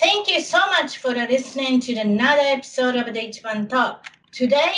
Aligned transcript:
Thank 0.00 0.30
you 0.30 0.40
so 0.40 0.58
much 0.68 0.96
for 0.96 1.10
listening 1.10 1.78
to 1.80 1.94
another 1.96 2.40
episode 2.40 2.96
of 2.96 3.04
the 3.04 3.20
Ichiban 3.20 3.68
Talk. 3.68 4.06
Today, 4.32 4.76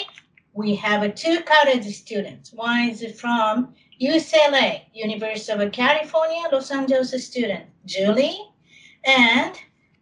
we 0.52 0.74
have 0.74 1.14
two 1.14 1.38
college 1.42 1.86
students. 1.94 2.52
One 2.52 2.88
is 2.88 3.20
from 3.20 3.72
UCLA, 4.00 4.82
University 4.92 5.52
of 5.52 5.70
California, 5.70 6.42
Los 6.50 6.72
Angeles 6.72 7.24
student, 7.24 7.66
Julie, 7.84 8.36
and 9.04 9.54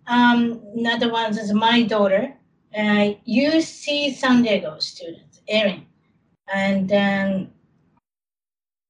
um, 0.07 0.63
another 0.75 1.13
one 1.13 1.37
is 1.39 1.53
my 1.53 1.83
daughter, 1.83 2.35
uh, 2.75 3.13
UC 3.29 4.15
San 4.15 4.41
Diego 4.43 4.79
student, 4.79 5.41
Erin. 5.49 5.85
And 6.51 6.89
then, 6.89 7.53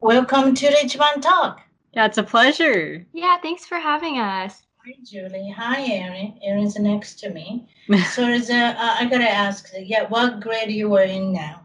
welcome 0.00 0.54
to 0.54 0.66
the 0.68 0.76
Ichiban 0.76 1.22
Talk. 1.22 1.60
Yeah, 1.92 2.06
it's 2.06 2.18
a 2.18 2.22
pleasure. 2.22 3.04
Yeah, 3.12 3.36
thanks 3.42 3.66
for 3.66 3.80
having 3.80 4.20
us. 4.20 4.62
Hi, 4.84 4.94
Julie. 5.04 5.50
Hi, 5.56 5.82
Erin. 5.92 6.38
Erin's 6.42 6.78
next 6.78 7.18
to 7.20 7.30
me. 7.30 7.68
So, 8.14 8.22
is 8.28 8.50
uh, 8.50 8.74
I 8.78 9.04
gotta 9.06 9.28
ask, 9.28 9.68
yeah, 9.78 10.06
what 10.08 10.40
grade 10.40 10.70
you 10.70 10.88
were 10.88 11.02
in 11.02 11.32
now? 11.32 11.60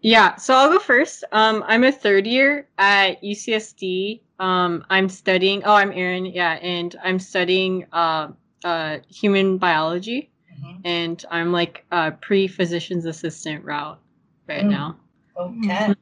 Yeah, 0.00 0.34
so 0.36 0.54
I'll 0.54 0.70
go 0.70 0.78
first. 0.78 1.22
Um, 1.32 1.62
I'm 1.66 1.84
a 1.84 1.92
third 1.92 2.26
year 2.26 2.68
at 2.78 3.22
UCSD. 3.22 4.22
Um, 4.38 4.84
I'm 4.90 5.08
studying. 5.08 5.62
Oh, 5.64 5.74
I'm 5.74 5.92
Erin. 5.92 6.24
Yeah, 6.26 6.52
and 6.54 6.96
I'm 7.04 7.18
studying 7.18 7.84
uh, 7.92 8.28
uh, 8.64 8.98
human 9.08 9.58
biology, 9.58 10.30
Mhm. 10.50 10.80
and 10.84 11.24
I'm 11.30 11.52
like 11.52 11.84
a 11.92 12.10
pre-physician's 12.12 13.04
assistant 13.04 13.64
route 13.64 14.00
right 14.48 14.64
Mm. 14.64 14.70
now. 14.70 14.96
Okay. 15.36 15.94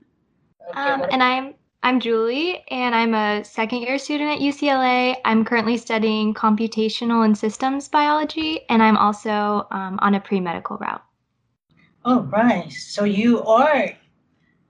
Okay, 0.71 0.81
Um, 0.81 1.05
and 1.11 1.23
I'm 1.23 1.55
I'm 1.83 2.01
Julie, 2.01 2.65
and 2.71 2.95
I'm 2.95 3.15
a 3.15 3.45
second 3.45 3.83
year 3.83 3.98
student 3.98 4.31
at 4.33 4.39
UCLA. 4.41 5.17
I'm 5.25 5.45
currently 5.45 5.77
studying 5.77 6.34
computational 6.34 7.25
and 7.25 7.39
systems 7.39 7.89
biology, 7.89 8.61
and 8.69 8.83
I'm 8.83 8.97
also 8.97 9.67
um, 9.71 9.99
on 10.03 10.15
a 10.15 10.21
pre 10.21 10.41
medical 10.41 10.77
route. 10.77 11.03
oh, 12.05 12.23
right. 12.23 12.71
So 12.73 13.05
you 13.05 13.43
are, 13.45 13.91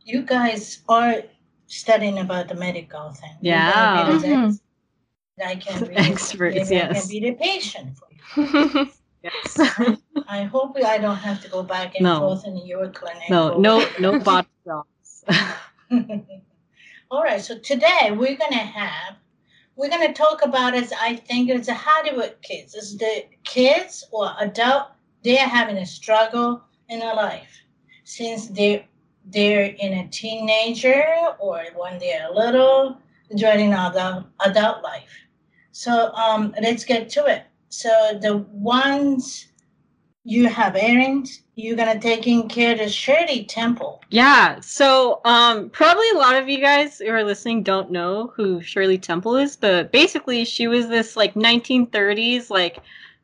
you 0.04 0.22
guys 0.22 0.80
are 0.88 1.22
studying 1.66 2.18
about 2.18 2.48
the 2.48 2.54
medical 2.54 3.10
thing. 3.12 3.36
Yeah. 3.40 3.72
gotta 3.72 4.12
be 4.12 4.18
the 4.28 4.34
Mhm. 4.34 4.60
I 5.44 5.54
can 5.56 5.84
be 5.88 5.96
Experts, 5.96 6.56
maybe 6.70 6.82
I 6.82 6.86
yes. 6.88 7.00
can 7.00 7.08
be 7.08 7.20
the 7.30 7.32
patient 7.36 7.96
for 7.96 8.08
you. 8.12 8.90
Yes. 9.20 9.58
I 10.28 10.44
hope 10.44 10.76
I 10.76 10.96
don't 10.98 11.16
have 11.16 11.42
to 11.42 11.48
go 11.50 11.64
back 11.64 11.96
and 11.96 12.04
No. 12.04 12.20
forth 12.20 12.46
in 12.46 12.56
your 12.64 12.88
clinic. 12.90 13.28
no, 13.28 13.54
or- 13.54 13.60
no, 13.60 13.84
no 13.98 14.20
bot 14.20 14.46
jobs. 14.64 15.24
All 17.10 17.22
right, 17.22 17.40
so 17.40 17.58
today 17.58 18.10
we're 18.12 18.36
gonna 18.36 18.56
have 18.56 19.16
we're 19.76 19.88
gonna 19.88 20.12
talk 20.12 20.44
about 20.44 20.74
as 20.74 20.92
I 20.92 21.16
think 21.16 21.48
it's 21.48 21.66
the 21.66 21.72
Hollywood 21.72 22.36
kids. 22.42 22.74
It's 22.74 22.96
the 22.98 23.24
kids 23.44 24.04
or 24.12 24.30
adult 24.38 24.88
they're 25.24 25.48
having 25.48 25.78
a 25.78 25.86
struggle 25.86 26.62
in 26.90 26.98
their 26.98 27.14
life 27.14 27.62
since 28.04 28.48
they 28.48 28.86
they're 29.24 29.74
in 29.78 29.94
a 29.94 30.08
teenager 30.08 31.02
or 31.38 31.64
when 31.76 31.98
they're 31.98 32.28
little 32.30 32.98
joining 33.34 33.72
adult 33.72 34.26
adult 34.44 34.82
life. 34.82 35.16
So 35.72 36.12
um 36.12 36.54
let's 36.60 36.84
get 36.84 37.08
to 37.10 37.24
it. 37.24 37.44
So 37.70 38.18
the 38.20 38.36
ones 38.52 39.46
you 40.28 40.46
have 40.48 40.76
errands, 40.76 41.42
you're 41.56 41.76
gonna 41.76 41.98
taking 41.98 42.48
care 42.48 42.80
of 42.80 42.90
Shirley 42.90 43.44
Temple. 43.44 44.02
Yeah, 44.10 44.60
so 44.60 45.20
um 45.24 45.70
probably 45.70 46.08
a 46.10 46.18
lot 46.18 46.36
of 46.36 46.48
you 46.48 46.60
guys 46.60 46.98
who 46.98 47.08
are 47.10 47.24
listening 47.24 47.62
don't 47.62 47.90
know 47.90 48.32
who 48.36 48.60
Shirley 48.60 48.98
Temple 48.98 49.36
is, 49.36 49.56
but 49.56 49.90
basically 49.90 50.44
she 50.44 50.68
was 50.68 50.88
this 50.88 51.16
like 51.16 51.34
1930s 51.34 52.50
like 52.50 52.78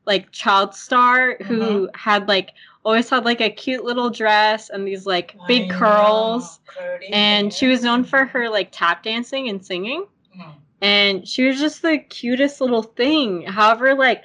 like 0.07 0.31
child 0.33 0.75
star 0.75 1.37
who 1.47 1.89
had 1.95 2.27
like 2.29 2.51
always 2.85 3.09
had 3.11 3.25
like 3.25 3.41
a 3.41 3.51
cute 3.51 3.85
little 3.85 4.11
dress 4.11 4.71
and 4.71 4.87
these 4.87 5.07
like 5.07 5.37
big 5.47 5.71
I 5.71 5.75
curls 5.75 6.59
know, 6.77 6.99
and 7.13 7.53
she 7.53 7.67
was 7.67 7.83
known 7.83 8.05
for 8.05 8.25
her 8.25 8.49
like 8.49 8.69
tap 8.73 9.03
dancing 9.03 9.49
and 9.51 9.65
singing 9.65 10.07
Mhm. 10.37 10.55
and 10.81 11.29
she 11.29 11.47
was 11.47 11.61
just 11.61 11.83
the 11.83 11.99
cutest 11.99 12.61
little 12.63 12.83
thing. 12.83 13.43
However, 13.43 13.95
like 13.95 14.25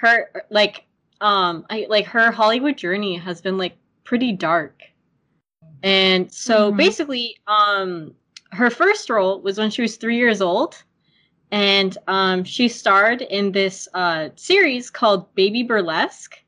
her 0.00 0.30
like 0.50 0.84
um 1.20 1.66
I 1.70 1.86
like 1.88 2.06
her 2.06 2.30
Hollywood 2.30 2.76
journey 2.76 3.16
has 3.16 3.40
been 3.40 3.58
like 3.58 3.76
pretty 4.04 4.32
dark. 4.32 4.82
And 5.82 6.32
so 6.32 6.72
Mhm. 6.72 6.76
basically 6.76 7.36
um 7.46 8.14
her 8.52 8.70
first 8.70 9.10
role 9.10 9.40
was 9.42 9.58
when 9.58 9.70
she 9.70 9.82
was 9.82 9.96
3 9.96 10.16
years 10.16 10.40
old 10.40 10.82
and 11.50 11.96
um 12.08 12.44
she 12.44 12.68
starred 12.68 13.22
in 13.22 13.52
this 13.52 13.88
uh 13.94 14.28
series 14.36 14.90
called 14.90 15.32
Baby 15.34 15.62
Burlesque 15.62 16.38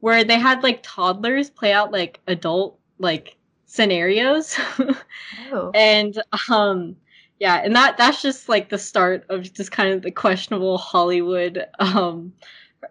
where 0.00 0.24
they 0.24 0.38
had 0.38 0.62
like 0.62 0.80
toddlers 0.82 1.50
play 1.50 1.72
out 1.72 1.92
like 1.92 2.20
adult 2.28 2.78
like 2.98 3.36
scenarios. 3.66 4.56
oh. 5.52 5.70
and 5.74 6.22
um 6.50 6.96
yeah 7.38 7.56
and 7.64 7.74
that 7.76 7.96
that's 7.98 8.22
just 8.22 8.48
like 8.48 8.68
the 8.68 8.78
start 8.78 9.24
of 9.28 9.52
just 9.52 9.70
kind 9.72 9.92
of 9.92 10.02
the 10.02 10.10
questionable 10.10 10.78
hollywood 10.78 11.66
um 11.78 12.32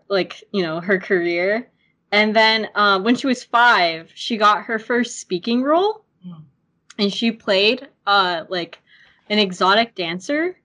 like 0.09 0.43
you 0.51 0.61
know 0.63 0.79
her 0.79 0.99
career. 0.99 1.69
And 2.11 2.35
then 2.35 2.69
um 2.75 3.03
when 3.03 3.15
she 3.15 3.27
was 3.27 3.43
five 3.43 4.11
she 4.13 4.37
got 4.37 4.63
her 4.63 4.79
first 4.79 5.19
speaking 5.19 5.63
role. 5.63 6.03
Mm. 6.25 6.43
and 6.97 7.13
she 7.13 7.31
played 7.31 7.87
uh 8.07 8.45
like 8.49 8.79
an 9.29 9.39
exotic 9.39 9.93
dancer 9.93 10.57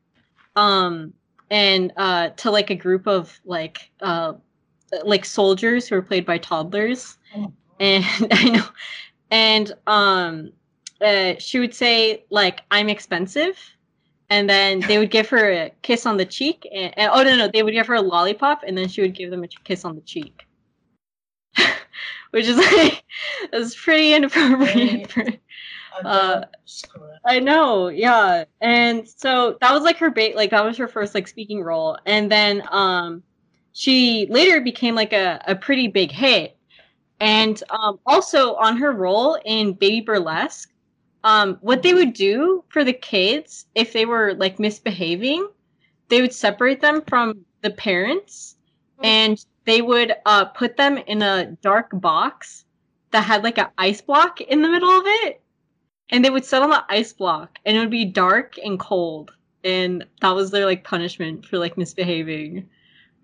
um 0.56 1.12
and 1.50 1.92
uh 1.96 2.30
to 2.30 2.50
like 2.50 2.70
a 2.70 2.74
group 2.74 3.06
of 3.06 3.38
like 3.44 3.90
uh 4.00 4.32
like 5.04 5.24
soldiers 5.24 5.88
who 5.88 5.96
were 5.96 6.02
played 6.02 6.24
by 6.26 6.38
toddlers. 6.38 7.18
Oh. 7.36 7.52
and 7.80 8.04
i 8.32 8.44
know. 8.48 8.66
And 9.30 9.72
um 9.86 10.52
uh, 11.00 11.34
she 11.38 11.58
would 11.58 11.74
say 11.74 12.24
like 12.30 12.60
i'm 12.70 12.88
expensive 12.88 13.58
and 14.32 14.48
then 14.48 14.80
they 14.88 14.96
would 14.96 15.10
give 15.10 15.28
her 15.28 15.52
a 15.52 15.70
kiss 15.82 16.06
on 16.06 16.16
the 16.16 16.24
cheek 16.24 16.66
and, 16.74 16.96
and- 16.98 17.10
oh 17.12 17.22
no 17.22 17.36
no 17.36 17.48
they 17.52 17.62
would 17.62 17.74
give 17.74 17.86
her 17.86 17.94
a 17.94 18.00
lollipop 18.00 18.62
and 18.66 18.76
then 18.76 18.88
she 18.88 19.02
would 19.02 19.14
give 19.14 19.30
them 19.30 19.44
a 19.44 19.48
kiss 19.48 19.84
on 19.84 19.94
the 19.94 20.00
cheek 20.00 20.46
which 22.30 22.46
is 22.46 22.56
like 22.56 23.04
it 23.52 23.76
pretty 23.76 24.14
inappropriate 24.14 25.12
for, 25.12 26.44
school. 26.64 27.10
I 27.26 27.38
know, 27.38 27.88
yeah. 27.88 28.44
And 28.62 29.06
so 29.06 29.58
that 29.60 29.72
was 29.72 29.82
like 29.82 29.98
her 29.98 30.10
bait 30.10 30.34
like 30.34 30.50
that 30.50 30.64
was 30.64 30.78
her 30.78 30.88
first 30.88 31.14
like 31.14 31.28
speaking 31.28 31.62
role. 31.62 31.98
And 32.06 32.32
then 32.32 32.62
um 32.70 33.22
she 33.74 34.26
later 34.30 34.62
became 34.62 34.94
like 34.94 35.12
a, 35.12 35.42
a 35.46 35.54
pretty 35.54 35.88
big 35.88 36.10
hit. 36.10 36.56
And 37.20 37.62
um 37.68 38.00
also 38.06 38.54
on 38.54 38.78
her 38.78 38.92
role 38.92 39.38
in 39.44 39.74
Baby 39.74 40.00
Burlesque, 40.00 40.71
um 41.24 41.58
what 41.60 41.82
they 41.82 41.94
would 41.94 42.12
do 42.12 42.64
for 42.68 42.84
the 42.84 42.92
kids 42.92 43.66
if 43.74 43.92
they 43.92 44.04
were 44.06 44.34
like 44.34 44.58
misbehaving, 44.58 45.48
they 46.08 46.20
would 46.20 46.32
separate 46.34 46.80
them 46.80 47.02
from 47.06 47.44
the 47.62 47.70
parents 47.70 48.56
and 49.02 49.44
they 49.64 49.82
would 49.82 50.12
uh 50.26 50.44
put 50.46 50.76
them 50.76 50.98
in 50.98 51.22
a 51.22 51.46
dark 51.62 51.88
box 51.94 52.64
that 53.12 53.22
had 53.24 53.44
like 53.44 53.58
an 53.58 53.68
ice 53.78 54.00
block 54.00 54.40
in 54.40 54.62
the 54.62 54.68
middle 54.68 54.90
of 54.90 55.04
it. 55.06 55.40
And 56.10 56.24
they 56.24 56.30
would 56.30 56.44
sit 56.44 56.62
on 56.62 56.70
the 56.70 56.84
ice 56.88 57.12
block 57.12 57.58
and 57.64 57.76
it 57.76 57.80
would 57.80 57.90
be 57.90 58.04
dark 58.04 58.56
and 58.62 58.78
cold. 58.78 59.32
And 59.64 60.04
that 60.20 60.30
was 60.34 60.50
their 60.50 60.66
like 60.66 60.84
punishment 60.84 61.46
for 61.46 61.58
like 61.58 61.78
misbehaving. 61.78 62.68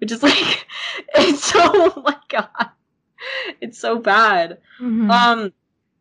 Which 0.00 0.12
is 0.12 0.22
like 0.28 0.66
it's 1.16 1.44
so 1.44 1.60
oh 1.62 2.02
my 2.04 2.16
god 2.28 2.70
it's 3.60 3.78
so 3.78 3.98
bad. 3.98 4.58
Mhm. 4.80 5.10
um 5.10 5.52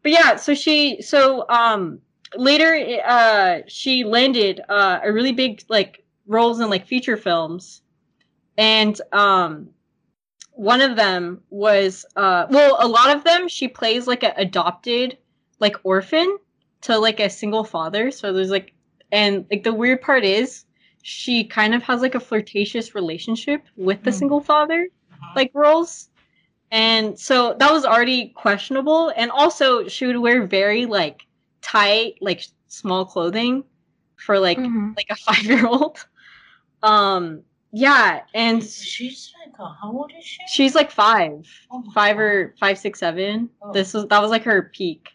but 0.08 0.14
yeah, 0.14 0.36
so 0.38 0.54
she 0.54 1.02
so 1.02 1.46
um 1.50 2.00
later 2.38 3.02
uh 3.06 3.60
she 3.68 4.06
landed 4.06 4.62
uh 4.70 5.00
a 5.04 5.12
really 5.12 5.34
big 5.34 5.62
like 5.68 6.06
roles 6.28 6.62
in 6.62 6.70
like 6.70 6.88
feature 6.88 7.18
films, 7.18 7.82
and 8.58 9.02
um 9.12 9.68
one 10.54 10.80
of 10.80 10.96
them 10.96 11.42
was 11.50 12.06
uh 12.16 12.48
well 12.50 12.78
a 12.80 12.88
lot 12.88 13.14
of 13.14 13.26
them 13.26 13.50
she 13.50 13.68
plays 13.68 14.08
like 14.08 14.24
a 14.24 14.34
adopted 14.38 15.18
like 15.60 15.76
orphan 15.84 16.38
to 16.82 16.98
like 16.98 17.20
a 17.20 17.30
single 17.30 17.66
father. 17.66 18.10
So 18.10 18.32
there's 18.32 18.50
like 18.50 18.74
and 19.12 19.46
like 19.52 19.64
the 19.64 19.74
weird 19.74 20.02
part 20.02 20.24
is 20.24 20.64
she 21.02 21.44
kind 21.44 21.76
of 21.76 21.84
has 21.84 22.02
like 22.02 22.16
a 22.16 22.20
flirtatious 22.22 22.96
relationship 22.96 23.62
with 23.76 24.04
the 24.04 24.12
Mm. 24.12 24.20
single 24.20 24.40
father 24.42 24.88
like 25.36 25.52
roles 25.54 26.10
and 26.72 27.18
so 27.18 27.56
that 27.60 27.72
was 27.72 27.86
already 27.86 28.30
questionable 28.30 29.14
and 29.16 29.32
also 29.32 29.88
she 29.88 30.06
would 30.06 30.18
wear 30.18 30.46
very 30.46 30.86
like 30.86 31.26
tight 31.62 32.16
like 32.22 32.46
small 32.68 33.06
clothing 33.06 33.64
for 34.18 34.38
like 34.40 34.58
Mhm. 34.58 34.96
like 34.98 35.08
a 35.10 35.16
five 35.28 35.44
year 35.44 35.66
old 35.66 36.06
um 36.84 37.42
yeah 37.72 38.22
and 38.34 38.64
she's 38.64 39.34
like, 39.46 39.56
how 39.58 39.92
old 39.92 40.12
is 40.18 40.24
she? 40.26 40.40
she's 40.48 40.76
like 40.76 40.92
five 40.92 41.46
Oh 41.72 41.80
my 41.80 41.94
five 41.94 42.16
God. 42.18 42.22
or 42.24 42.56
five 42.60 42.78
six 42.78 43.00
seven 43.00 43.50
Oh. 43.62 43.72
this 43.72 43.94
was 43.94 44.06
that 44.08 44.22
was 44.22 44.32
like 44.32 44.44
her 44.44 44.64
peak 44.74 45.10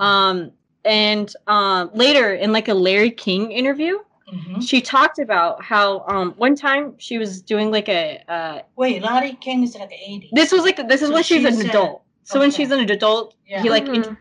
um 0.00 0.52
and 0.84 1.32
um 1.46 1.90
later 1.94 2.34
in 2.34 2.52
like 2.52 2.68
a 2.68 2.74
larry 2.74 3.10
king 3.10 3.50
interview 3.52 3.98
Mhm. 4.32 4.62
she 4.68 4.80
talked 4.80 5.18
about 5.18 5.62
how 5.62 6.04
um 6.08 6.34
one 6.36 6.54
time 6.54 6.94
she 6.98 7.16
was 7.18 7.40
doing 7.40 7.70
like 7.70 7.88
a 7.88 8.22
uh 8.28 8.60
Wait, 8.76 9.02
Larry 9.02 9.34
King 9.40 9.62
is 9.62 9.74
like 9.74 9.90
80. 9.92 10.30
this 10.32 10.52
was 10.52 10.62
like 10.64 10.76
this 10.88 11.00
is 11.02 11.08
So 11.08 11.14
when 11.14 11.22
she's, 11.22 11.42
she's 11.42 11.58
an 11.60 11.66
a- 11.66 11.68
adult 11.70 12.02
so 12.24 12.38
when 12.40 12.50
she's 12.50 12.70
an 12.70 12.80
adult 12.80 13.34
Yeah. 13.46 13.62
he 13.62 13.70
like 13.70 13.86
Mhm. 13.86 13.94
int- 13.96 14.06
Mhm. 14.06 14.16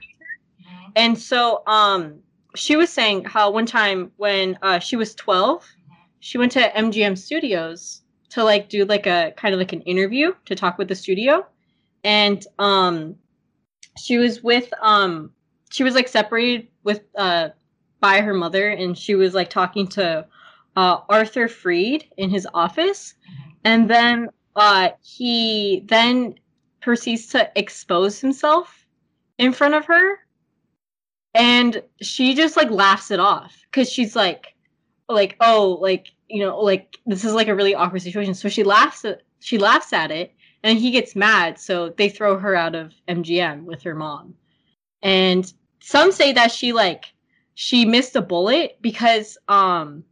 and 0.95 1.17
so 1.19 1.61
um 1.67 2.19
she 2.55 2.75
was 2.75 2.89
saying 2.89 3.25
how 3.25 3.51
one 3.51 3.65
time 3.65 4.11
when 4.17 4.57
uh 4.61 4.79
she 4.79 4.95
was 4.95 5.13
12 5.15 5.65
she 6.19 6.37
went 6.37 6.51
to 6.53 6.61
mgm 6.71 7.17
studios 7.17 8.01
to 8.29 8.43
like 8.43 8.69
do 8.69 8.85
like 8.85 9.05
a 9.07 9.33
kind 9.37 9.53
of 9.53 9.59
like 9.59 9.73
an 9.73 9.81
interview 9.81 10.33
to 10.45 10.55
talk 10.55 10.77
with 10.77 10.87
the 10.87 10.95
studio 10.95 11.45
and 12.03 12.45
um 12.59 13.15
she 13.97 14.17
was 14.17 14.41
with 14.43 14.71
um 14.81 15.31
she 15.71 15.83
was 15.83 15.95
like 15.95 16.07
separated 16.07 16.67
with 16.83 17.01
uh 17.17 17.49
by 17.99 18.21
her 18.21 18.33
mother 18.33 18.69
and 18.69 18.97
she 18.97 19.15
was 19.15 19.33
like 19.33 19.49
talking 19.49 19.87
to 19.87 20.25
uh 20.75 20.97
arthur 21.09 21.47
freed 21.47 22.05
in 22.17 22.29
his 22.29 22.47
office. 22.53 23.15
Mhm. 23.29 23.53
and 23.65 23.89
then 23.89 24.29
uh 24.55 24.89
he 25.01 25.83
then 25.87 26.35
proceeds 26.81 27.27
to 27.27 27.51
expose 27.55 28.19
himself 28.21 28.85
in 29.37 29.51
front 29.53 29.73
of 29.73 29.85
her. 29.85 30.19
And 31.33 31.83
she 32.01 32.33
just 32.33 32.57
like 32.57 32.69
laughs 32.71 33.11
it 33.11 33.19
off 33.19 33.55
because 33.69 33.89
she's 33.91 34.15
like 34.15 34.55
like 35.09 35.35
oh 35.41 35.77
like 35.81 36.07
you 36.27 36.39
know 36.39 36.59
like 36.59 36.97
this 37.05 37.23
is 37.23 37.33
like 37.33 37.47
a 37.47 37.55
really 37.55 37.75
awkward 37.75 38.01
situation. 38.01 38.33
So 38.33 38.49
she 38.49 38.63
laughs 38.63 39.05
at 39.05 39.21
she 39.39 39.57
laughs 39.57 39.93
at 39.93 40.11
it 40.11 40.33
and 40.63 40.79
he 40.79 40.91
gets 40.91 41.15
mad 41.15 41.59
so 41.59 41.89
they 41.89 42.09
throw 42.09 42.37
her 42.39 42.55
out 42.55 42.73
of 42.75 42.93
mgm 43.07 43.63
with 43.63 43.83
her 43.83 43.93
mom. 43.95 44.33
And 45.03 45.51
some 45.79 46.11
say 46.11 46.33
that 46.33 46.51
she 46.51 46.73
like 46.73 47.13
she 47.59 47.85
missed 47.85 48.15
a 48.15 48.21
bullet 48.21 48.77
because 48.81 49.35
um 49.47 50.03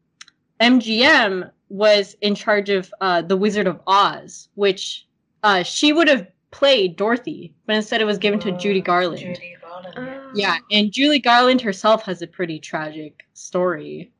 mgm 0.60 1.52
was 1.70 2.16
in 2.22 2.34
charge 2.34 2.70
of 2.72 2.92
uh 3.02 3.22
the 3.22 3.38
wizard 3.38 3.68
of 3.68 3.80
oz 3.86 4.50
which 4.56 5.06
uh 5.44 5.62
she 5.62 5.94
would 5.94 6.08
have 6.08 6.26
played 6.50 6.96
dorothy 6.96 7.54
but 7.68 7.76
instead 7.76 8.02
it 8.02 8.06
was 8.06 8.18
given 8.18 8.40
to 8.40 8.52
judy 8.58 8.82
Oh, 8.82 8.84
garland 8.84 9.20
Judy 9.20 9.56
Garland. 9.62 9.94
Oh. 9.98 10.32
yeah, 10.34 10.58
and 10.72 10.92
Julie 10.92 11.20
Garland 11.20 11.62
herself 11.62 12.04
has 12.04 12.22
a 12.22 12.28
pretty 12.28 12.60
tragic 12.60 13.26
story. 13.34 14.12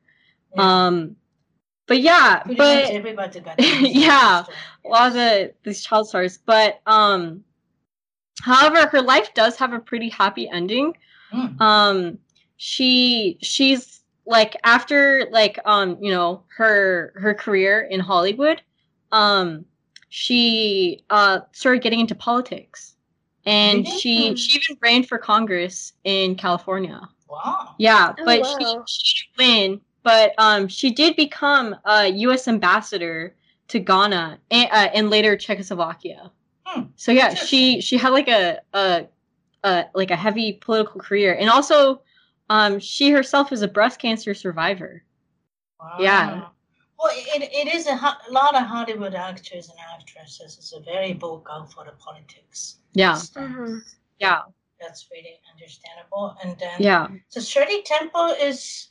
Yeah. 0.54 0.86
Um, 0.86 1.16
but 1.86 2.00
yeah, 2.00 2.42
Pretty 2.42 2.58
but 2.58 2.90
everybody 2.90 3.40
got 3.40 3.54
Yeah, 3.60 4.44
a 4.84 4.88
lot 4.88 5.08
of 5.08 5.14
the 5.14 5.54
these 5.64 5.82
child 5.82 6.08
stars. 6.08 6.38
But 6.38 6.80
um, 6.86 7.42
however, 8.42 8.86
her 8.88 9.00
life 9.02 9.32
does 9.34 9.56
have 9.56 9.72
a 9.72 9.78
pretty 9.80 10.08
happy 10.10 10.48
ending. 10.48 10.96
Mm. 11.32 11.60
Um, 11.60 12.18
she 12.56 13.38
she's 13.42 14.02
like 14.26 14.56
after 14.64 15.28
like 15.30 15.58
um 15.64 15.98
you 16.02 16.10
know 16.10 16.44
her 16.56 17.12
her 17.16 17.34
career 17.34 17.82
in 17.82 18.00
Hollywood, 18.00 18.62
um, 19.12 19.64
she 20.08 21.04
uh 21.10 21.40
started 21.52 21.82
getting 21.82 22.00
into 22.00 22.14
politics. 22.14 22.96
And 23.46 23.86
Really? 23.86 24.00
she 24.00 24.34
she 24.36 24.58
even 24.58 24.78
ran 24.82 25.02
for 25.04 25.18
Congress 25.18 25.92
in 26.04 26.36
California. 26.36 27.00
Wow. 27.28 27.74
Yeah, 27.78 28.14
Oh, 28.18 28.24
but 28.24 28.40
wow. 28.40 28.56
she, 28.56 28.82
she 28.86 29.26
didn't 29.38 29.48
win. 29.70 29.80
But 30.02 30.34
um, 30.38 30.68
she 30.68 30.90
did 30.92 31.16
become 31.16 31.74
a 31.84 32.06
U.S. 32.08 32.46
ambassador 32.48 33.34
to 33.68 33.80
Ghana 33.80 34.38
and, 34.50 34.68
uh, 34.70 34.88
and 34.94 35.10
later 35.10 35.36
Czechoslovakia. 35.36 36.30
Hmm, 36.64 36.82
So 36.96 37.12
yeah, 37.12 37.34
she 37.34 37.80
she 37.80 37.96
had 37.98 38.10
like 38.10 38.28
a, 38.28 38.60
a 38.74 39.06
a 39.64 39.86
like 39.94 40.10
a 40.10 40.16
heavy 40.16 40.54
political 40.54 41.00
career, 41.00 41.34
and 41.38 41.50
also 41.50 42.02
um, 42.50 42.78
she 42.78 43.10
herself 43.10 43.52
is 43.52 43.62
a 43.62 43.68
breast 43.68 43.98
cancer 44.00 44.34
survivor. 44.34 45.02
Wow. 45.80 45.96
Yeah. 45.98 46.48
Well, 46.98 47.12
it, 47.12 47.42
it 47.52 47.74
is 47.74 47.86
a, 47.86 47.92
a 47.92 48.18
lot 48.30 48.54
of 48.56 48.62
Hollywood 48.62 49.14
actors 49.14 49.68
and 49.68 49.78
actresses 49.94 50.56
is 50.58 50.72
a 50.76 50.80
very 50.80 51.12
vocal 51.12 51.66
for 51.66 51.84
the 51.84 51.92
politics. 51.92 52.76
Yeah, 52.94 53.14
stance. 53.14 53.52
Mhm. 53.54 53.82
yeah, 54.18 54.42
That's 54.80 55.06
really 55.12 55.38
understandable. 55.52 56.36
And 56.42 56.58
then 56.58 56.76
yeah, 56.78 57.08
so 57.28 57.40
Shirley 57.40 57.82
Temple 57.82 58.28
is 58.40 58.88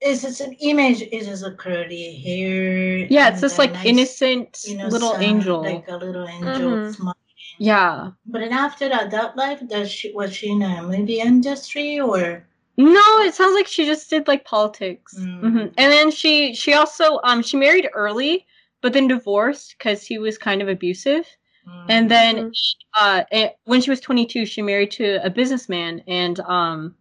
is 0.00 0.24
it's 0.24 0.40
an 0.40 0.54
image. 0.54 1.02
It 1.02 1.12
is 1.14 1.42
a 1.44 1.52
curly 1.52 2.16
hair. 2.16 3.06
yeah. 3.08 3.28
It's 3.28 3.36
and 3.36 3.42
this 3.44 3.58
like 3.58 3.72
nice, 3.72 3.86
innocent 3.86 4.64
innocent, 4.68 4.92
little 4.92 5.16
angel. 5.18 5.62
like 5.62 5.86
a 5.88 5.96
little 5.96 6.26
angel 6.28 6.76
Mhm. 6.76 6.94
smiling. 6.94 7.16
yeah. 7.58 8.10
But 8.26 8.40
then 8.40 8.52
after 8.52 8.88
that, 8.88 9.10
that 9.12 9.36
life, 9.36 9.62
does 9.68 9.90
she 9.90 10.12
was 10.12 10.34
she 10.34 10.50
in 10.50 10.62
a 10.62 10.82
movie 10.82 11.20
industry 11.20 12.00
or? 12.00 12.44
No, 12.78 13.02
it 13.22 13.34
sounds 13.34 13.54
like 13.54 13.66
she 13.66 13.86
just 13.86 14.10
did 14.10 14.28
like 14.28 14.44
politics. 14.44 15.14
Mm. 15.18 15.40
Mhm. 15.42 15.74
And 15.78 15.92
then 15.92 16.10
she 16.10 16.54
she 16.54 16.74
also 16.74 17.20
um 17.24 17.42
she 17.42 17.56
married 17.56 17.88
early, 17.94 18.46
but 18.82 18.92
then 18.92 19.08
divorced 19.08 19.74
because 19.78 20.04
he 20.04 20.18
was 20.18 20.36
kind 20.38 20.60
of 20.62 20.68
abusive. 20.68 21.26
Mm. 21.66 21.86
And 21.88 22.10
then 22.10 22.36
Mhm. 22.36 22.52
uh 22.94 23.24
eh, 23.32 23.50
when 23.64 23.80
she 23.80 23.90
was 23.90 24.00
22, 24.00 24.44
she 24.46 24.62
married 24.62 24.90
to 24.92 25.24
a 25.24 25.30
businessman, 25.30 26.02
and 26.06 26.38
um 26.40 26.94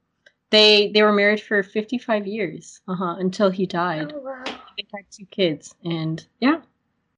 they 0.50 0.89
they 0.94 1.04
were 1.04 1.12
married 1.12 1.42
for 1.42 1.62
55 1.63 2.26
years, 2.28 2.81
uh 2.88 2.95
huh, 2.95 3.16
until 3.19 3.50
he 3.50 3.66
died. 3.66 4.14
Oh, 4.16 4.19
wow. 4.19 4.44
They 4.78 4.85
had 4.94 5.06
two 5.11 5.26
kids, 5.26 5.76
and 5.83 6.26
yeah, 6.40 6.61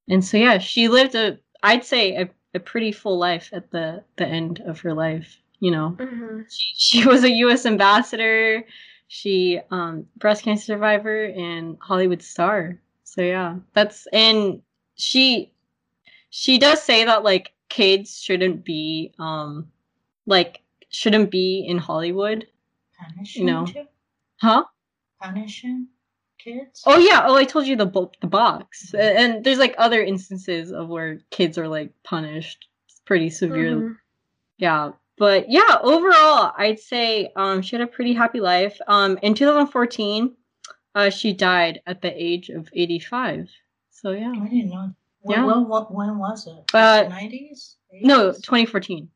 and 0.10 0.24
so 0.24 0.38
yeah, 0.38 0.58
she 0.58 0.88
lived 0.88 1.16
a 1.16 1.38
I'd 1.64 1.84
say 1.86 2.16
a, 2.16 2.30
a 2.56 2.60
pretty 2.60 2.92
full 2.92 3.18
life 3.20 3.50
at 3.54 3.70
the 3.72 4.04
the 4.16 4.26
end 4.28 4.62
of 4.66 4.80
her 4.82 4.94
life. 4.94 5.42
You 5.60 5.72
know, 5.72 5.96
Mhm. 6.00 6.46
she, 6.52 6.74
she 7.02 7.08
was 7.08 7.24
a 7.24 7.32
U.S. 7.46 7.66
ambassador. 7.66 8.64
She 9.08 9.60
um 9.72 10.06
breast 10.18 10.44
cancer 10.44 10.66
survivor 10.66 11.26
and 11.26 11.78
Hollywood 11.82 12.22
star. 12.22 12.80
So 13.04 13.22
yeah, 13.22 13.56
that's 13.74 14.06
and 14.14 14.62
she 14.96 15.52
she 16.30 16.58
does 16.58 16.82
say 16.84 17.06
that 17.06 17.24
like 17.24 17.54
kids 17.70 18.22
shouldn't 18.22 18.64
be 18.66 19.14
um 19.18 19.72
like 20.26 20.62
shouldn't 20.90 21.32
be 21.32 21.66
in 21.68 21.78
Hollywood. 21.78 22.48
punishing 23.00 23.48
you 23.48 23.54
know. 23.54 23.66
too? 23.66 23.86
Huh? 24.42 24.66
punishing 25.22 25.88
kids. 26.38 26.84
Oh 26.86 26.98
yeah. 27.00 27.24
Oh, 27.26 27.36
I 27.36 27.46
told 27.46 27.66
you 27.66 27.76
the 27.76 27.86
bo- 27.86 28.12
the 28.22 28.28
box. 28.28 28.94
A- 28.94 29.18
And 29.20 29.44
there's 29.44 29.58
like 29.58 29.74
other 29.78 30.02
instances 30.04 30.72
of 30.72 30.90
where 30.90 31.20
kids 31.32 31.58
are 31.58 31.68
like 31.68 31.92
punished 32.04 32.68
pretty 33.06 33.30
severely. 33.30 33.82
Mhm. 33.82 33.96
Yeah. 34.58 34.92
But 35.18 35.50
yeah, 35.50 35.78
overall, 35.82 36.54
I'd 36.58 36.80
say 36.80 37.32
um, 37.36 37.62
she 37.62 37.76
had 37.76 37.82
a 37.82 37.88
pretty 37.92 38.14
happy 38.14 38.40
life. 38.40 38.80
Um, 38.88 39.18
in 39.24 39.34
2014, 39.34 40.36
uh, 40.96 41.10
she 41.10 41.34
died 41.34 41.82
at 41.88 42.02
the 42.02 42.12
age 42.24 42.50
of 42.50 42.70
85. 42.74 43.50
So 43.90 44.12
yeah. 44.12 44.32
I 44.32 44.48
didn't 44.48 44.70
know. 44.70 44.94
Yeah. 45.28 45.46
Well, 45.46 45.66
what, 45.66 45.94
when 45.94 46.18
was 46.20 46.48
it? 46.48 46.64
Uh, 46.74 47.08
Nineties. 47.10 47.78
No, 47.92 48.32
2014. 48.32 49.10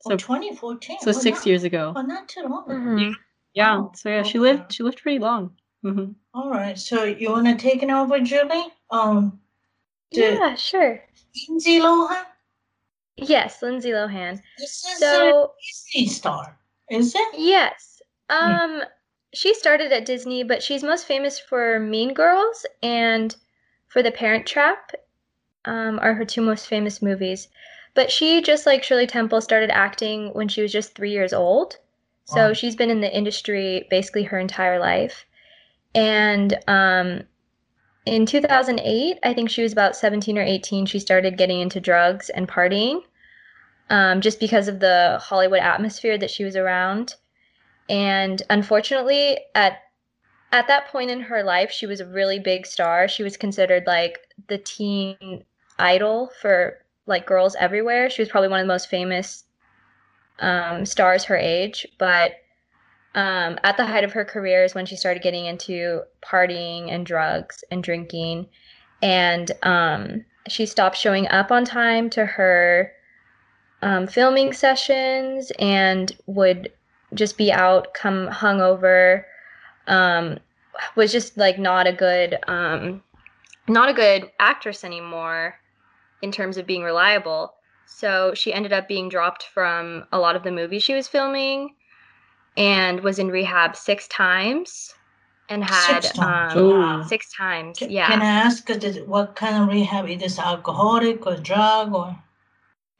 So 0.00 0.10
So 0.10 0.16
2014. 0.16 0.98
so 1.00 1.12
six 1.12 1.44
years 1.44 1.64
ago. 1.64 1.92
Oh, 1.96 2.00
not 2.02 2.28
too 2.28 2.42
long. 2.42 2.64
Mhm. 2.68 3.14
Yeah. 3.52 3.78
oh, 3.78 3.92
So 3.94 4.08
yeah, 4.08 4.22
she 4.22 4.38
lived. 4.38 4.72
She 4.72 4.82
lived 4.82 5.02
pretty 5.02 5.18
long. 5.18 5.56
hmm 5.82 6.12
All 6.32 6.50
right. 6.50 6.78
So 6.78 7.04
you 7.04 7.30
want 7.32 7.46
to 7.46 7.56
take 7.56 7.82
it 7.82 7.90
over, 7.90 8.20
Julie? 8.20 8.66
Um, 8.90 9.40
the 10.12 10.20
Yeah, 10.20 10.54
sure. 10.54 11.04
Lindsay 11.48 11.80
Lohan. 11.80 12.24
Yes, 13.20 13.62
Lindsay 13.62 13.90
Lohan. 13.90 14.40
This 14.58 14.84
is 14.84 15.02
a 15.02 15.06
So 15.06 15.52
Disney 15.66 16.06
star, 16.08 16.58
is 16.90 17.14
it? 17.14 17.28
yes, 17.36 18.02
Hmm. 18.30 18.46
um, 18.46 18.82
she 19.32 19.54
started 19.54 19.92
at 19.92 20.04
Disney, 20.06 20.42
but 20.42 20.62
she's 20.62 20.82
most 20.82 21.06
famous 21.06 21.38
for 21.38 21.78
Mean 21.78 22.14
Girls 22.14 22.66
and 22.82 23.36
for 23.88 24.02
The 24.02 24.10
Parent 24.10 24.46
Trap, 24.46 24.92
um, 25.64 25.98
are 26.00 26.14
her 26.14 26.24
two 26.24 26.42
most 26.42 26.66
famous 26.66 27.02
movies. 27.02 27.48
But 27.94 28.10
she, 28.10 28.40
just 28.42 28.66
like 28.66 28.82
Shirley 28.84 29.06
Temple, 29.06 29.40
started 29.40 29.70
acting 29.70 30.30
when 30.34 30.48
she 30.48 30.62
was 30.62 30.72
just 30.72 30.94
three 30.94 31.10
years 31.12 31.32
old. 31.32 31.78
So 32.24 32.48
Wow. 32.48 32.52
she's 32.54 32.76
been 32.76 32.90
in 32.90 33.00
the 33.00 33.14
industry 33.16 33.86
basically 33.90 34.24
her 34.24 34.38
entire 34.38 34.78
life. 34.80 35.26
And 35.94 36.58
um, 36.68 37.22
in 38.06 38.26
2008, 38.26 39.18
I 39.22 39.34
think 39.34 39.50
she 39.50 39.62
was 39.62 39.72
about 39.72 39.96
17 39.96 40.38
or 40.38 40.42
18, 40.42 40.86
she 40.86 40.98
started 40.98 41.38
getting 41.38 41.60
into 41.60 41.80
drugs 41.80 42.30
and 42.30 42.48
partying 42.48 43.02
um, 43.90 44.20
just 44.20 44.40
because 44.40 44.68
of 44.68 44.80
the 44.80 45.18
Hollywood 45.20 45.60
atmosphere 45.60 46.16
that 46.16 46.30
she 46.30 46.44
was 46.44 46.56
around. 46.56 47.16
And 47.88 48.40
unfortunately, 48.48 49.38
at 49.54 49.78
at 50.52 50.66
that 50.68 50.88
point 50.88 51.10
in 51.10 51.20
her 51.20 51.42
life, 51.42 51.70
she 51.70 51.86
was 51.86 52.00
a 52.00 52.06
really 52.06 52.38
big 52.38 52.66
star. 52.66 53.06
She 53.06 53.22
was 53.22 53.36
considered 53.36 53.84
like 53.86 54.18
the 54.48 54.58
teen 54.58 55.44
idol 55.78 56.30
for 56.40 56.78
like 57.06 57.26
girls 57.26 57.56
everywhere. 57.58 58.10
She 58.10 58.22
was 58.22 58.28
probably 58.28 58.48
one 58.48 58.60
of 58.60 58.64
the 58.64 58.72
most 58.72 58.88
famous 58.88 59.44
um, 60.38 60.86
stars 60.86 61.24
her 61.24 61.36
age, 61.36 61.86
but 61.98 62.32
um, 63.14 63.58
at 63.64 63.76
the 63.76 63.86
height 63.86 64.04
of 64.04 64.12
her 64.12 64.24
career 64.24 64.64
is 64.64 64.74
when 64.74 64.86
she 64.86 64.96
started 64.96 65.22
getting 65.22 65.46
into 65.46 66.02
partying 66.22 66.90
and 66.92 67.04
drugs 67.04 67.64
and 67.70 67.82
drinking, 67.82 68.48
and 69.02 69.50
um, 69.62 70.24
she 70.48 70.64
stopped 70.64 70.96
showing 70.96 71.26
up 71.28 71.50
on 71.50 71.64
time 71.64 72.08
to 72.10 72.24
her 72.24 72.92
um, 73.82 74.06
filming 74.06 74.52
sessions 74.52 75.50
and 75.58 76.16
would 76.26 76.70
just 77.14 77.36
be 77.38 77.50
out, 77.52 77.92
come 77.94 78.28
hungover. 78.28 79.24
Um, 79.86 80.38
was 80.96 81.10
just 81.12 81.36
like 81.36 81.58
not 81.58 81.86
a 81.86 81.92
good, 81.92 82.38
um, 82.46 83.02
not 83.68 83.88
a 83.88 83.92
good 83.92 84.30
actress 84.38 84.84
anymore 84.84 85.56
in 86.22 86.30
terms 86.32 86.56
of 86.56 86.66
being 86.66 86.82
reliable. 86.82 87.54
So 87.86 88.32
she 88.34 88.52
ended 88.54 88.72
up 88.72 88.86
being 88.88 89.08
dropped 89.08 89.44
from 89.52 90.04
a 90.12 90.18
lot 90.18 90.36
of 90.36 90.42
the 90.44 90.52
movies 90.52 90.82
she 90.82 90.94
was 90.94 91.08
filming 91.08 91.74
and 92.56 93.00
was 93.00 93.18
in 93.18 93.28
rehab 93.28 93.74
six 93.76 94.06
times 94.08 94.94
and 95.48 95.64
had 95.64 96.04
Six 96.04 96.14
times. 96.16 96.56
um, 96.56 97.04
six 97.08 97.32
times. 97.34 97.78
Ca- 97.80 97.86
Yeah. 97.88 98.06
Can 98.06 98.22
I 98.22 98.26
ask 98.26 98.64
did- 98.66 99.08
what 99.08 99.34
kind 99.34 99.60
of 99.62 99.68
rehab? 99.68 100.08
Is 100.08 100.20
this 100.20 100.38
alcoholic 100.38 101.26
or 101.26 101.36
drug 101.36 101.92
or 101.92 102.16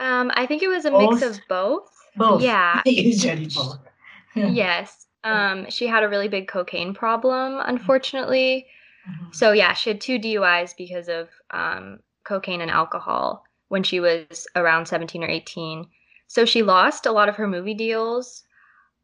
Um, 0.00 0.32
I 0.34 0.46
think 0.46 0.62
it 0.62 0.68
was 0.68 0.86
a 0.86 0.90
mix 0.90 1.22
of 1.22 1.38
both. 1.48 1.90
both? 2.16 2.42
Yeah. 2.42 2.82
Usually 2.84 3.46
both. 3.46 3.78
Yes. 4.34 5.06
Um, 5.24 5.68
she 5.68 5.86
had 5.86 6.02
a 6.02 6.08
really 6.08 6.28
big 6.28 6.48
cocaine 6.48 6.94
problem, 6.94 7.60
unfortunately. 7.64 8.66
Mhm. 9.08 9.34
So 9.34 9.52
yeah, 9.52 9.74
she 9.74 9.90
had 9.90 10.00
two 10.00 10.18
DUIs 10.18 10.72
because 10.76 11.08
of 11.08 11.28
um, 11.50 11.98
cocaine 12.24 12.60
and 12.60 12.70
alcohol 12.70 13.44
when 13.68 13.82
she 13.82 14.00
was 14.00 14.46
around 14.56 14.86
17 14.86 15.22
or 15.24 15.28
18. 15.28 15.86
So 16.28 16.44
she 16.44 16.62
lost 16.62 17.06
a 17.06 17.12
lot 17.12 17.28
of 17.28 17.36
her 17.36 17.46
movie 17.48 17.74
deals. 17.74 18.44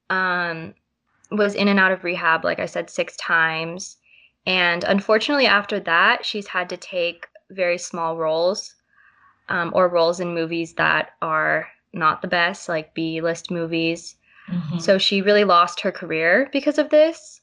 Um, 0.08 0.74
was 1.32 1.56
in 1.56 1.66
and 1.66 1.80
out 1.80 1.90
of 1.90 2.04
rehab, 2.04 2.44
like 2.44 2.60
I 2.60 2.66
said, 2.66 2.88
six 2.88 3.16
times. 3.16 3.96
And 4.46 4.84
unfortunately, 4.84 5.46
after 5.46 5.80
that, 5.80 6.24
she's 6.24 6.46
had 6.46 6.68
to 6.70 6.76
take 6.76 7.26
very 7.50 7.78
small 7.78 8.16
roles 8.16 8.75
um, 9.48 9.70
or 9.74 9.88
roles 9.88 10.20
in 10.20 10.34
movies 10.34 10.74
that 10.74 11.10
are 11.22 11.68
not 11.92 12.22
the 12.22 12.28
best, 12.28 12.68
like 12.68 12.94
B 12.94 13.20
list 13.20 13.50
movies. 13.50 14.16
Mhm. 14.48 14.80
So 14.80 14.98
she 14.98 15.22
really 15.22 15.44
lost 15.44 15.80
her 15.80 15.92
career 15.92 16.48
because 16.52 16.78
of 16.78 16.90
this. 16.90 17.40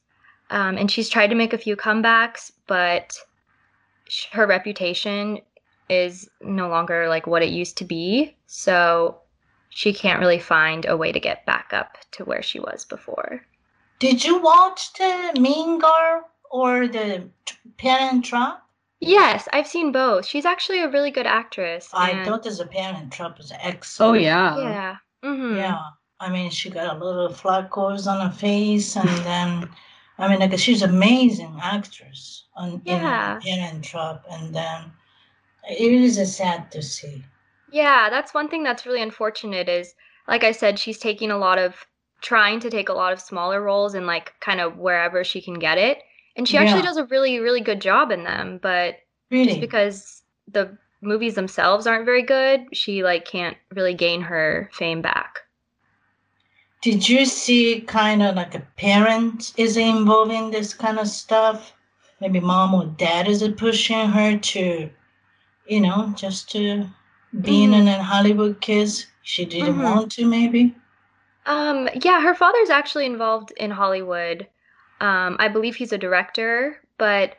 Um, 0.50 0.76
and 0.76 0.90
she's 0.90 1.08
tried 1.08 1.28
to 1.28 1.34
make 1.34 1.52
a 1.52 1.58
few 1.58 1.76
comebacks, 1.76 2.52
but 2.66 3.18
sh- 4.08 4.26
her 4.32 4.46
reputation 4.46 5.40
is 5.88 6.30
no 6.40 6.68
longer 6.68 7.08
like 7.08 7.26
what 7.26 7.42
it 7.42 7.50
used 7.50 7.76
to 7.78 7.84
be. 7.84 8.36
So 8.46 9.18
she 9.70 9.92
can't 9.92 10.20
really 10.20 10.38
find 10.38 10.86
a 10.86 10.96
way 10.96 11.12
to 11.12 11.20
get 11.20 11.44
back 11.46 11.70
up 11.72 11.98
to 12.12 12.24
where 12.24 12.42
she 12.42 12.60
was 12.60 12.84
before. 12.84 13.44
Did 13.98 14.24
you 14.24 14.38
watch 14.38 14.92
the 14.94 15.32
Mean 15.40 15.78
Girl 15.78 16.28
or 16.50 16.86
the 16.86 17.28
Parent 17.78 18.24
Trap? 18.24 18.63
Yes, 19.00 19.48
I've 19.52 19.66
seen 19.66 19.92
both. 19.92 20.26
She's 20.26 20.44
actually 20.46 20.80
a 20.80 20.88
really 20.88 21.10
good 21.10 21.26
actress. 21.26 21.88
I 21.92 22.10
and- 22.10 22.26
thought 22.26 22.42
the 22.42 22.66
Parent 22.66 23.12
Trap 23.12 23.38
was 23.38 23.52
Oh 23.52 23.56
excellent. 23.60 24.22
yeah. 24.22 24.58
Yeah. 24.58 24.96
hmm 25.22 25.56
Yeah. 25.56 25.80
I 26.20 26.30
mean, 26.30 26.50
she 26.50 26.70
got 26.70 26.96
a 26.96 27.04
little 27.04 27.28
flacos 27.28 28.06
on 28.06 28.26
her 28.26 28.34
face, 28.34 28.96
and 28.96 29.08
then, 29.30 29.68
I 30.18 30.28
mean, 30.28 30.38
like 30.40 30.58
she's 30.58 30.82
amazing 30.82 31.58
actress 31.62 32.46
on 32.54 32.80
Yeah. 32.84 33.36
in 33.36 33.40
Parent 33.42 33.84
Trap, 33.84 34.24
and 34.30 34.54
then 34.54 34.92
it 35.68 35.92
is 35.92 36.18
a 36.18 36.26
sad 36.26 36.70
to 36.72 36.82
see. 36.82 37.24
Yeah, 37.70 38.08
that's 38.10 38.32
one 38.34 38.48
thing 38.48 38.62
that's 38.62 38.86
really 38.86 39.02
unfortunate 39.02 39.68
is 39.68 39.94
like 40.28 40.44
I 40.44 40.52
said, 40.52 40.78
she's 40.78 40.98
taking 40.98 41.30
a 41.30 41.36
lot 41.38 41.58
of 41.58 41.84
trying 42.22 42.60
to 42.60 42.70
take 42.70 42.88
a 42.88 42.94
lot 42.94 43.12
of 43.12 43.20
smaller 43.20 43.60
roles 43.60 43.94
and 43.94 44.06
like 44.06 44.32
kind 44.40 44.60
of 44.60 44.78
wherever 44.78 45.24
she 45.24 45.42
can 45.42 45.54
get 45.58 45.76
it. 45.76 45.98
And 46.36 46.48
she 46.48 46.56
actually 46.56 46.80
Yeah. 46.80 46.86
does 46.86 46.96
a 46.96 47.04
really, 47.06 47.38
really 47.40 47.60
good 47.60 47.80
job 47.80 48.10
in 48.10 48.24
them, 48.24 48.58
but 48.62 48.96
Really, 49.30 49.46
just 49.46 49.60
because 49.60 50.22
the 50.48 50.76
movies 51.00 51.34
themselves 51.34 51.86
aren't 51.86 52.04
very 52.06 52.22
good, 52.22 52.66
she 52.76 53.02
like 53.04 53.24
can't 53.24 53.56
really 53.74 53.94
gain 53.94 54.20
her 54.22 54.70
fame 54.72 55.02
back. 55.02 55.40
did 56.82 57.08
you 57.08 57.24
see 57.24 57.80
kind 57.80 58.22
of 58.22 58.36
like 58.36 58.54
a 58.54 58.60
parent 58.76 59.52
is 59.56 59.76
involved 59.76 60.30
in 60.32 60.50
this 60.50 60.74
kind 60.74 60.98
of 60.98 61.08
stuff? 61.08 61.72
Maybe 62.20 62.40
mom 62.40 62.74
or 62.74 62.84
dad 62.86 63.26
is 63.26 63.42
pushing 63.56 64.08
her 64.10 64.36
to, 64.38 64.90
you 65.66 65.80
know, 65.80 66.12
just 66.16 66.50
to 66.52 66.86
being 67.42 67.70
Mhm. 67.72 67.88
in 67.88 68.00
Hollywood 68.00 68.60
kids. 68.60 69.06
She 69.22 69.44
didn't 69.46 69.76
Mhm. 69.76 69.84
want 69.84 70.12
to, 70.12 70.26
maybe. 70.26 70.74
Um, 71.46 71.88
yeah, 72.02 72.20
her 72.20 72.34
father's 72.34 72.70
actually 72.70 73.06
involved 73.06 73.52
in 73.56 73.70
Hollywood. 73.70 74.48
Um, 75.00 75.36
I 75.38 75.48
believe 75.48 75.76
he's 75.76 75.92
a 75.92 75.98
director, 75.98 76.76
but 76.98 77.36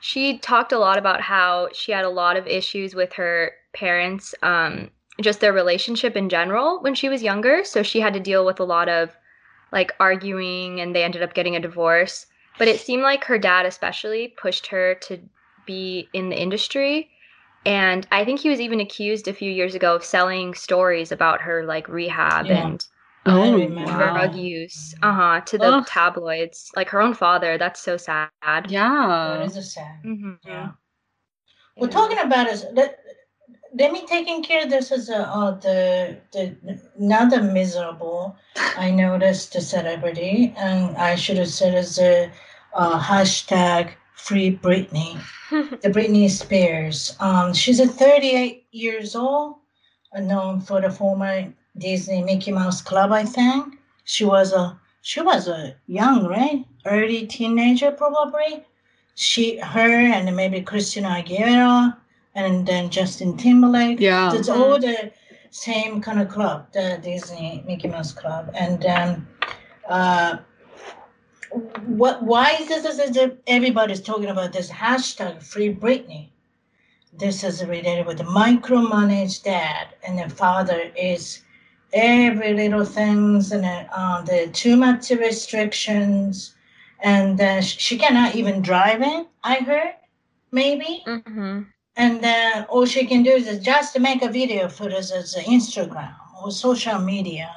she 0.00 0.38
talked 0.38 0.72
a 0.72 0.78
lot 0.78 0.98
about 0.98 1.20
how 1.20 1.68
she 1.72 1.92
had 1.92 2.04
a 2.04 2.10
lot 2.10 2.36
of 2.36 2.46
issues 2.46 2.94
with 2.94 3.12
her 3.14 3.52
parents, 3.72 4.34
um, 4.42 4.90
just 5.20 5.40
their 5.40 5.52
relationship 5.52 6.16
in 6.16 6.28
general 6.28 6.80
when 6.80 6.94
she 6.94 7.08
was 7.08 7.22
younger. 7.22 7.64
So 7.64 7.82
she 7.82 8.00
had 8.00 8.14
to 8.14 8.20
deal 8.20 8.44
with 8.44 8.60
a 8.60 8.64
lot 8.64 8.88
of 8.88 9.16
like 9.72 9.92
arguing, 9.98 10.80
and 10.80 10.94
they 10.94 11.02
ended 11.02 11.22
up 11.22 11.34
getting 11.34 11.56
a 11.56 11.60
divorce. 11.60 12.26
But 12.58 12.68
it 12.68 12.80
seemed 12.80 13.02
like 13.02 13.24
her 13.24 13.38
dad, 13.38 13.66
especially, 13.66 14.28
pushed 14.28 14.68
her 14.68 14.94
to 15.02 15.18
be 15.66 16.08
in 16.12 16.28
the 16.28 16.40
industry. 16.40 17.10
And 17.66 18.06
I 18.12 18.24
think 18.24 18.40
he 18.40 18.50
was 18.50 18.60
even 18.60 18.78
accused 18.80 19.26
a 19.26 19.32
few 19.32 19.50
years 19.50 19.74
ago 19.74 19.96
of 19.96 20.04
selling 20.04 20.54
stories 20.54 21.10
about 21.10 21.40
her 21.40 21.64
like 21.64 21.88
rehab 21.88 22.46
Yeah. 22.46 22.66
and 22.66 22.86
I 23.26 23.32
Oh 23.32 23.52
remember. 23.58 23.92
drug 23.96 24.34
use 24.34 24.94
uh-huh 25.02 25.40
to 25.46 25.58
the 25.58 25.66
Ugh. 25.66 25.86
tabloids 25.86 26.70
like 26.76 26.88
her 26.90 27.00
own 27.00 27.14
father 27.14 27.56
that's 27.58 27.80
so 27.80 27.96
sad 27.96 28.30
Yeah. 28.68 29.44
is 29.44 29.56
a 29.56 29.62
sad. 29.62 30.02
Mhm. 30.04 30.38
Yeah. 30.46 30.70
We're 31.76 31.88
talking 31.88 32.18
about 32.18 32.48
is 32.48 32.66
let, 32.72 32.98
let 33.78 33.92
me 33.92 34.06
taking 34.06 34.42
care 34.42 34.64
of 34.64 34.70
this 34.70 34.92
is 34.92 35.08
a 35.08 35.18
uh, 35.28 35.52
the 35.52 36.18
the 36.32 36.56
not 36.98 37.30
the 37.30 37.40
miserable. 37.42 38.36
I 38.76 38.90
noticed 38.90 39.52
the 39.52 39.60
celebrity, 39.60 40.54
and 40.56 40.96
I 40.96 41.16
should 41.16 41.36
have 41.38 41.48
said 41.48 41.74
as 41.74 41.98
a 41.98 42.30
uh, 42.74 43.00
hashtag 43.00 43.90
free 44.14 44.56
Britney, 44.56 45.18
the 45.50 45.90
Britney 45.90 46.30
Spears. 46.30 47.16
Um, 47.20 47.52
she's 47.54 47.80
a 47.80 47.86
38 47.86 48.66
years 48.72 49.14
old, 49.16 49.56
uh, 50.16 50.20
known 50.20 50.60
for 50.60 50.80
the 50.80 50.90
former 50.90 51.52
Disney 51.78 52.22
Mickey 52.22 52.52
Mouse 52.52 52.82
Club. 52.82 53.12
I 53.12 53.24
think 53.24 53.78
she 54.04 54.24
was 54.24 54.52
a 54.52 54.78
she 55.02 55.20
was 55.20 55.48
a 55.48 55.76
young, 55.86 56.26
right, 56.26 56.64
early 56.86 57.26
teenager 57.26 57.90
probably 57.90 58.64
she, 59.14 59.58
her, 59.58 59.90
and 59.90 60.34
maybe 60.34 60.60
Christina 60.60 61.08
Aguilera, 61.08 61.96
and 62.34 62.66
then 62.66 62.90
Justin 62.90 63.36
Timberlake. 63.36 64.00
Yeah. 64.00 64.34
It's 64.34 64.48
all 64.48 64.78
the 64.78 65.12
same 65.50 66.00
kind 66.00 66.20
of 66.20 66.28
club, 66.28 66.66
the 66.72 66.98
Disney 67.02 67.62
Mickey 67.66 67.88
Mouse 67.88 68.12
Club. 68.12 68.50
And 68.54 68.84
um, 68.86 69.28
uh, 69.88 70.38
what? 71.86 72.22
Why 72.24 72.56
is 72.60 72.68
this? 72.68 72.98
Is 72.98 73.12
this 73.12 73.32
everybody's 73.46 74.00
talking 74.00 74.30
about 74.30 74.52
this 74.52 74.70
hashtag 74.70 75.42
Free 75.42 75.72
Britney? 75.72 76.30
This 77.16 77.44
is 77.44 77.64
related 77.64 78.06
with 78.06 78.18
the 78.18 78.24
micromanaged 78.24 79.44
dad, 79.44 79.94
and 80.02 80.18
the 80.18 80.28
father 80.28 80.90
is 80.96 81.43
every 81.94 82.54
little 82.54 82.84
things, 82.84 83.52
and 83.52 83.64
uh, 83.64 83.84
uh, 83.94 84.22
the 84.22 84.48
too 84.52 84.76
much 84.76 85.10
restrictions 85.10 86.54
and 87.02 87.40
uh, 87.40 87.60
she 87.62 87.98
cannot 87.98 88.34
even 88.36 88.62
drive 88.62 89.02
it. 89.02 89.26
I 89.44 89.56
heard, 89.56 89.94
maybe. 90.52 91.04
Mhm. 91.06 91.66
And 91.96 92.22
then 92.22 92.64
all 92.64 92.86
she 92.86 93.06
can 93.06 93.22
do 93.22 93.30
is 93.30 93.58
just 93.60 93.98
make 94.00 94.22
a 94.22 94.28
video 94.28 94.68
for 94.68 94.88
this 94.88 95.12
as 95.12 95.34
Instagram 95.36 96.14
or 96.42 96.50
social 96.50 96.98
media. 96.98 97.50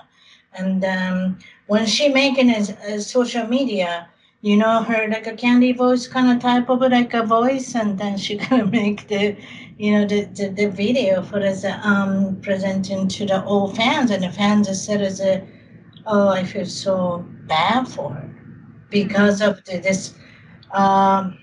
And 0.54 0.84
um, 0.86 1.40
when 1.68 1.86
she 1.86 2.10
making 2.10 2.50
a, 2.50 2.62
a 2.88 3.02
social 3.02 3.48
media, 3.48 4.10
you 4.42 4.58
know 4.58 4.84
her 4.84 5.08
like 5.10 5.28
a 5.28 5.34
candy 5.36 5.74
voice 5.74 6.08
kind 6.08 6.30
of 6.32 6.40
type 6.42 6.70
of 6.70 6.82
like 6.82 7.14
a 7.14 7.24
voice, 7.24 7.76
and 7.76 7.98
then 7.98 8.18
she 8.18 8.38
gonna 8.50 8.66
make 8.66 9.08
the, 9.08 9.36
you 9.78 9.92
know, 9.92 10.06
the, 10.08 10.26
the, 10.26 10.50
the 10.50 10.70
video 10.70 11.22
for 11.22 11.40
this 11.40 11.64
um 11.84 12.40
presenting 12.42 13.08
to 13.10 13.26
the 13.26 13.44
old 13.46 13.76
fans, 13.76 14.12
and 14.12 14.24
the 14.24 14.32
fans 14.32 14.68
said 14.84 15.02
as 15.02 15.22
a 15.22 15.48
oh, 16.06 16.30
I 16.30 16.44
feel 16.44 16.66
so 16.66 17.26
bad 17.48 17.88
for 17.88 18.12
her 18.12 18.30
because 18.90 19.42
of 19.42 19.64
the, 19.66 19.78
this. 19.78 20.16
Um, 20.72 21.40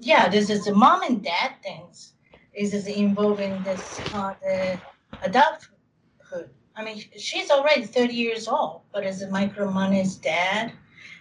yeah, 0.00 0.28
this 0.28 0.50
is 0.50 0.64
the 0.64 0.74
mom 0.74 1.02
and 1.02 1.22
dad 1.22 1.52
things. 1.62 2.12
Is 2.54 2.72
is 2.72 2.86
involving 2.86 3.62
this 3.62 4.00
uh, 4.14 4.34
the 4.42 4.80
adulthood. 5.22 6.50
I 6.76 6.84
mean, 6.84 7.02
she's 7.18 7.50
already 7.50 7.84
thirty 7.84 8.14
years 8.14 8.48
old, 8.48 8.82
but 8.92 9.04
as 9.04 9.20
is 9.20 9.30
micromanage 9.30 10.22
dad, 10.22 10.72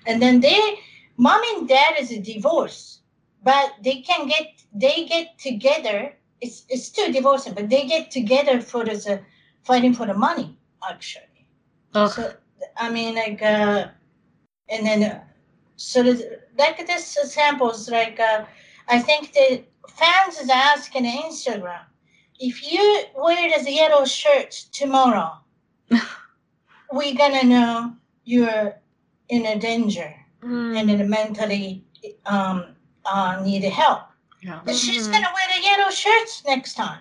and 0.05 0.21
then 0.21 0.39
they, 0.39 0.79
mom 1.17 1.41
and 1.55 1.67
dad 1.67 1.95
is 1.99 2.11
a 2.11 2.19
divorce, 2.19 3.01
but 3.45 3.71
they 3.83 4.01
can 4.01 4.27
get 4.27 4.47
they 4.73 5.05
get 5.05 5.39
together. 5.39 6.15
It's 6.41 6.65
it's 6.69 6.85
still 6.85 7.11
divorcing, 7.13 7.55
but 7.55 7.69
they 7.69 7.87
get 7.87 8.11
together 8.11 8.61
for 8.61 8.83
uh, 8.89 9.17
fighting 9.63 9.93
for 9.93 10.07
the 10.07 10.15
money 10.15 10.57
actually. 10.89 11.47
Ugh. 11.95 12.11
So 12.11 12.33
I 12.77 12.89
mean, 12.91 13.15
like, 13.15 13.41
uh, 13.43 13.89
and 14.69 14.87
then 14.87 15.03
uh, 15.03 15.23
so 15.77 16.03
there's, 16.03 16.23
like 16.57 16.85
this 16.87 17.17
examples, 17.17 17.89
like 17.89 18.19
uh, 18.19 18.45
I 18.89 18.99
think 18.99 19.33
the 19.33 19.63
fans 19.89 20.39
is 20.39 20.49
asking 20.49 21.05
Instagram 21.05 21.85
if 22.39 22.71
you 22.71 23.03
wear 23.17 23.49
this 23.49 23.69
yellow 23.69 24.05
shirt 24.05 24.51
tomorrow, 24.73 25.31
we're 26.91 27.15
gonna 27.15 27.43
know 27.43 27.95
you're 28.25 28.75
in 29.29 29.45
a 29.45 29.59
danger 29.59 30.13
Mm. 30.43 30.77
and 30.77 30.89
then 30.89 31.09
mentally 31.09 31.83
um, 32.27 32.74
uh, 33.05 33.41
need 33.43 33.63
help. 33.63 34.01
Yeah. 34.41 34.59
But 34.65 34.75
she's 34.75 35.07
Mhm. 35.07 35.11
gonna 35.13 35.29
wear 35.33 35.47
the 35.57 35.63
yellow 35.63 35.89
shirts 35.91 36.43
next 36.45 36.75
time. 36.75 36.99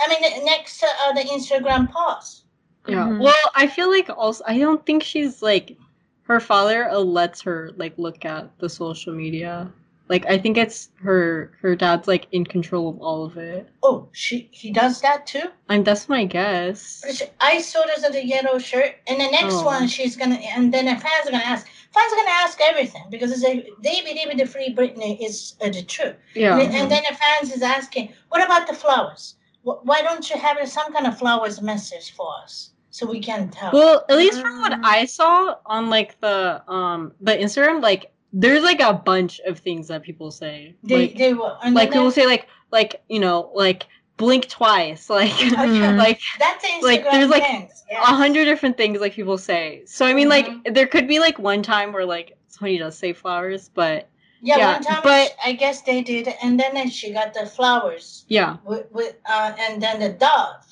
I 0.00 0.08
mean, 0.08 0.20
the- 0.22 0.44
next 0.44 0.82
uh, 0.82 1.12
the 1.12 1.20
Instagram 1.22 1.90
post. 1.90 2.44
Yeah. 2.86 3.04
Mhm. 3.06 3.20
Well, 3.22 3.46
I 3.54 3.66
feel 3.66 3.90
like 3.90 4.10
also 4.10 4.42
I 4.46 4.58
don't 4.58 4.84
think 4.84 5.02
she's 5.02 5.40
like 5.42 5.76
her 6.24 6.40
father 6.40 6.88
uh, 6.90 6.98
lets 6.98 7.40
her 7.42 7.70
like 7.76 7.94
look 7.96 8.24
at 8.24 8.50
the 8.58 8.68
social 8.68 9.14
media. 9.14 9.70
Like 10.08 10.26
I 10.26 10.36
think 10.36 10.58
it's 10.58 10.90
her 11.02 11.52
her 11.62 11.74
dad's 11.76 12.08
like 12.08 12.26
in 12.32 12.44
control 12.44 12.88
of 12.90 13.00
all 13.00 13.24
of 13.24 13.36
it. 13.38 13.68
Oh, 13.82 14.08
she 14.12 14.48
he 14.50 14.70
does 14.72 15.00
that 15.00 15.26
too. 15.26 15.48
I'm 15.68 15.84
that's 15.84 16.08
my 16.08 16.24
guess. 16.26 17.02
She- 17.14 17.24
I 17.40 17.60
saw 17.62 17.82
this 17.86 18.04
as 18.04 18.14
a 18.14 18.24
yellow 18.26 18.58
shirt, 18.58 18.96
and 19.06 19.18
the 19.20 19.30
next 19.30 19.54
Oh. 19.54 19.64
one 19.64 19.86
she's 19.88 20.16
gonna, 20.16 20.34
and 20.56 20.74
then 20.74 20.86
the 20.86 20.96
fans 20.96 21.28
are 21.28 21.30
gonna 21.30 21.44
ask. 21.44 21.66
Fans 21.94 22.12
are 22.12 22.16
gonna 22.16 22.30
ask 22.30 22.58
everything 22.62 23.04
because 23.10 23.30
it's 23.32 23.44
a, 23.44 23.68
they 23.82 24.00
believe 24.00 24.36
the 24.36 24.46
free 24.46 24.74
Britney 24.74 25.18
is 25.24 25.54
uh, 25.60 25.68
the 25.68 25.82
truth. 25.82 26.16
Yeah. 26.34 26.58
And, 26.58 26.74
and 26.74 26.90
then 26.90 27.02
the 27.08 27.16
fans 27.16 27.52
is 27.52 27.62
asking, 27.62 28.12
what 28.30 28.42
about 28.44 28.66
the 28.66 28.74
flowers? 28.74 29.36
Why 29.62 30.02
don't 30.02 30.28
you 30.28 30.36
have 30.38 30.56
some 30.68 30.92
kind 30.92 31.06
of 31.06 31.18
flowers 31.18 31.60
message 31.62 32.12
for 32.16 32.28
us 32.42 32.70
so 32.90 33.06
we 33.06 33.20
can 33.20 33.48
tell? 33.50 33.70
Well, 33.72 34.04
at 34.08 34.16
least 34.16 34.40
from 34.40 34.60
what 34.60 34.72
Mm. 34.72 34.80
I 34.84 35.04
saw 35.04 35.56
on 35.66 35.88
like 35.90 36.18
the 36.20 36.62
um 36.68 37.12
the 37.20 37.32
Instagram, 37.32 37.82
like 37.82 38.12
there's 38.32 38.62
like 38.62 38.80
a 38.80 38.94
bunch 38.94 39.40
of 39.46 39.58
things 39.60 39.88
that 39.88 40.02
people 40.02 40.30
say. 40.30 40.74
they, 40.82 40.96
like 41.08 41.16
they 41.16 41.34
will. 41.34 41.56
Like 41.70 41.92
people 41.92 42.10
say 42.10 42.26
like 42.26 42.48
like 42.72 43.02
you 43.08 43.20
know 43.20 43.50
like 43.54 43.86
blink 44.16 44.48
twice 44.48 45.08
like 45.10 45.30
Mhm. 45.40 45.98
like 45.98 46.20
that's 46.38 46.64
Instagram 46.64 46.82
like, 46.82 47.02
there's, 47.10 47.28
like, 47.30 47.42
a 47.42 47.68
yes. 47.90 48.04
hundred 48.04 48.44
different 48.44 48.76
things 48.76 49.00
like 49.00 49.14
people 49.14 49.38
say. 49.38 49.82
So 49.86 50.06
I 50.06 50.12
mean, 50.14 50.26
Mhm. 50.28 50.30
like 50.64 50.74
there 50.74 50.86
could 50.86 51.08
be 51.08 51.18
like 51.18 51.38
one 51.38 51.62
time 51.62 51.92
where 51.92 52.04
like 52.06 52.36
somebody 52.48 52.78
does 52.78 52.96
say 52.96 53.12
flowers, 53.12 53.70
but 53.72 54.08
Yeah, 54.40 54.58
yeah, 54.58 54.72
one 54.74 54.82
time 54.82 55.00
but- 55.02 55.34
I 55.44 55.52
guess 55.52 55.82
they 55.82 56.02
did, 56.02 56.28
and 56.42 56.58
then 56.60 56.90
she 56.90 57.12
got 57.12 57.32
the 57.34 57.46
flowers. 57.46 58.24
yeah, 58.28 58.56
with, 58.64 58.86
with 58.92 59.14
uh, 59.26 59.52
and 59.58 59.80
then 59.82 60.00
the 60.00 60.10
dove. 60.10 60.64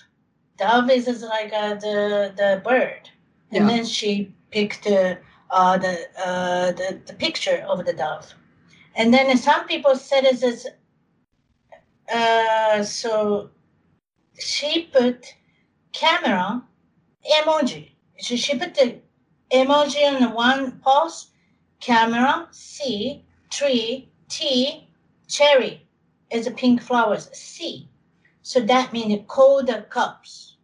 Dove 0.58 0.90
is, 0.90 1.08
is 1.08 1.22
like 1.22 1.52
uh, 1.52 1.74
the 1.74 2.32
the 2.36 2.60
bird, 2.64 3.08
and 3.52 3.62
Yeah. 3.64 3.70
then 3.76 3.84
she 3.86 4.32
picked 4.50 4.84
the 4.84 5.18
uh, 5.50 5.78
the, 5.78 5.94
uh, 6.26 6.72
the 6.72 7.00
the 7.06 7.14
picture 7.14 7.64
of 7.68 7.84
the 7.86 7.92
dove, 7.94 8.34
and 8.96 9.12
then 9.14 9.34
some 9.36 9.66
people 9.66 9.94
said 9.96 10.24
it 10.24 10.42
is 10.42 10.66
uh, 12.12 12.82
so 12.82 13.50
she 14.38 14.84
put 14.92 15.34
camera 15.92 16.62
emoji. 17.38 17.90
She, 18.18 18.36
she 18.36 18.58
put 18.58 18.74
the 18.74 19.00
emoji 19.52 20.06
on 20.06 20.20
the 20.20 20.30
one 20.30 20.80
post, 20.80 21.30
camera 21.80 22.48
C 22.50 23.24
tree 23.50 24.08
T 24.28 24.88
cherry 25.28 25.86
is 26.30 26.46
a 26.46 26.50
pink 26.50 26.82
flowers 26.82 27.28
C. 27.32 27.88
So 28.42 28.60
that 28.60 28.92
means 28.92 29.22
cold 29.28 29.70
cups. 29.90 30.56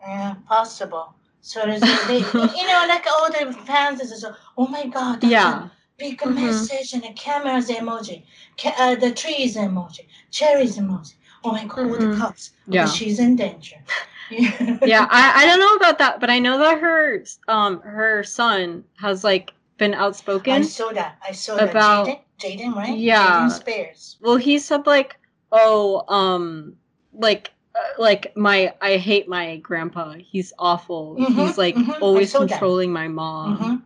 Yeah, 0.00 0.36
possible. 0.46 1.14
So 1.40 1.60
there's 1.64 1.80
they, 1.80 2.18
you 2.34 2.66
know, 2.66 2.84
like 2.88 3.06
all 3.06 3.30
the 3.30 3.52
fans 3.66 4.00
is 4.00 4.20
so, 4.20 4.34
oh 4.56 4.66
my 4.66 4.86
god, 4.86 5.20
that's 5.20 5.70
yeah, 6.00 6.06
a 6.06 6.10
big 6.10 6.18
Mhm. 6.20 6.34
message 6.34 6.92
and 6.94 7.02
the 7.02 7.12
camera's 7.14 7.68
emoji, 7.68 8.22
ca- 8.58 8.74
uh, 8.78 8.94
the 8.94 9.12
trees 9.12 9.56
emoji, 9.56 10.06
cherries 10.30 10.78
emoji. 10.78 11.14
Oh 11.44 11.52
my 11.52 11.64
god, 11.64 11.78
all 11.86 11.98
the 11.98 12.16
cups. 12.16 12.52
Yeah. 12.68 12.84
Okay, 12.84 12.92
she's 12.92 13.18
in 13.18 13.36
danger. 13.36 13.76
yeah. 14.30 15.06
I 15.10 15.32
I 15.42 15.46
don't 15.46 15.58
know 15.60 15.74
about 15.74 15.98
that, 15.98 16.20
but 16.20 16.30
I 16.30 16.38
know 16.38 16.58
that 16.58 16.80
her 16.80 17.24
um 17.48 17.80
her 17.80 18.22
son 18.24 18.84
has 18.98 19.24
like 19.24 19.52
been 19.78 19.94
outspoken. 19.94 20.52
I 20.52 20.60
saw 20.62 20.92
that. 20.92 21.16
I 21.26 21.32
saw 21.32 21.56
About- 21.56 22.06
that. 22.06 22.22
Jayden, 22.38 22.58
Jayden, 22.60 22.74
right? 22.76 22.96
Yeah. 22.98 23.48
Jayden 23.48 23.50
Spears. 23.50 24.16
Well, 24.20 24.36
he 24.36 24.58
said 24.58 24.86
like, 24.86 25.16
oh, 25.52 26.04
um, 26.08 26.76
like. 27.12 27.50
Uh, 27.72 28.02
like 28.02 28.36
my, 28.36 28.74
I 28.82 28.96
hate 28.96 29.28
my 29.28 29.58
grandpa. 29.58 30.14
He's 30.18 30.52
awful. 30.58 31.14
Mhm, 31.16 31.34
He's 31.46 31.56
like 31.56 31.76
mhm, 31.76 32.02
always 32.02 32.32
saw 32.32 32.40
that. 32.40 32.48
controlling 32.50 32.92
my 32.92 33.06
mom. 33.06 33.56
hmm 33.56 33.76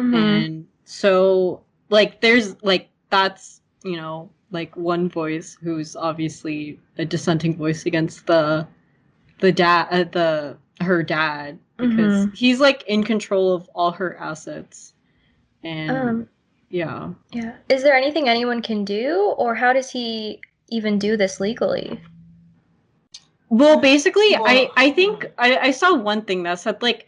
Mhm. 0.00 0.14
and 0.16 0.66
so 0.84 1.62
like 1.90 2.20
there's 2.20 2.56
like 2.62 2.88
that's 3.10 3.60
you 3.84 3.96
know 3.96 4.30
like 4.50 4.76
one 4.76 5.08
voice 5.08 5.56
who's 5.62 5.96
obviously 5.96 6.78
a 6.98 7.04
dissenting 7.04 7.56
voice 7.56 7.86
against 7.86 8.26
the 8.26 8.66
the 9.40 9.52
dad 9.52 9.88
uh, 9.90 10.04
the 10.12 10.56
her 10.84 11.02
dad 11.02 11.58
because 11.76 12.26
Mhm. 12.26 12.36
he's 12.36 12.60
like 12.60 12.82
in 12.86 13.02
control 13.04 13.52
of 13.54 13.68
all 13.74 13.90
her 13.92 14.16
assets 14.18 14.94
and 15.62 15.96
Um, 15.96 16.28
yeah 16.70 17.10
yeah. 17.32 17.56
Is 17.68 17.82
there 17.82 17.94
anything 17.96 18.28
anyone 18.28 18.62
can 18.62 18.84
do, 18.84 19.34
or 19.38 19.54
how 19.56 19.72
does 19.72 19.90
he 19.90 20.40
even 20.68 20.98
do 20.98 21.16
this 21.16 21.40
legally? 21.40 22.00
well 23.50 23.78
basically 23.78 24.34
i 24.36 24.68
i 24.76 24.90
think 24.90 25.26
I, 25.38 25.56
I 25.68 25.70
saw 25.70 25.94
one 25.94 26.22
thing 26.22 26.42
that 26.44 26.58
said 26.58 26.82
like 26.82 27.06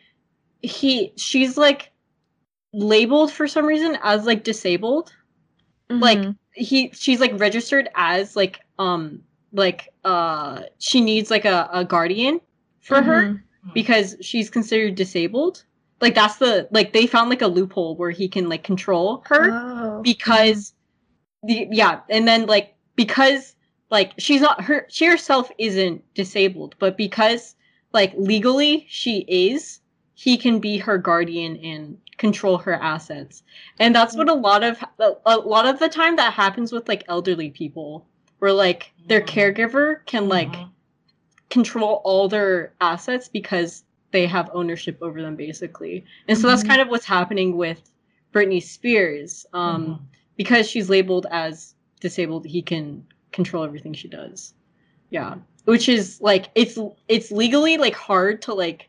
he 0.62 1.12
she's 1.16 1.56
like 1.56 1.90
labeled 2.76 3.32
for 3.32 3.48
some 3.48 3.64
reason 3.66 3.96
as 4.02 4.26
like 4.26 4.44
disabled 4.44 5.12
Like, 5.88 6.18
Mhm. 6.18 6.36
he 6.52 6.90
she's 6.92 7.20
like 7.20 7.32
registered 7.40 7.88
as 7.94 8.34
like 8.36 8.60
um 8.78 9.22
like 9.52 9.88
uh 10.04 10.62
she 10.78 11.00
needs 11.00 11.30
like 11.30 11.44
a, 11.44 11.68
a 11.72 11.84
guardian 11.84 12.40
for 12.80 13.00
her 13.02 13.22
Mhm. 13.22 13.40
because 13.72 14.16
she's 14.20 14.50
considered 14.50 14.94
disabled 14.96 15.64
like 16.00 16.14
that's 16.14 16.36
the 16.36 16.68
like 16.72 16.92
they 16.92 17.06
found 17.06 17.30
like 17.30 17.42
a 17.42 17.46
loophole 17.46 17.96
where 17.96 18.10
he 18.10 18.28
can 18.28 18.48
like 18.48 18.64
control 18.64 19.22
her 19.26 19.50
Oh. 19.52 20.02
because 20.02 20.74
the 21.44 21.68
yeah 21.70 22.00
and 22.10 22.26
then 22.26 22.46
like 22.46 22.74
because 22.96 23.54
like 23.90 24.12
she's 24.18 24.40
not 24.40 24.60
her 24.64 24.86
she 24.90 25.06
herself 25.06 25.50
isn't 25.58 26.02
disabled 26.14 26.74
but 26.80 26.96
because 26.96 27.54
like 27.92 28.12
legally 28.16 28.84
she 28.88 29.24
is 29.28 29.80
he 30.14 30.36
can 30.36 30.58
be 30.58 30.78
her 30.78 30.98
guardian 30.98 31.56
and 31.58 31.96
control 32.18 32.56
her 32.58 32.74
assets 32.74 33.42
and 33.78 33.94
that's 33.94 34.16
what 34.16 34.28
a 34.28 34.34
lot 34.34 34.62
of 34.64 34.82
a, 35.26 35.36
lot 35.36 35.66
of 35.66 35.78
the 35.78 35.88
time 35.88 36.16
that 36.16 36.32
happens 36.32 36.72
with 36.72 36.88
like 36.88 37.04
elderly 37.08 37.50
people 37.50 38.06
where 38.38 38.52
like 38.52 38.92
their 39.06 39.20
Mhm. 39.20 39.26
caregiver 39.28 40.04
can 40.06 40.28
like 40.28 40.52
Mhm. 40.52 40.70
control 41.50 42.00
all 42.04 42.28
their 42.28 42.72
assets 42.80 43.28
because 43.28 43.84
they 44.12 44.26
have 44.26 44.48
ownership 44.54 44.96
over 45.02 45.20
them 45.20 45.36
basically 45.36 46.04
and 46.28 46.38
so 46.38 46.48
that's 46.48 46.62
Mhm. 46.62 46.68
kind 46.68 46.80
of 46.80 46.88
what's 46.88 47.04
happening 47.04 47.56
with 47.56 47.90
britney 48.32 48.62
spears 48.62 49.44
um 49.52 49.86
Mhm. 49.86 49.98
because 50.36 50.68
she's 50.68 50.88
labeled 50.88 51.26
as 51.30 51.74
disabled 52.00 52.46
he 52.46 52.62
can 52.62 53.04
control 53.32 53.62
everything 53.64 53.92
she 53.92 54.08
does 54.08 54.54
yeah 55.10 55.34
which 55.66 55.88
is 55.88 56.20
like 56.22 56.48
it's 56.54 56.78
it's 57.08 57.30
legally 57.30 57.76
like 57.76 57.94
hard 57.94 58.40
to 58.42 58.54
like 58.54 58.88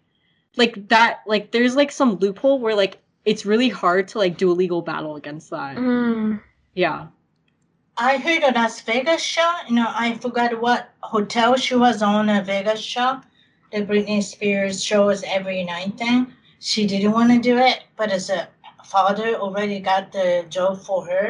like 0.56 0.88
that 0.88 1.20
like 1.28 1.52
there's 1.52 1.76
like 1.76 1.92
some 1.92 2.16
loophole 2.16 2.60
where 2.60 2.76
like 2.76 3.00
it's 3.30 3.46
really 3.46 3.70
hard 3.70 4.08
to 4.08 4.18
like 4.24 4.38
do 4.38 4.50
a 4.52 4.56
legal 4.63 4.82
battle 4.82 5.16
against 5.22 5.50
that 5.52 5.76
Mm. 5.78 6.42
yeah 6.74 7.08
I 8.00 8.18
heard 8.18 8.44
a 8.44 8.52
Las 8.54 8.80
Vegas 8.82 9.24
show. 9.24 9.52
You 9.68 9.74
know, 9.78 9.88
I 9.90 10.13
forgot 10.26 10.62
what 10.62 10.82
hotel 11.00 11.56
she 11.56 11.76
was 11.76 12.04
on 12.04 12.30
a 12.30 12.44
Vegas 12.44 12.80
show. 12.80 13.22
The 13.72 13.80
Britney 13.88 14.22
Spears 14.22 14.84
shows 14.84 15.24
every 15.24 15.63
night 15.63 15.98
thing. 15.98 16.28
She 16.60 16.86
didn't 16.86 17.12
want 17.18 17.32
to 17.32 17.40
do 17.40 17.58
it, 17.58 17.80
but 18.00 18.12
as 18.12 18.30
a 18.30 18.50
father 18.86 19.30
already 19.46 19.80
got 19.80 20.12
the 20.12 20.46
job 20.56 20.74
for 20.86 21.00
her. 21.08 21.28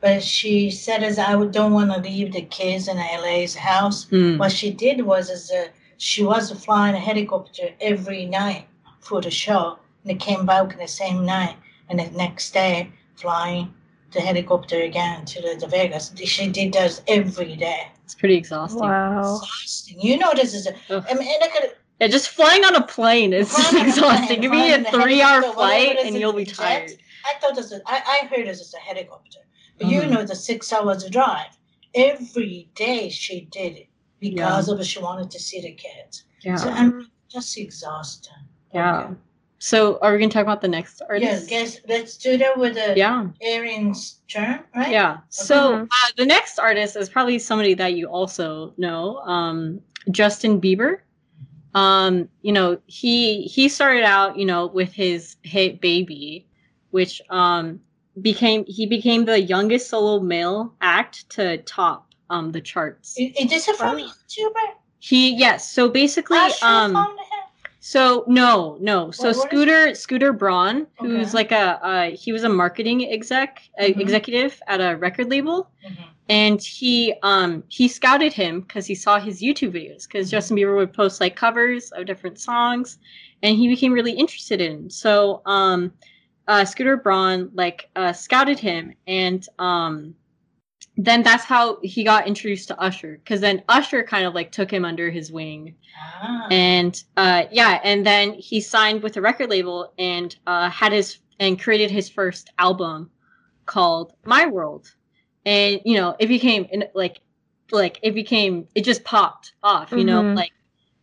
But 0.00 0.22
she 0.22 0.70
said, 0.70 1.02
"As 1.02 1.18
I 1.18 1.32
don't 1.56 1.72
want 1.78 1.90
to 1.92 2.00
leave 2.08 2.30
the 2.32 2.42
kids 2.58 2.86
in 2.86 2.98
LA's 2.98 3.56
house." 3.56 3.98
Hmm. 4.12 4.38
What 4.38 4.52
she 4.52 4.70
did 4.70 4.98
was, 5.12 5.28
is 5.28 5.50
uh, 5.50 5.66
she 6.08 6.22
was 6.22 6.44
flying 6.64 6.94
a 6.94 7.00
helicopter 7.10 7.66
every 7.80 8.26
night 8.26 8.64
for 9.00 9.20
the 9.20 9.30
show, 9.44 9.78
and 10.06 10.20
they 10.20 10.24
came 10.24 10.46
back 10.46 10.78
the 10.78 10.86
same 10.86 11.24
night, 11.26 11.56
and 11.88 11.98
the 11.98 12.10
next 12.16 12.52
day 12.52 12.90
flying 13.16 13.74
the 14.12 14.20
helicopter 14.20 14.80
again 14.82 15.24
to 15.24 15.42
the, 15.42 15.56
the 15.58 15.66
Vegas. 15.66 16.12
She 16.24 16.48
did 16.48 16.72
those 16.72 17.02
every 17.08 17.56
day. 17.56 17.88
It's 18.04 18.14
pretty 18.14 18.36
exhausting. 18.36 18.82
Wow. 18.88 19.18
Exhausting. 19.42 20.00
You 20.00 20.18
know 20.18 20.32
this 20.34 20.54
is. 20.54 20.66
A, 20.68 20.74
Ugh. 20.90 21.04
I 21.10 21.14
mean, 21.14 21.28
look 21.40 21.50
at 21.56 21.76
Yeah, 22.00 22.06
just 22.06 22.28
flying 22.28 22.64
on 22.64 22.76
a 22.76 22.86
plane 22.86 23.32
is 23.32 23.50
Flying 23.50 23.76
on 23.76 23.86
a 23.86 23.88
exhausting. 23.88 24.26
plane, 24.26 24.40
Give 24.40 24.50
me 24.52 24.72
a 24.72 24.76
in 24.78 24.84
three-hour 24.84 25.42
flight 25.54 25.88
it 25.88 25.98
is 25.98 26.06
and 26.06 26.16
you'll 26.20 26.32
be 26.32 26.44
jet. 26.44 26.54
tired. 26.56 26.90
I 27.24 27.38
thought 27.40 27.56
this. 27.56 27.72
Was, 27.72 27.80
I 27.86 28.20
I 28.22 28.26
heard 28.28 28.46
this 28.46 28.60
is 28.60 28.72
a 28.74 28.78
helicopter, 28.78 29.40
but 29.78 29.88
you 29.88 30.02
Mhm. 30.02 30.10
know 30.10 30.22
the 30.24 30.36
six 30.36 30.72
hours 30.72 31.04
drive. 31.10 31.58
Every 31.94 32.68
day 32.76 33.08
she 33.08 33.48
did 33.50 33.72
it 33.76 33.88
because 34.20 34.68
of 34.68 34.78
it. 34.78 34.84
She 34.86 35.00
wanted 35.00 35.30
to 35.32 35.40
see 35.40 35.60
the 35.60 35.72
kids. 35.72 36.24
Yeah. 36.42 36.54
So 36.56 36.70
I'm 36.70 37.10
just 37.28 37.58
exhausted. 37.58 38.32
Yeah. 38.72 39.00
Okay. 39.00 39.14
So 39.66 39.98
are 40.00 40.12
we 40.12 40.20
gonna 40.20 40.30
talk 40.30 40.42
about 40.44 40.60
the 40.60 40.68
next 40.68 41.02
Yes, 41.10 41.10
artist? 41.10 41.48
guess 41.50 41.80
let's 41.88 42.16
do 42.16 42.36
that 42.38 42.56
with 42.56 42.74
the 42.74 42.94
Yeah. 42.96 43.26
Erin's 43.42 44.20
turn, 44.28 44.60
right? 44.76 44.92
Yeah. 44.92 45.18
So 45.28 45.56
Mhm. 45.78 45.88
uh, 45.90 46.10
the 46.16 46.24
next 46.24 46.60
artist 46.60 46.94
is 46.94 47.08
probably 47.08 47.40
somebody 47.40 47.74
that 47.74 47.94
you 47.94 48.06
also 48.06 48.74
know, 48.78 49.16
um, 49.26 49.80
Justin 50.12 50.60
Bieber. 50.60 50.98
Um, 51.74 52.28
you 52.42 52.52
know, 52.52 52.78
he 52.86 53.42
he 53.42 53.68
started 53.68 54.04
out, 54.04 54.38
you 54.38 54.46
know, 54.46 54.68
with 54.68 54.92
his 54.92 55.34
hit 55.42 55.80
"Baby," 55.80 56.46
which 56.90 57.20
um 57.30 57.80
became 58.22 58.64
he 58.68 58.86
became 58.86 59.24
the 59.24 59.40
youngest 59.40 59.90
solo 59.90 60.20
male 60.20 60.74
act 60.80 61.28
to 61.30 61.58
top 61.58 62.14
um 62.30 62.52
the 62.52 62.60
charts. 62.60 63.18
Is, 63.18 63.34
is 63.36 63.50
this 63.50 63.68
a 63.68 63.74
from 63.74 63.98
YouTuber? 63.98 64.66
He 65.00 65.34
yes. 65.34 65.68
So 65.68 65.88
basically, 65.88 66.38
um? 66.62 66.94
So 67.88 68.24
no, 68.26 68.76
no. 68.80 69.12
So 69.12 69.28
What- 69.28 69.36
what 69.36 69.44
is 69.44 69.48
Scooter 69.48 69.94
Scooter 69.94 70.32
Braun, 70.32 70.88
who's 70.98 71.28
Okay. 71.28 71.36
like 71.36 71.52
a 71.52 71.66
uh, 71.86 72.10
he 72.10 72.32
was 72.32 72.42
a 72.42 72.48
marketing 72.48 73.12
exec 73.12 73.62
uh, 73.78 73.84
Mhm. 73.84 74.00
executive 74.00 74.60
at 74.66 74.80
a 74.80 74.96
record 74.96 75.30
label, 75.30 75.70
Mhm. 75.84 75.96
and 76.28 76.60
he 76.60 77.14
um 77.22 77.62
he 77.68 77.86
scouted 77.86 78.32
him 78.32 78.62
because 78.62 78.86
he 78.86 78.96
saw 78.96 79.20
his 79.20 79.40
YouTube 79.40 79.70
videos 79.70 80.02
because 80.08 80.26
Mhm. 80.26 80.32
Justin 80.32 80.56
Bieber 80.56 80.74
would 80.74 80.92
post 80.92 81.20
like 81.20 81.36
covers 81.36 81.92
of 81.92 82.06
different 82.06 82.40
songs, 82.40 82.98
and 83.44 83.56
he 83.56 83.68
became 83.68 83.92
really 83.92 84.10
interested 84.24 84.60
in. 84.60 84.90
So 84.90 85.42
um, 85.46 85.92
uh, 86.48 86.64
Scooter 86.64 86.96
Braun 86.96 87.50
like 87.54 87.88
uh, 87.94 88.12
scouted 88.12 88.58
him, 88.58 88.94
and 89.06 89.46
um, 89.60 90.16
then 90.96 91.22
that's 91.22 91.44
how 91.44 91.78
he 91.82 92.02
got 92.04 92.26
introduced 92.26 92.68
to 92.68 92.80
Usher 92.80 93.18
because 93.18 93.40
then 93.40 93.62
Usher 93.68 94.02
kind 94.02 94.26
of 94.26 94.34
like 94.34 94.50
took 94.50 94.70
him 94.70 94.84
under 94.84 95.10
his 95.10 95.30
wing 95.30 95.74
Ah. 96.22 96.46
and 96.50 97.02
uh 97.16 97.44
yeah 97.50 97.80
and 97.84 98.04
then 98.06 98.32
he 98.34 98.60
signed 98.60 99.02
with 99.02 99.16
a 99.16 99.20
record 99.20 99.50
label 99.50 99.92
and 99.98 100.36
uh 100.46 100.68
had 100.70 100.92
his 100.92 101.18
and 101.40 101.60
created 101.60 101.90
his 101.90 102.08
first 102.08 102.50
album 102.58 103.10
called 103.66 104.14
my 104.24 104.46
world 104.46 104.94
and 105.44 105.80
you 105.84 105.96
know 105.96 106.16
it 106.18 106.28
became 106.28 106.66
in- 106.70 106.88
like 106.94 107.20
like 107.72 107.98
it 108.02 108.14
became 108.14 108.66
it 108.74 108.84
just 108.84 109.04
popped 109.04 109.52
off 109.62 109.90
you 109.92 110.04
know 110.04 110.22
Mhm. 110.22 110.36
like 110.36 110.52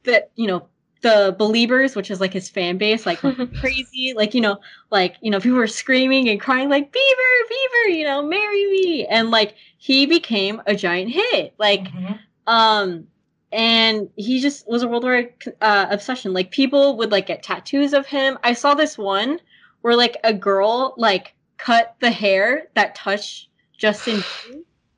that, 0.05 0.31
you 0.35 0.47
know 0.47 0.67
the 1.03 1.35
believers 1.37 1.95
which 1.95 2.09
is 2.09 2.19
like 2.19 2.33
his 2.33 2.49
fan 2.49 2.77
base 2.79 3.05
like 3.05 3.19
crazy. 3.59 4.13
Like 4.15 4.33
you 4.33 4.41
know 4.41 4.59
like 4.89 5.15
you 5.21 5.29
know 5.29 5.39
people 5.39 5.59
were 5.59 5.67
screaming 5.67 6.29
and 6.29 6.41
crying 6.41 6.69
like 6.69 6.91
beaver 6.91 7.31
beaver 7.49 7.97
you 7.97 8.03
know 8.05 8.23
marry 8.23 8.65
me. 8.71 9.05
And 9.05 9.29
like 9.29 9.55
he 9.77 10.07
became 10.07 10.61
a 10.65 10.75
giant 10.75 11.11
hit. 11.11 11.53
Like 11.59 11.81
Mhm. 11.83 12.19
um 12.47 13.07
and 13.51 14.09
he 14.15 14.41
just 14.41 14.67
was 14.67 14.81
a 14.81 14.87
worldwide 14.87 15.31
uh, 15.61 15.85
obsession. 15.91 16.33
Like 16.33 16.49
people 16.49 16.97
would 16.97 17.11
like 17.11 17.27
get 17.27 17.43
tattoos 17.43 17.93
of 17.93 18.07
him. 18.07 18.39
I 18.43 18.53
saw 18.53 18.73
this 18.73 18.97
one 18.97 19.39
where 19.81 19.95
like 19.95 20.17
a 20.23 20.33
girl 20.33 20.95
like 20.97 21.35
cut 21.57 21.95
the 21.99 22.09
hair 22.09 22.69
that 22.73 22.95
touched 22.95 23.49
justin 23.77 24.23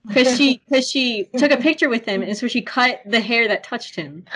because 0.08 0.36
she 0.38 0.62
because 0.70 0.90
she 0.90 1.30
took 1.38 1.52
a 1.52 1.58
picture 1.58 1.90
with 1.90 2.06
him 2.06 2.22
and 2.22 2.38
so 2.38 2.48
she 2.48 2.62
cut 2.62 3.02
the 3.06 3.20
hair 3.20 3.48
that 3.48 3.64
touched 3.64 3.96
him 3.96 4.24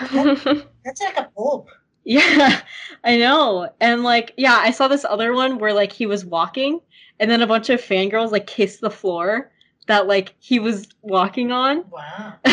That's 0.84 1.00
like 1.00 1.16
a 1.16 1.30
pope. 1.36 1.68
yeah 2.04 2.60
i 3.04 3.16
know 3.16 3.68
and 3.80 4.02
like 4.02 4.32
yeah 4.36 4.56
i 4.60 4.70
saw 4.70 4.88
this 4.88 5.04
other 5.04 5.32
one 5.34 5.58
where 5.58 5.72
like 5.72 5.92
he 5.92 6.06
was 6.06 6.24
walking 6.24 6.80
and 7.18 7.30
then 7.30 7.42
a 7.42 7.46
bunch 7.46 7.68
of 7.70 7.80
fangirls 7.80 8.30
like 8.32 8.46
kissed 8.46 8.80
the 8.80 8.90
floor 8.90 9.50
that 9.86 10.06
like 10.06 10.34
he 10.38 10.58
was 10.58 10.88
walking 11.02 11.52
on 11.52 11.84
Wow. 11.90 12.34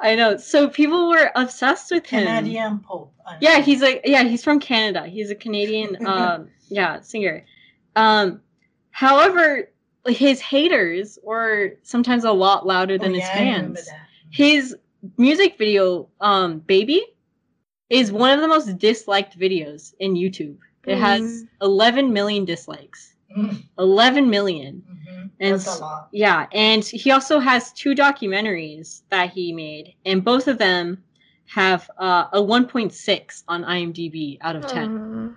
I 0.00 0.14
know. 0.14 0.36
So 0.36 0.68
people 0.68 1.08
were 1.08 1.32
obsessed 1.34 1.90
with 1.90 2.06
him. 2.06 2.24
Canadian 2.24 2.78
pope. 2.78 3.12
Yeah, 3.40 3.60
he's 3.60 3.82
like 3.82 4.02
yeah, 4.04 4.22
he's 4.22 4.44
from 4.44 4.60
Canada. 4.60 5.06
He's 5.08 5.30
a 5.30 5.34
Canadian 5.34 6.06
um 6.06 6.48
yeah, 6.68 7.00
singer. 7.00 7.44
Um 7.96 8.40
however, 8.92 9.68
his 10.10 10.40
haters 10.40 11.18
were 11.22 11.74
sometimes 11.82 12.24
a 12.24 12.32
lot 12.32 12.66
louder 12.66 12.94
Oh, 12.94 12.98
than 12.98 13.14
his 13.14 13.28
yeah, 13.28 13.40
remember 13.40 13.78
fans. 13.80 13.90
His 14.30 14.76
music 15.16 15.56
video 15.58 16.08
um 16.20 16.60
Baby 16.60 17.02
is 17.90 18.12
one 18.12 18.30
of 18.30 18.40
the 18.40 18.48
most 18.48 18.78
disliked 18.78 19.38
videos 19.38 19.94
in 20.00 20.14
YouTube. 20.14 20.58
It 20.86 20.96
has 20.98 21.22
Mm. 21.22 21.48
11 21.62 22.12
million 22.12 22.44
dislikes. 22.44 23.14
Mm, 23.36 23.62
11 23.78 24.28
million. 24.30 24.82
mhm. 24.88 25.30
And 25.40 25.52
That's 25.54 25.66
s- 25.66 25.78
a 25.78 25.82
lot. 25.82 26.08
Yeah, 26.12 26.46
and 26.52 26.84
he 26.84 27.10
also 27.10 27.38
has 27.40 27.72
two 27.72 27.94
documentaries 27.94 29.02
that 29.10 29.30
he 29.30 29.52
made, 29.52 29.94
and 30.04 30.24
both 30.24 30.48
of 30.48 30.58
them 30.58 31.04
have 31.54 31.88
uh, 31.98 32.26
a 32.32 32.42
1.6 32.42 33.44
on 33.48 33.64
IMDb 33.64 34.38
out 34.40 34.56
of 34.56 34.66
10. 34.66 34.90
Mm. 35.12 35.36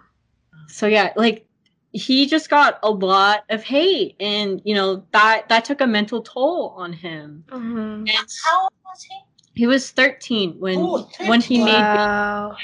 So 0.67 0.88
yeah, 0.88 1.13
like 1.15 1.47
he 1.93 2.25
just 2.25 2.49
got 2.49 2.80
a 2.84 2.89
lot 2.89 3.43
of 3.49 3.63
hate, 3.63 4.15
and 4.19 4.62
you 4.63 4.73
know 4.75 5.04
that 5.12 5.49
that 5.49 5.65
took 5.65 5.82
a 5.82 5.88
mental 5.88 6.21
toll 6.21 6.73
on 6.77 6.93
him. 6.93 7.43
Mhm. 7.49 8.10
And 8.10 8.27
How 8.45 8.62
old 8.63 8.71
was 8.86 9.04
he? 9.04 9.17
he 9.54 9.67
was 9.67 9.91
13 9.91 10.56
when 10.60 10.77
Oh, 10.80 11.08
when 11.27 11.41
he 11.41 11.63
made 11.63 11.84
Wow. 11.84 12.56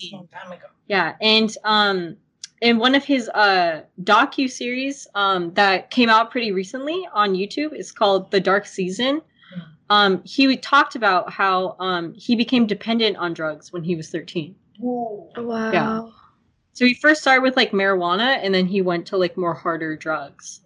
Baby. 0.00 0.10
Long 0.14 0.28
time 0.28 0.52
ago. 0.52 0.66
Yeah, 0.88 1.14
and 1.20 1.54
um 1.64 2.16
in 2.62 2.78
one 2.78 2.94
of 2.94 3.04
his 3.04 3.28
uh 3.30 3.82
docu 4.02 4.50
series 4.50 5.06
um 5.14 5.52
that 5.54 5.90
came 5.90 6.08
out 6.08 6.30
pretty 6.30 6.52
recently 6.52 7.06
on 7.12 7.34
YouTube, 7.34 7.72
it's 7.72 7.92
called 7.92 8.30
The 8.30 8.40
Dark 8.40 8.64
Season. 8.64 9.20
Hmm. 9.54 9.60
Um 9.90 10.22
he 10.24 10.56
talked 10.56 10.94
about 10.94 11.30
how 11.30 11.76
um 11.78 12.14
he 12.14 12.34
became 12.34 12.66
dependent 12.66 13.18
on 13.18 13.34
drugs 13.34 13.72
when 13.74 13.84
he 13.84 13.94
was 13.94 14.08
13. 14.08 14.54
Whoa. 14.78 15.28
Wow. 15.36 16.12
So 16.80 16.86
he 16.86 16.94
first 16.94 17.20
started 17.20 17.42
with 17.42 17.58
like 17.58 17.72
marijuana 17.72 18.40
and 18.42 18.54
then 18.54 18.64
he 18.64 18.80
went 18.80 19.04
to 19.08 19.18
like 19.18 19.36
more 19.36 19.52
harder 19.52 19.96
drugs. 19.96 20.62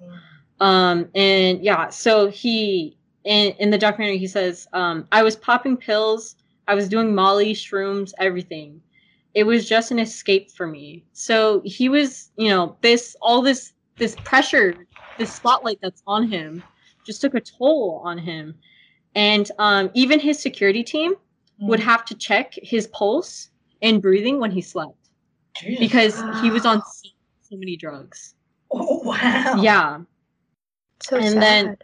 Um, 0.60 1.08
and 1.16 1.60
yeah, 1.60 1.88
so 1.88 2.30
he 2.30 2.96
in 3.24 3.52
in 3.58 3.70
the 3.70 3.78
documentary 3.78 4.18
he 4.18 4.28
says, 4.28 4.68
um, 4.74 5.08
I 5.10 5.24
was 5.24 5.34
popping 5.34 5.76
pills, 5.76 6.36
I 6.68 6.76
was 6.76 6.88
doing 6.88 7.16
Molly, 7.16 7.52
shrooms, 7.52 8.12
everything. 8.20 8.80
It 9.34 9.42
was 9.42 9.68
just 9.68 9.90
an 9.90 9.98
escape 9.98 10.52
for 10.52 10.68
me. 10.68 11.04
So 11.14 11.62
he 11.64 11.88
was, 11.88 12.30
you 12.36 12.48
know, 12.48 12.76
this 12.80 13.16
all 13.20 13.42
this 13.42 13.72
this 13.98 14.14
pressure, 14.14 14.86
this 15.18 15.34
spotlight 15.34 15.80
that's 15.82 16.04
on 16.06 16.28
him, 16.28 16.62
just 17.04 17.22
took 17.22 17.34
a 17.34 17.40
toll 17.40 18.00
on 18.04 18.18
him. 18.18 18.54
And 19.16 19.50
um, 19.58 19.90
even 19.94 20.20
his 20.20 20.40
security 20.40 20.84
team 20.84 21.14
would 21.58 21.80
Mm. 21.80 21.84
have 21.84 22.04
to 22.04 22.14
check 22.14 22.54
his 22.62 22.86
pulse 22.88 23.50
and 23.82 24.00
breathing 24.00 24.38
when 24.38 24.52
he 24.52 24.62
slept 24.62 25.03
Jesus. 25.56 25.78
because 25.78 26.40
he 26.40 26.50
was 26.50 26.64
on 26.66 26.80
so, 26.80 27.08
so 27.42 27.56
many 27.56 27.76
drugs. 27.76 28.34
Oh 28.70 29.00
wow. 29.04 29.56
Yeah. 29.60 30.00
So 31.02 31.16
And 31.16 31.32
sad. 31.34 31.42
then- 31.42 31.76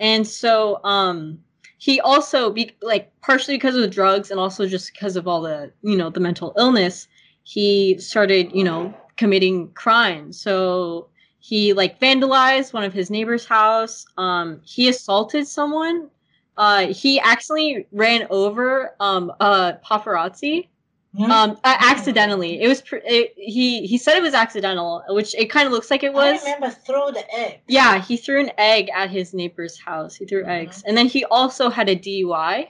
and 0.00 0.26
so 0.26 0.80
um 0.84 1.38
he 1.78 2.00
also 2.00 2.50
be 2.50 2.72
like 2.82 3.12
partially 3.20 3.54
because 3.56 3.76
of 3.76 3.80
the 3.80 3.86
drugs 3.88 4.30
and 4.32 4.40
also 4.40 4.66
just 4.66 4.92
because 4.92 5.14
of 5.14 5.28
all 5.28 5.40
the 5.40 5.72
you 5.82 5.96
know 5.96 6.10
the 6.10 6.18
mental 6.18 6.52
illness 6.58 7.06
he 7.44 7.96
started 7.98 8.50
you 8.52 8.64
know 8.64 8.92
committing 9.16 9.68
crimes 9.74 10.40
so 10.40 11.08
he 11.38 11.72
like 11.72 12.00
vandalized 12.00 12.72
one 12.72 12.82
of 12.82 12.92
his 12.92 13.08
neighbor's 13.08 13.44
house 13.46 14.04
um 14.16 14.60
he 14.64 14.88
assaulted 14.88 15.46
someone 15.46 16.08
uh 16.56 16.86
he 16.88 17.20
accidentally 17.20 17.86
ran 17.92 18.26
over 18.30 18.96
um 18.98 19.30
a 19.38 19.74
paparazzi 19.84 20.66
Hmm? 21.16 21.30
um 21.30 21.50
uh, 21.64 21.76
accidentally 21.80 22.60
it 22.60 22.68
was 22.68 22.82
pr- 22.82 22.96
it, 23.04 23.32
he 23.36 23.86
he 23.86 23.96
said 23.96 24.16
it 24.16 24.22
was 24.22 24.34
accidental 24.34 25.02
which 25.08 25.34
it 25.34 25.46
kind 25.50 25.66
of 25.66 25.72
looks 25.72 25.90
like 25.90 26.02
it 26.02 26.12
was 26.12 26.42
I 26.42 26.52
remember 26.52 26.68
throw 26.70 27.10
the 27.10 27.24
egg. 27.34 27.60
yeah, 27.66 27.98
he 28.00 28.16
threw 28.18 28.40
an 28.40 28.50
egg 28.58 28.90
at 28.94 29.08
his 29.10 29.32
neighbor's 29.32 29.78
house. 29.78 30.14
He 30.14 30.26
threw 30.26 30.44
Mhm. 30.44 30.48
eggs. 30.48 30.82
And 30.86 30.94
then 30.96 31.06
he 31.06 31.24
also 31.24 31.70
had 31.70 31.88
a 31.88 31.96
DUI. 31.96 32.68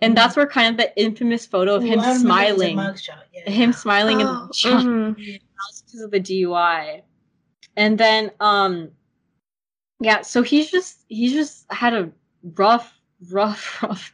And 0.00 0.16
that's 0.16 0.36
where 0.36 0.46
kind 0.46 0.68
of 0.70 0.76
the 0.76 0.96
infamous 1.00 1.44
photo 1.46 1.74
of 1.74 1.82
Ooh, 1.82 1.86
him 1.86 1.98
I 2.00 2.12
remember 2.12 2.14
the 2.14 2.20
smiling, 2.20 2.76
mugshot, 2.76 3.22
yeah. 3.34 3.50
him 3.50 3.72
smiling 3.72 4.20
in 4.20 4.26
the 4.26 4.32
Oh, 4.42 4.48
mugshot 4.48 4.82
mhm. 4.84 5.16
because 5.16 6.00
of 6.04 6.10
the 6.12 6.20
DUI. 6.20 7.02
And 7.76 7.98
then 7.98 8.30
um 8.40 8.90
yeah, 10.00 10.20
so 10.22 10.42
he's 10.42 10.70
just 10.70 11.04
he's 11.08 11.32
just 11.32 11.66
had 11.72 11.94
a 11.94 12.10
rough, 12.56 13.00
rough, 13.30 13.82
rough 13.82 14.12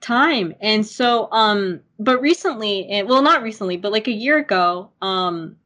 time. 0.00 0.54
And 0.60 0.86
so, 0.86 1.28
um, 1.32 1.80
but 1.98 2.20
recently, 2.20 2.88
and 2.88 3.08
well, 3.08 3.22
not 3.22 3.42
recently, 3.42 3.76
but 3.76 3.92
like 3.92 4.08
a 4.08 4.12
year 4.12 4.38
ago, 4.38 4.90
um, 5.02 5.56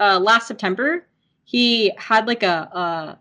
uh, 0.00 0.18
last 0.18 0.48
September, 0.48 1.06
he 1.44 1.92
had 1.96 2.26
like 2.26 2.42
a, 2.42 2.68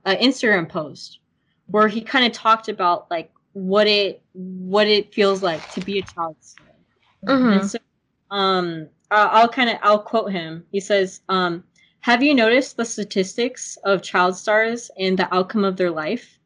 a, 0.06 0.12
a 0.12 0.16
Instagram 0.18 0.68
post 0.70 1.20
where 1.68 1.88
he 1.88 2.02
kind 2.02 2.26
of 2.26 2.32
talked 2.32 2.68
about 2.70 3.10
like 3.12 3.32
what 3.54 3.88
it 3.88 4.22
what 4.34 4.88
it 4.88 5.14
feels 5.14 5.44
like 5.44 5.70
to 5.70 5.82
be 5.82 6.00
a 6.00 6.04
child 6.04 6.36
star. 6.42 6.68
Mhm. 7.28 7.60
And 7.60 7.70
so, 7.70 7.80
um, 8.32 8.90
I'll 9.12 9.48
kind 9.50 9.70
of 9.70 9.78
I'll 9.84 10.00
quote 10.00 10.32
him. 10.32 10.66
He 10.72 10.80
says, 10.80 11.22
um, 11.30 11.64
"Have 12.02 12.24
you 12.24 12.34
noticed 12.34 12.78
the 12.78 12.86
statistics 12.86 13.78
of 13.84 14.02
child 14.02 14.36
stars 14.36 14.90
and 14.98 15.18
the 15.18 15.34
outcome 15.34 15.64
of 15.64 15.78
their 15.78 15.92
life? 15.92 16.40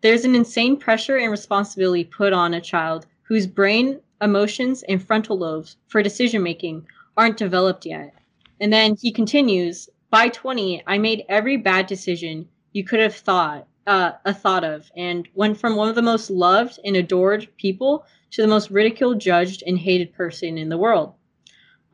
There's 0.00 0.24
an 0.24 0.34
insane 0.34 0.76
pressure 0.78 1.16
and 1.18 1.30
responsibility 1.30 2.04
put 2.04 2.32
on 2.32 2.54
a 2.54 2.60
child 2.60 3.06
whose 3.24 3.46
brain, 3.46 4.00
emotions, 4.22 4.82
and 4.84 5.02
frontal 5.02 5.36
lobes 5.36 5.76
for 5.88 6.02
decision 6.02 6.42
making 6.42 6.86
aren't 7.16 7.36
developed 7.36 7.84
yet." 7.84 8.14
And 8.60 8.72
then 8.72 8.96
he 9.00 9.10
continues, 9.10 9.88
"By 10.10 10.28
20, 10.28 10.82
I 10.86 10.98
made 10.98 11.24
every 11.28 11.56
bad 11.56 11.86
decision 11.86 12.48
you 12.72 12.84
could 12.84 13.00
have 13.00 13.16
thought 13.16 13.66
uh, 13.86 14.12
a 14.24 14.32
thought 14.32 14.64
of, 14.64 14.90
and 14.96 15.28
went 15.34 15.58
from 15.58 15.76
one 15.76 15.88
of 15.88 15.94
the 15.94 16.02
most 16.02 16.30
loved 16.30 16.78
and 16.84 16.96
adored 16.96 17.48
people." 17.56 18.06
to 18.34 18.42
the 18.42 18.48
most 18.48 18.70
ridiculed, 18.70 19.20
judged, 19.20 19.62
and 19.64 19.78
hated 19.78 20.12
person 20.12 20.58
in 20.58 20.68
the 20.68 20.76
world. 20.76 21.14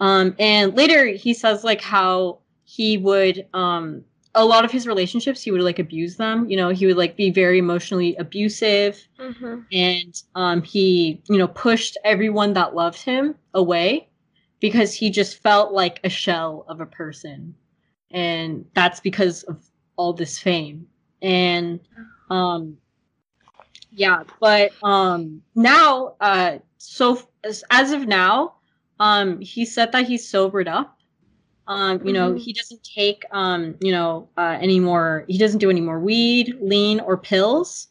Um, 0.01 0.35
and 0.39 0.75
later 0.75 1.07
he 1.09 1.35
says 1.35 1.65
like 1.65 1.83
how 1.83 2.39
he 2.65 2.97
would 2.97 3.47
um, 3.53 4.05
a 4.35 4.45
lot 4.45 4.65
of 4.65 4.71
his 4.71 4.87
relationships 4.87 5.43
he 5.43 5.51
would 5.51 5.63
like 5.63 5.79
abuse 5.79 6.17
them. 6.17 6.49
You 6.49 6.57
know, 6.57 6.71
he 6.71 6.87
would 6.87 6.97
like 6.97 7.17
be 7.17 7.31
very 7.31 7.59
emotionally 7.59 8.17
abusive, 8.17 9.07
Mhm. 9.19 9.65
and 9.73 10.23
um, 10.35 10.63
he 10.63 11.23
you 11.29 11.39
know 11.39 11.49
pushed 11.49 11.97
everyone 12.05 12.55
that 12.55 12.75
loved 12.75 13.03
him 13.03 13.35
away 13.55 14.09
because 14.61 14.95
he 14.95 15.11
just 15.11 15.39
felt 15.43 15.73
like 15.73 16.01
a 16.05 16.09
shell 16.09 16.65
of 16.69 16.81
a 16.81 16.87
person, 16.87 17.55
and 18.11 18.65
that's 18.75 19.01
because 19.01 19.43
of 19.45 19.65
all 19.97 20.13
this 20.13 20.39
fame. 20.39 20.87
And 21.23 21.81
um, 22.31 22.79
yeah 23.93 24.23
but 24.41 24.73
um 24.83 25.43
now 25.55 26.15
uh 26.21 26.59
so 26.79 27.21
as, 27.45 27.65
as 27.71 27.93
of 27.93 28.07
now 28.07 28.55
um 29.01 29.41
he 29.41 29.65
said 29.65 29.93
that 29.93 30.07
he's 30.07 30.29
sobered 30.29 30.69
up 30.69 31.00
um 31.71 32.01
you 32.07 32.13
know 32.13 32.35
Mhm. 32.35 32.39
he 32.39 32.53
doesn't 32.53 32.83
take 32.85 33.25
um 33.33 33.77
you 33.81 33.93
know 33.93 34.29
uh 34.39 34.59
any 34.61 34.81
more 34.81 35.25
he 35.29 35.39
doesn't 35.39 35.61
do 35.61 35.71
any 35.71 35.81
more 35.81 36.01
weed 36.01 36.57
lean 36.61 37.01
or 37.01 37.17
pills 37.19 37.89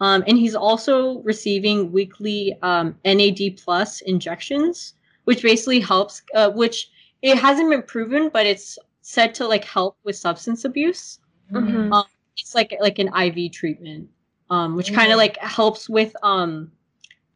um 0.00 0.24
and 0.28 0.38
he's 0.38 0.54
also 0.56 1.20
receiving 1.22 1.92
weekly 1.92 2.58
um 2.62 2.96
nad 3.04 3.40
plus 3.64 4.00
injections 4.02 4.94
which 5.24 5.42
basically 5.42 5.80
helps 5.80 6.22
uh 6.34 6.50
which 6.50 6.90
it 7.22 7.36
hasn't 7.38 7.70
been 7.70 7.82
proven 7.82 8.30
but 8.32 8.46
it's 8.46 8.78
said 9.02 9.34
to 9.34 9.46
like 9.46 9.64
help 9.64 9.96
with 10.04 10.16
substance 10.16 10.64
abuse 10.64 11.18
Mhm. 11.54 11.92
um, 11.92 12.04
it's 12.38 12.54
like 12.54 12.74
like 12.80 12.98
an 12.98 13.10
IV 13.14 13.52
treatment, 13.52 14.08
um, 14.50 14.76
which 14.76 14.92
kind 14.92 15.10
Mhm. 15.10 15.12
of 15.12 15.18
like 15.18 15.36
helps 15.38 15.88
with 15.88 16.14
um, 16.22 16.72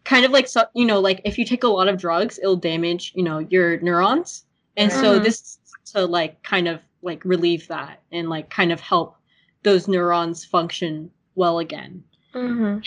kind 0.05 0.25
of 0.25 0.31
like 0.33 0.49
so 0.49 0.65
you 0.75 0.85
know 0.87 1.01
like 1.01 1.21
if 1.25 1.39
you 1.39 1.45
take 1.45 1.65
a 1.65 1.69
lot 1.69 1.89
of 1.89 1.99
drugs, 1.99 2.39
it'll 2.39 2.57
damage 2.57 3.13
you 3.15 3.23
know 3.25 3.39
your 3.51 3.81
neurons, 3.81 4.47
and 4.77 4.91
so 4.93 5.19
Mhm. 5.19 5.23
this 5.25 5.59
to 5.93 6.05
like 6.07 6.43
kind 6.43 6.69
of 6.69 6.81
like 7.03 7.25
relieve 7.25 7.67
that 7.69 8.01
and 8.13 8.29
like 8.31 8.49
kind 8.51 8.73
of 8.73 8.81
help 8.81 9.17
those 9.63 9.87
neurons 9.89 10.45
function 10.45 11.11
well 11.35 11.59
again. 11.59 12.03
Mhm. 12.35 12.83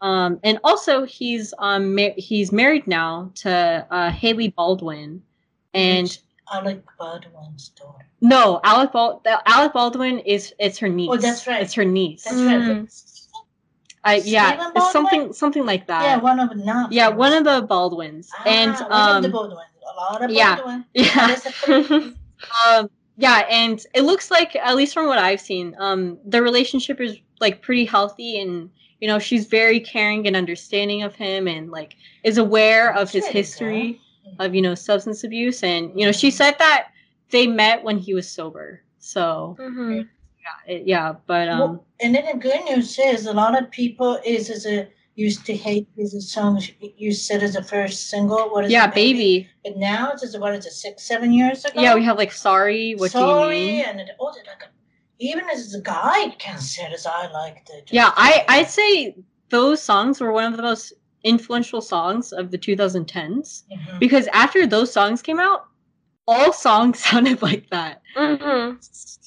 Um, 0.00 0.38
and 0.44 0.58
also 0.64 1.04
he's 1.04 1.54
um 1.58 1.94
ma- 1.94 2.16
he's 2.16 2.52
married 2.52 2.86
now 2.86 3.30
to 3.36 3.86
uh, 3.90 4.10
Hailey 4.10 4.48
Baldwin, 4.48 5.22
and 5.74 6.18
Alec 6.52 6.82
Baldwin's 6.98 7.68
daughter. 7.70 8.06
no 8.20 8.60
Alec 8.64 8.92
Bal- 8.92 9.22
Alec 9.46 9.72
Baldwin 9.72 10.18
is 10.20 10.52
it's 10.58 10.78
her 10.78 10.88
niece. 10.88 11.10
Oh, 11.12 11.16
that's 11.16 11.46
right. 11.46 11.62
It's 11.62 11.74
her 11.74 11.84
niece. 11.84 12.24
That's 12.24 12.36
Mm. 12.36 12.78
right. 12.80 12.90
I 14.02 14.14
yeah, 14.24 14.70
it's 14.74 14.92
something 14.92 15.32
something 15.32 15.64
like 15.66 15.86
that. 15.86 16.02
Yeah, 16.02 16.16
one 16.16 16.40
of 16.40 16.48
the 16.50 16.54
now. 16.56 16.88
Yeah, 16.90 17.08
one 17.08 17.32
of 17.34 17.44
the 17.44 17.62
Baldwins. 17.66 18.30
Ah, 18.38 18.42
and 18.46 18.72
one 18.72 18.92
of 18.92 19.16
um 19.16 19.22
the 19.22 19.28
Baldwins. 19.28 19.69
A 19.90 19.96
lot 19.96 20.22
of 20.24 20.30
yeah. 20.30 20.58
Yeah. 20.94 21.26
There's 21.26 21.46
a 21.46 21.52
three. 21.52 22.16
um 22.66 22.90
yeah, 23.16 23.44
and 23.50 23.84
it 23.94 24.02
looks 24.02 24.30
like 24.30 24.56
at 24.56 24.76
least 24.76 24.94
from 24.94 25.06
what 25.06 25.18
I've 25.18 25.40
seen, 25.40 25.74
um 25.78 26.18
the 26.26 26.42
relationship 26.42 27.00
is 27.00 27.16
like 27.40 27.62
pretty 27.62 27.84
healthy 27.84 28.40
and 28.40 28.70
you 29.00 29.08
know, 29.08 29.18
she's 29.18 29.46
very 29.46 29.80
caring 29.80 30.26
and 30.26 30.36
understanding 30.36 31.02
of 31.02 31.14
him 31.14 31.48
and 31.48 31.70
like 31.70 31.96
is 32.22 32.36
aware 32.38 32.94
of 32.94 33.10
his 33.10 33.26
history 33.26 33.98
of, 34.38 34.54
you 34.54 34.60
know, 34.60 34.74
substance 34.74 35.24
abuse 35.24 35.62
and 35.62 35.90
you 35.98 36.04
know, 36.06 36.12
she 36.12 36.30
said 36.30 36.54
that 36.58 36.88
they 37.30 37.46
met 37.46 37.82
when 37.82 37.96
he 37.98 38.12
was 38.14 38.28
sober. 38.30 38.82
So, 38.98 39.56
Mhm. 39.58 40.06
yeah, 40.66 40.74
it, 40.74 40.86
yeah, 40.86 41.14
but 41.26 41.48
um 41.48 41.58
Well, 41.60 41.84
and 42.02 42.14
then 42.14 42.26
the 42.26 42.38
good 42.38 42.60
news 42.68 42.98
is 42.98 43.26
a 43.26 43.32
lot 43.32 43.60
of 43.60 43.70
people 43.70 44.18
is 44.24 44.50
is 44.50 44.66
a 44.66 44.86
used 45.20 45.44
to 45.46 45.54
hate 45.54 45.86
his 45.96 46.12
song 46.32 46.62
you 46.96 47.12
said 47.12 47.42
as 47.42 47.54
a 47.54 47.62
first 47.62 48.08
single. 48.08 48.48
What 48.52 48.64
is 48.64 48.72
yeah, 48.72 48.88
it, 48.88 48.94
baby. 48.94 49.48
But 49.64 49.76
now 49.76 50.12
it's 50.12 50.36
what 50.38 50.54
is 50.54 50.64
it 50.66 50.72
six 50.72 51.02
seven 51.02 51.32
years 51.32 51.64
ago? 51.64 51.80
Yeah, 51.80 51.94
we 51.94 52.04
have 52.04 52.16
like 52.16 52.32
sorry, 52.32 52.94
what 52.96 53.10
Sorry, 53.10 53.56
do 53.56 53.60
you 53.62 53.72
mean? 53.72 53.84
and 53.84 54.00
it, 54.00 54.10
oh, 54.18 54.26
like 54.26 54.64
even 55.18 55.44
as 55.50 55.74
a 55.74 55.82
guy 55.82 56.30
can 56.38 56.58
say 56.58 56.86
as 56.92 57.06
I 57.06 57.30
liked 57.30 57.68
it. 57.70 57.90
Yeah, 57.92 58.10
I 58.16 58.44
I'd 58.48 58.70
say 58.70 59.14
those 59.50 59.82
songs 59.82 60.20
were 60.20 60.32
one 60.32 60.46
of 60.50 60.56
the 60.56 60.62
most 60.62 60.94
influential 61.22 61.82
songs 61.82 62.32
of 62.32 62.50
the 62.50 62.56
2010s 62.58 63.64
Mhm. 63.70 63.98
because 63.98 64.26
after 64.28 64.66
those 64.66 64.90
songs 64.90 65.20
came 65.20 65.38
out, 65.38 65.66
all 66.26 66.52
songs 66.52 66.98
sounded 67.06 67.42
like 67.42 67.68
that. 67.70 68.00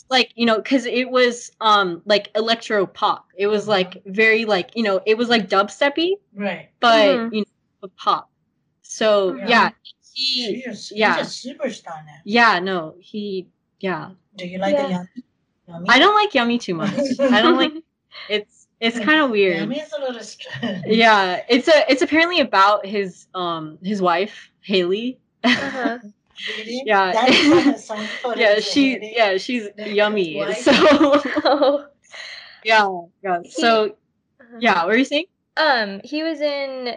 Like, 0.09 0.31
you 0.35 0.45
know, 0.45 0.61
cuz 0.61 0.85
it 0.85 1.09
was 1.09 1.51
um 1.61 2.01
like 2.05 2.29
electro 2.35 2.85
pop. 2.85 3.27
It 3.37 3.47
was 3.47 3.67
like 3.67 4.01
very 4.05 4.45
like, 4.45 4.71
you 4.75 4.83
know, 4.83 5.01
it 5.05 5.17
was 5.17 5.29
like 5.29 5.49
dubsteppy, 5.49 6.11
right. 6.35 6.69
but 6.79 7.17
Mhm. 7.17 7.33
you 7.33 7.45
know, 7.81 7.89
pop. 7.97 8.29
So, 8.81 9.35
Yeah. 9.35 9.47
yeah, 9.49 9.69
She 10.13 10.21
he 10.55 10.63
is, 10.69 10.91
yeah. 10.95 11.17
he's 11.17 11.45
a 11.45 11.49
superstar 11.49 12.05
now. 12.05 12.19
yeah, 12.25 12.59
no, 12.59 12.95
he 12.99 13.47
yeah. 13.79 14.11
Do 14.35 14.45
you 14.47 14.59
like 14.59 14.73
Yeah. 14.73 14.83
the 14.83 14.89
young? 14.89 15.07
Yummy? 15.67 15.89
I 15.89 15.99
don't 15.99 16.15
like 16.15 16.33
Yummy 16.33 16.57
too 16.59 16.75
much. 16.75 16.93
I 17.19 17.41
don't 17.41 17.55
like 17.57 17.73
it's 18.29 18.67
it's 18.79 18.99
kind 18.99 19.21
of 19.21 19.31
weird. 19.31 19.57
Yummy 19.59 19.79
is 19.79 19.93
a 19.93 20.01
little 20.01 20.21
strange. 20.21 20.83
yeah 20.85 21.41
it's 21.49 21.67
a 21.67 21.89
it's 21.91 22.01
apparently 22.01 22.39
about 22.41 22.85
his 22.85 23.27
um 23.33 23.77
his 23.81 24.01
wife 24.01 24.51
hailey 24.61 25.19
Uh-huh. 25.43 25.97
Really? 26.47 26.83
Yeah. 26.85 27.13
That 27.13 27.29
is 27.29 27.67
a 27.67 27.77
song 27.77 28.07
yeah 28.37 28.59
she 28.59 28.95
really? 28.95 29.13
yeah 29.15 29.37
she's 29.37 29.67
yummy 29.77 30.53
so 30.55 30.71
yeah 32.63 32.87
yeah 33.23 33.39
so 33.49 33.95
Uh-huh. 34.39 34.57
yeah 34.59 34.77
what 34.83 34.87
were 34.87 34.97
you 34.97 35.05
saying 35.05 35.25
Um, 35.57 36.01
he 36.03 36.23
was 36.23 36.41
in 36.41 36.95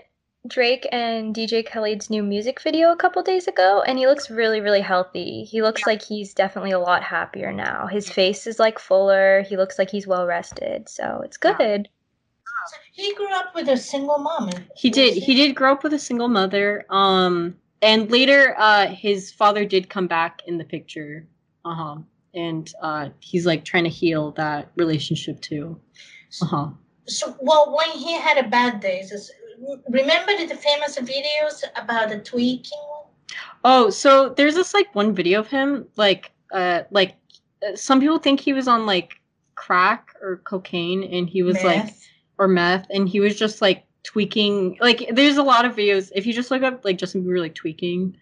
Drake 0.49 0.87
and 0.93 1.35
DJ 1.35 1.67
Khaled's 1.67 2.09
new 2.09 2.23
music 2.23 2.63
video 2.63 2.93
a 2.93 2.97
couple 2.97 3.21
days 3.23 3.49
ago, 3.49 3.83
and 3.87 3.99
he 3.99 4.07
looks 4.07 4.31
really, 4.31 4.61
really 4.61 4.81
healthy. 4.81 5.43
He 5.45 5.61
looks 5.61 5.85
like 5.87 6.03
he's 6.03 6.33
definitely 6.33 6.71
a 6.71 6.79
lot 6.79 7.03
happier 7.03 7.53
now. 7.53 7.89
His 7.89 8.09
face 8.09 8.47
is 8.47 8.59
like 8.61 8.79
fuller. 8.79 9.43
He 9.43 9.57
looks 9.57 9.77
like 9.79 9.91
he's 9.91 10.07
well 10.07 10.25
rested, 10.25 10.89
so 10.89 11.21
it's 11.25 11.37
Yeah. 11.45 11.53
good. 11.59 11.89
So 12.71 12.77
he 12.93 13.13
grew 13.15 13.33
up 13.35 13.55
with 13.55 13.69
a 13.69 13.77
single 13.77 14.19
mom. 14.19 14.51
he 14.77 14.89
did 14.89 15.15
he 15.15 15.35
did 15.35 15.55
grow 15.55 15.73
up 15.73 15.83
with 15.85 15.93
a 15.93 15.99
single 15.99 16.29
mother 16.29 16.87
um 16.91 17.57
and 17.83 18.11
later 18.11 18.55
uh 18.59 18.87
his 18.89 19.33
father 19.33 19.65
did 19.65 19.89
come 19.89 20.07
back 20.07 20.43
in 20.47 20.59
the 20.59 20.65
picture. 20.65 21.27
Uh-huh. 21.65 21.99
And 22.35 22.73
uh 22.83 23.11
he's 23.21 23.47
like 23.47 23.65
trying 23.65 23.85
to 23.85 23.91
heal 23.91 24.33
that 24.33 24.71
relationship 24.77 25.41
too. 25.41 25.81
Uh-huh. 26.43 26.69
So, 27.09 27.37
well, 27.41 27.75
when 27.77 27.91
he 27.91 28.15
had 28.15 28.37
a 28.45 28.49
bad 28.49 28.81
day 28.81 29.01
is- 29.01 29.31
remember 29.89 30.33
the 30.47 30.57
famous 30.57 30.99
videos 30.99 31.65
about 31.77 32.09
the 32.11 32.19
tweaking? 32.19 32.79
Oh, 33.65 33.91
so 33.91 34.31
there's 34.31 34.55
this 34.55 34.75
like 34.75 34.95
one 34.95 35.15
video 35.15 35.41
of 35.41 35.49
him, 35.49 35.87
like, 35.97 36.33
uh, 36.53 36.83
like 36.91 37.17
some 37.75 38.01
people 38.01 38.19
think 38.19 38.41
he 38.41 38.53
was 38.53 38.69
on 38.69 38.87
like 38.87 39.21
crack 39.55 40.15
or 40.21 40.43
cocaine, 40.45 41.03
and 41.05 41.29
he 41.29 41.43
was 41.43 41.63
like, 41.65 41.95
or 42.39 42.49
meth, 42.49 42.87
and 42.91 43.09
he 43.09 43.19
was 43.21 43.37
just 43.37 43.63
like 43.63 43.86
tweaking. 44.07 44.79
Like, 44.81 45.11
there's 45.13 45.37
a 45.37 45.43
lot 45.43 45.65
of 45.65 45.75
videos. 45.77 46.11
If 46.15 46.25
you 46.27 46.33
just 46.33 46.51
look 46.51 46.63
up 46.63 46.85
like 46.85 46.97
Justin 46.97 47.25
Bieber 47.25 47.41
like 47.41 47.55
tweaking, 47.55 48.17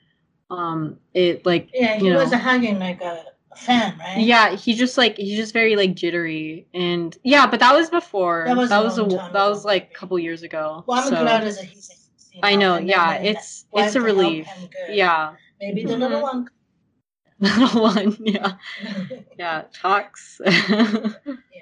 um, 0.51 0.99
it 1.13 1.45
like 1.47 1.69
yeah, 1.73 1.97
he 1.97 2.07
you 2.07 2.15
was 2.15 2.33
know. 2.33 2.39
hugging 2.39 2.79
like 2.79 3.01
a 3.01 3.25
fan, 3.57 3.97
right? 3.99 4.19
yeah, 4.19 4.57
he 4.57 4.75
just 4.75 4.99
like 4.99 5.17
he's 5.17 5.37
just 5.37 5.53
very 5.53 5.77
like 5.77 5.95
jittery, 5.95 6.67
and 6.75 7.17
yeah, 7.23 7.47
but 7.47 7.61
that 7.61 7.75
was 7.75 7.91
before. 7.91 8.45
That 8.47 8.57
was 8.57 8.67
a 8.67 8.75
that 8.75 8.85
was, 8.85 8.99
a 8.99 9.05
that 9.05 9.47
was 9.49 9.65
like 9.65 9.91
a 9.91 9.95
couple 9.95 10.19
years 10.19 10.43
ago. 10.43 10.85
Well, 10.87 10.99
I'm 11.03 11.09
so- 11.11 11.23
glad 11.23 11.45
that 11.45 11.57
he's. 11.59 12.09
you 12.33 12.41
I 12.43 12.57
know, 12.57 12.79
yeah, 12.79 13.15
it's 13.15 13.67
it's 13.75 13.95
a 13.95 14.01
relief. 14.01 14.49
Yeah, 14.89 15.35
Maybe 15.61 15.85
the 15.85 15.97
little 15.97 16.23
one. 16.23 16.49
little 17.41 17.83
one. 17.83 18.17
Yeah. 18.21 18.53
Yeah, 19.39 19.65
talks. 19.73 20.41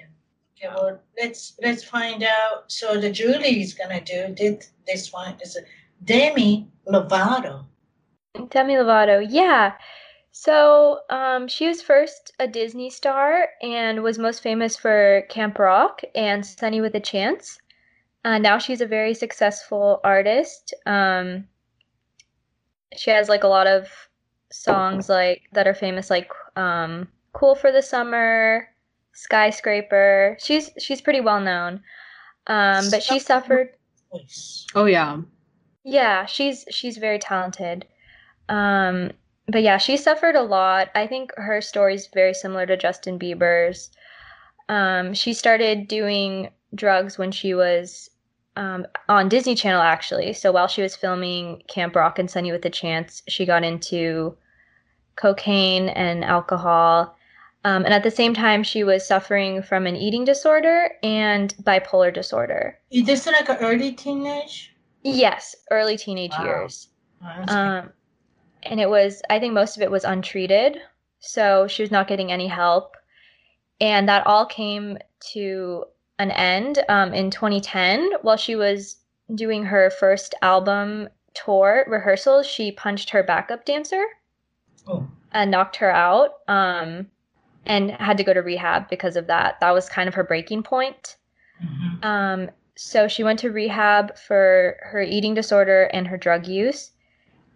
Okay, 0.63 0.73
well, 0.73 0.99
let's 1.19 1.57
let's 1.61 1.83
find 1.83 2.23
out. 2.23 2.71
So 2.71 2.99
the 2.99 3.11
Julie 3.11 3.61
is 3.61 3.73
gonna 3.73 4.01
do 4.01 4.33
did 4.33 4.65
this 4.87 5.11
one 5.11 5.35
is 5.41 5.57
Demi 6.03 6.69
Lovato. 6.87 7.65
Demi 8.49 8.75
Lovato, 8.75 9.25
yeah. 9.27 9.73
So 10.31 11.01
um, 11.09 11.47
she 11.47 11.67
was 11.67 11.81
first 11.81 12.33
a 12.39 12.47
Disney 12.47 12.89
star 12.89 13.49
and 13.61 14.01
was 14.01 14.17
most 14.17 14.41
famous 14.41 14.75
for 14.75 15.23
Camp 15.29 15.59
Rock 15.59 16.01
and 16.15 16.45
Sunny 16.45 16.81
with 16.81 16.95
a 16.95 16.99
Chance. 16.99 17.59
Uh, 18.25 18.37
now 18.37 18.57
she's 18.57 18.81
a 18.81 18.87
very 18.87 19.13
successful 19.13 19.99
artist. 20.03 20.73
Um, 20.85 21.47
she 22.95 23.11
has 23.11 23.27
like 23.27 23.43
a 23.43 23.47
lot 23.47 23.67
of 23.67 23.89
songs 24.51 25.09
like 25.09 25.43
that 25.51 25.67
are 25.67 25.73
famous, 25.73 26.09
like 26.09 26.31
um, 26.55 27.07
"Cool 27.33 27.53
for 27.55 27.71
the 27.71 27.81
Summer," 27.81 28.69
"Skyscraper." 29.13 30.37
She's 30.39 30.71
she's 30.79 31.01
pretty 31.01 31.21
well 31.21 31.39
known, 31.39 31.81
um, 32.47 32.89
but 32.89 33.03
she 33.03 33.19
suffered. 33.19 33.69
Oh 34.75 34.85
yeah, 34.85 35.21
yeah. 35.83 36.25
She's 36.25 36.65
she's 36.69 36.97
very 36.97 37.19
talented. 37.19 37.85
Um, 38.49 39.11
but 39.47 39.63
yeah, 39.63 39.77
she 39.77 39.97
suffered 39.97 40.35
a 40.35 40.41
lot. 40.43 40.89
I 40.95 41.07
think 41.07 41.31
her 41.37 41.61
story 41.61 41.95
is 41.95 42.07
very 42.13 42.33
similar 42.33 42.65
to 42.65 42.77
Justin 42.77 43.19
Bieber's. 43.19 43.91
Um, 44.69 45.13
she 45.13 45.33
started 45.33 45.87
doing 45.87 46.49
drugs 46.75 47.17
when 47.17 47.31
she 47.31 47.53
was 47.53 48.09
um, 48.55 48.85
on 49.09 49.29
Disney 49.29 49.55
Channel, 49.55 49.81
actually. 49.81 50.33
So 50.33 50.51
while 50.51 50.67
she 50.67 50.81
was 50.81 50.95
filming 50.95 51.63
Camp 51.67 51.95
Rock 51.95 52.19
and 52.19 52.29
Sunny 52.29 52.51
with 52.51 52.65
a 52.65 52.69
Chance, 52.69 53.23
she 53.27 53.45
got 53.45 53.63
into 53.63 54.37
cocaine 55.15 55.89
and 55.89 56.23
alcohol. 56.23 57.15
Um, 57.65 57.85
and 57.85 57.93
at 57.93 58.03
the 58.03 58.11
same 58.11 58.33
time, 58.33 58.63
she 58.63 58.83
was 58.83 59.07
suffering 59.07 59.61
from 59.61 59.87
an 59.87 59.95
eating 59.95 60.25
disorder 60.25 60.91
and 61.01 61.55
bipolar 61.63 62.13
disorder. 62.13 62.77
Is 62.91 63.05
this 63.05 63.25
like 63.25 63.47
an 63.47 63.57
early 63.61 63.93
teenage? 63.93 64.75
Yes, 65.03 65.55
early 65.71 65.97
teenage 65.97 66.33
wow. 66.37 66.43
years. 66.43 66.89
um, 67.47 67.89
and 68.65 68.79
it 68.79 68.89
was 68.89 69.21
i 69.29 69.39
think 69.39 69.53
most 69.53 69.75
of 69.75 69.83
it 69.83 69.91
was 69.91 70.03
untreated 70.03 70.77
so 71.19 71.67
she 71.67 71.81
was 71.83 71.91
not 71.91 72.07
getting 72.07 72.31
any 72.31 72.47
help 72.47 72.95
and 73.79 74.07
that 74.07 74.25
all 74.25 74.45
came 74.45 74.97
to 75.19 75.83
an 76.19 76.31
end 76.31 76.79
um, 76.89 77.13
in 77.13 77.31
2010 77.31 78.11
while 78.21 78.37
she 78.37 78.55
was 78.55 78.97
doing 79.35 79.63
her 79.63 79.89
first 79.89 80.35
album 80.41 81.07
tour 81.33 81.85
rehearsals 81.87 82.45
she 82.45 82.71
punched 82.71 83.09
her 83.09 83.23
backup 83.23 83.65
dancer 83.65 84.03
oh. 84.87 85.07
and 85.31 85.49
knocked 85.49 85.75
her 85.75 85.91
out 85.91 86.35
um, 86.47 87.07
and 87.65 87.91
had 87.91 88.17
to 88.17 88.23
go 88.23 88.33
to 88.33 88.41
rehab 88.41 88.89
because 88.89 89.15
of 89.15 89.27
that 89.27 89.59
that 89.59 89.71
was 89.71 89.89
kind 89.89 90.07
of 90.07 90.13
her 90.13 90.23
breaking 90.23 90.63
point 90.63 91.17
mm-hmm. 91.63 92.05
um, 92.05 92.49
so 92.75 93.07
she 93.07 93.23
went 93.23 93.39
to 93.39 93.51
rehab 93.51 94.17
for 94.17 94.77
her 94.81 95.01
eating 95.01 95.33
disorder 95.33 95.83
and 95.93 96.07
her 96.07 96.17
drug 96.17 96.47
use 96.47 96.91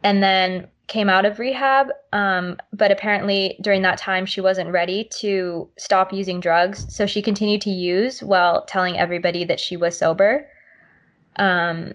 and 0.03 0.21
then 0.21 0.67
came 0.87 1.09
out 1.09 1.25
of 1.25 1.39
rehab. 1.39 1.89
Um, 2.13 2.57
but 2.73 2.91
apparently, 2.91 3.57
during 3.61 3.81
that 3.81 3.97
time, 3.97 4.25
she 4.25 4.41
wasn't 4.41 4.71
ready 4.71 5.09
to 5.19 5.69
stop 5.77 6.13
using 6.13 6.39
drugs. 6.39 6.85
So 6.93 7.05
she 7.05 7.21
continued 7.21 7.61
to 7.61 7.69
use 7.69 8.23
while 8.23 8.65
telling 8.65 8.97
everybody 8.97 9.43
that 9.45 9.59
she 9.59 9.75
was 9.75 9.97
sober. 9.97 10.47
Um, 11.35 11.93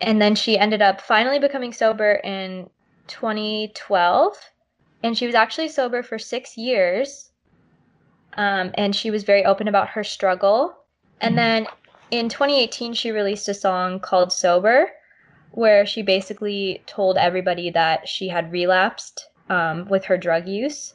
and 0.00 0.20
then 0.20 0.34
she 0.34 0.58
ended 0.58 0.82
up 0.82 1.00
finally 1.00 1.38
becoming 1.38 1.72
sober 1.72 2.20
in 2.24 2.68
2012. 3.06 4.36
And 5.04 5.16
she 5.16 5.26
was 5.26 5.34
actually 5.34 5.68
sober 5.68 6.02
for 6.02 6.18
six 6.18 6.56
years. 6.56 7.30
Um, 8.38 8.72
and 8.74 8.96
she 8.96 9.10
was 9.10 9.22
very 9.22 9.44
open 9.44 9.68
about 9.68 9.90
her 9.90 10.02
struggle. 10.02 10.74
And 11.20 11.36
then 11.36 11.66
in 12.10 12.30
2018, 12.30 12.94
she 12.94 13.10
released 13.12 13.46
a 13.48 13.54
song 13.54 14.00
called 14.00 14.32
Sober 14.32 14.90
where 15.52 15.86
she 15.86 16.02
basically 16.02 16.82
told 16.86 17.16
everybody 17.16 17.70
that 17.70 18.08
she 18.08 18.28
had 18.28 18.50
relapsed 18.50 19.28
um, 19.50 19.86
with 19.88 20.04
her 20.06 20.16
drug 20.16 20.48
use. 20.48 20.94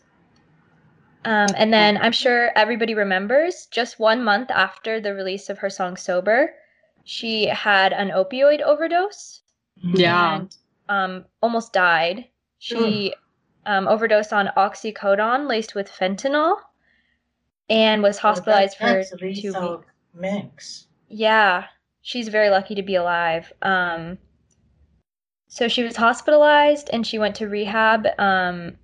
Um, 1.23 1.49
and 1.55 1.71
then 1.71 1.97
I'm 1.97 2.11
sure 2.11 2.51
everybody 2.57 2.95
remembers 2.95 3.67
just 3.67 3.99
one 3.99 4.23
month 4.23 4.49
after 4.49 4.99
the 4.99 5.13
release 5.13 5.49
of 5.49 5.59
her 5.59 5.69
song 5.69 5.95
Sober, 5.95 6.55
she 7.03 7.45
had 7.45 7.93
an 7.93 8.09
opioid 8.09 8.61
overdose. 8.61 9.43
Yeah. 9.81 10.35
And 10.35 10.57
um, 10.89 11.25
almost 11.41 11.73
died. 11.73 12.25
She 12.57 13.13
um, 13.69 13.87
overdosed 13.87 14.33
on 14.33 14.49
oxycodone 14.57 15.47
laced 15.47 15.75
with 15.75 15.91
fentanyl 15.91 16.55
and 17.69 18.01
was 18.01 18.17
hospitalized 18.17 18.75
well, 18.81 19.03
for 19.03 19.31
two 19.31 19.53
weeks. 19.53 19.85
Mix. 20.15 20.87
Yeah. 21.07 21.65
She's 22.01 22.29
very 22.29 22.49
lucky 22.49 22.73
to 22.73 22.81
be 22.81 22.95
alive. 22.95 23.53
Um, 23.61 24.17
so 25.47 25.67
she 25.67 25.83
was 25.83 25.95
hospitalized 25.95 26.89
and 26.91 27.05
she 27.05 27.19
went 27.19 27.35
to 27.35 27.47
rehab 27.47 28.07
um, 28.17 28.75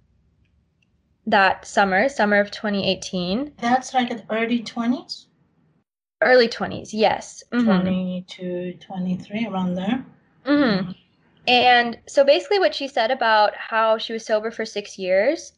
that 1.26 1.66
summer, 1.66 2.08
summer 2.08 2.40
of 2.40 2.52
2018. 2.52 3.54
That's 3.60 3.92
like 3.96 4.12
in 4.12 4.22
early 4.30 4.62
20s? 4.62 5.26
Early 6.22 6.48
20s, 6.48 6.90
yes. 6.94 7.44
Mm-hmm. 7.52 7.66
20 7.66 8.26
to 8.28 8.74
23, 8.74 9.48
around 9.48 9.74
there. 9.74 10.06
Mm-hmm. 10.46 10.92
And 11.48 11.98
so 12.08 12.24
basically, 12.24 12.60
what 12.60 12.74
she 12.74 12.88
said 12.88 13.12
about 13.12 13.56
how 13.56 13.98
she 13.98 14.14
was 14.14 14.26
sober 14.26 14.52
for 14.52 14.66
six 14.66 14.98
years 14.98 15.54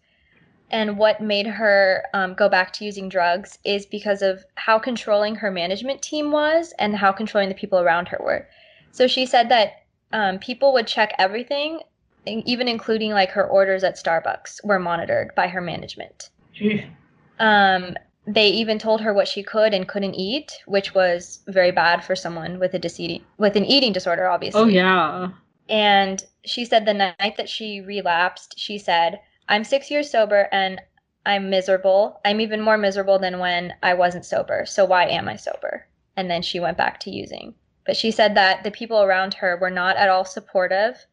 and 0.70 0.98
what 0.98 1.22
made 1.22 1.48
her 1.48 2.04
um, 2.14 2.34
go 2.34 2.50
back 2.50 2.74
to 2.74 2.86
using 2.86 3.08
drugs 3.08 3.58
is 3.64 3.86
because 3.86 4.22
of 4.22 4.44
how 4.56 4.78
controlling 4.78 5.36
her 5.36 5.50
management 5.50 6.02
team 6.02 6.32
was 6.32 6.74
and 6.78 6.96
how 6.96 7.12
controlling 7.12 7.50
the 7.50 7.56
people 7.56 7.80
around 7.80 8.08
her 8.10 8.20
were. 8.22 8.48
So 8.92 9.08
she 9.08 9.26
said 9.26 9.50
that 9.50 9.84
um, 10.12 10.40
people 10.40 10.74
would 10.74 10.88
check 10.88 11.14
everything, 11.20 11.80
even 12.26 12.68
including 12.68 13.12
like 13.12 13.30
her 13.32 13.48
orders 13.48 13.84
at 13.84 13.96
Starbucks 13.96 14.66
were 14.66 14.80
monitored 14.80 15.34
by 15.36 15.48
her 15.48 15.62
management. 15.62 16.30
Um, 17.40 17.96
they 18.26 18.50
even 18.50 18.78
told 18.78 19.00
her 19.02 19.14
what 19.14 19.28
she 19.28 19.44
could 19.44 19.74
and 19.74 19.88
couldn't 19.88 20.16
eat, 20.16 20.52
which 20.66 20.94
was 20.94 21.40
very 21.48 21.72
bad 21.72 22.04
for 22.04 22.16
someone 22.16 22.60
with 22.60 22.74
a 22.74 22.80
dis- 22.80 23.22
with 23.38 23.56
an 23.56 23.64
eating 23.64 23.94
disorder, 23.94 24.28
obviously. 24.28 24.62
Oh 24.62 24.66
yeah. 24.66 25.30
And 25.70 26.24
she 26.46 26.66
said 26.66 26.86
the 26.86 26.94
night 26.94 27.36
that 27.38 27.50
she 27.50 27.82
relapsed, 27.82 28.58
she 28.58 28.78
said, 28.78 29.20
"I'm 29.50 29.64
six 29.64 29.92
years 29.92 30.10
sober 30.10 30.48
and 30.52 30.82
I'm 31.26 31.50
miserable. 31.50 32.22
I'm 32.24 32.40
even 32.40 32.62
more 32.62 32.78
miserable 32.78 33.20
than 33.20 33.40
when 33.40 33.76
I 33.84 33.94
wasn't 33.94 34.26
sober. 34.26 34.66
So 34.66 34.86
why 34.86 35.06
am 35.08 35.28
I 35.28 35.36
sober?" 35.36 35.88
And 36.16 36.30
then 36.32 36.42
she 36.42 36.60
went 36.60 36.78
back 36.78 37.00
to 37.02 37.12
using. 37.12 37.56
But 37.86 37.98
she 37.98 38.12
said 38.12 38.36
that 38.36 38.64
the 38.64 38.72
people 38.72 39.02
around 39.02 39.36
her 39.36 39.58
were 39.58 39.70
not 39.70 39.98
at 39.98 40.10
all 40.10 40.26
supportive 40.26 41.06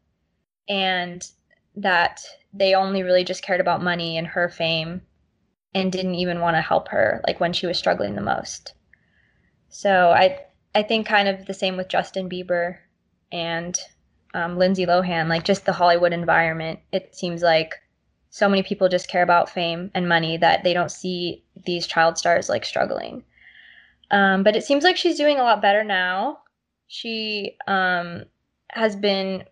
and 0.67 1.29
that 1.75 2.21
they 2.53 2.73
only 2.73 3.03
really 3.03 3.23
just 3.23 3.43
cared 3.43 3.61
about 3.61 3.83
money 3.83 4.17
and 4.17 4.27
her 4.27 4.49
fame 4.49 5.01
and 5.73 5.91
didn't 5.91 6.15
even 6.15 6.39
want 6.39 6.55
to 6.55 6.61
help 6.61 6.87
her 6.89 7.21
like 7.27 7.39
when 7.39 7.53
she 7.53 7.67
was 7.67 7.77
struggling 7.77 8.15
the 8.15 8.21
most. 8.21 8.73
So 9.69 10.11
I 10.11 10.39
I 10.73 10.83
think 10.83 11.07
kind 11.07 11.27
of 11.27 11.45
the 11.45 11.53
same 11.53 11.77
with 11.77 11.87
Justin 11.87 12.29
Bieber 12.29 12.77
and 13.31 13.77
um, 14.35 14.57
Lindsay 14.57 14.85
Lohan, 14.85 15.29
like 15.29 15.45
just 15.45 15.65
the 15.65 15.71
Hollywood 15.71 16.11
environment. 16.11 16.79
It 16.91 17.15
seems 17.15 17.41
like 17.41 17.73
so 18.29 18.49
many 18.49 18.63
people 18.63 18.89
just 18.89 19.07
care 19.07 19.23
about 19.23 19.49
fame 19.49 19.89
and 19.95 20.09
money 20.09 20.35
that 20.35 20.63
they 20.63 20.73
don't 20.73 20.91
see 20.91 21.45
these 21.65 21.87
child 21.87 22.17
stars 22.17 22.49
like 22.49 22.65
struggling. 22.65 23.23
Um, 24.11 24.43
but 24.43 24.57
it 24.57 24.65
seems 24.65 24.83
like 24.83 24.97
she's 24.97 25.17
doing 25.17 25.39
a 25.39 25.43
lot 25.43 25.61
better 25.61 25.85
now. 25.85 26.39
She 26.87 27.55
um, 27.65 28.25
has 28.71 28.97
been, 28.97 29.45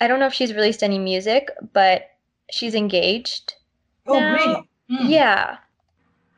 I 0.00 0.08
don't 0.08 0.18
know 0.18 0.26
if 0.26 0.32
she's 0.32 0.54
released 0.54 0.82
any 0.82 0.98
music, 0.98 1.50
but 1.74 2.04
she's 2.50 2.74
engaged. 2.74 3.54
Oh, 4.06 4.18
now. 4.18 4.32
really? 4.32 4.68
Mm. 4.90 5.10
Yeah. 5.10 5.58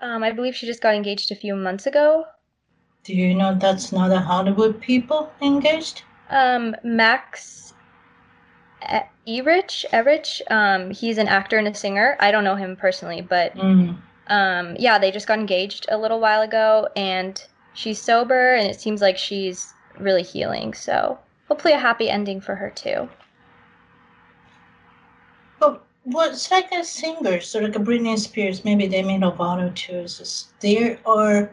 Um, 0.00 0.24
I 0.24 0.32
believe 0.32 0.56
she 0.56 0.66
just 0.66 0.82
got 0.82 0.96
engaged 0.96 1.30
a 1.30 1.36
few 1.36 1.54
months 1.54 1.86
ago. 1.86 2.24
Do 3.04 3.14
you 3.14 3.32
know 3.32 3.56
that's 3.56 3.92
not 3.92 4.10
a 4.10 4.18
Hollywood 4.18 4.80
people 4.80 5.32
engaged? 5.40 6.02
Um, 6.30 6.74
Max 6.82 7.71
Ehrich, 9.26 9.84
Ehrich, 9.92 10.40
um, 10.50 10.90
he's 10.90 11.18
an 11.18 11.28
actor 11.28 11.56
and 11.56 11.68
a 11.68 11.74
singer. 11.74 12.16
I 12.20 12.30
don't 12.30 12.44
know 12.44 12.56
him 12.56 12.76
personally, 12.76 13.20
but 13.20 13.54
mm. 13.56 13.96
um, 14.26 14.76
yeah, 14.78 14.98
they 14.98 15.10
just 15.10 15.28
got 15.28 15.38
engaged 15.38 15.86
a 15.90 15.98
little 15.98 16.18
while 16.18 16.42
ago, 16.42 16.88
and 16.96 17.42
she's 17.74 18.00
sober, 18.00 18.54
and 18.54 18.68
it 18.68 18.80
seems 18.80 19.00
like 19.00 19.16
she's 19.16 19.72
really 19.98 20.22
healing. 20.22 20.74
So 20.74 21.18
hopefully 21.48 21.74
a 21.74 21.78
happy 21.78 22.10
ending 22.10 22.40
for 22.40 22.54
her 22.54 22.70
too. 22.70 23.08
But 25.60 25.84
what's 26.04 26.50
like 26.50 26.72
a 26.72 26.84
singer, 26.84 27.40
so 27.40 27.60
like 27.60 27.76
a 27.76 27.78
Britney 27.78 28.18
Spears, 28.18 28.64
maybe 28.64 28.86
they 28.86 29.02
made 29.02 29.20
Demi 29.20 29.32
Lovato 29.32 29.74
too, 29.74 29.98
is 29.98 30.48
there 30.60 30.98
are 31.06 31.50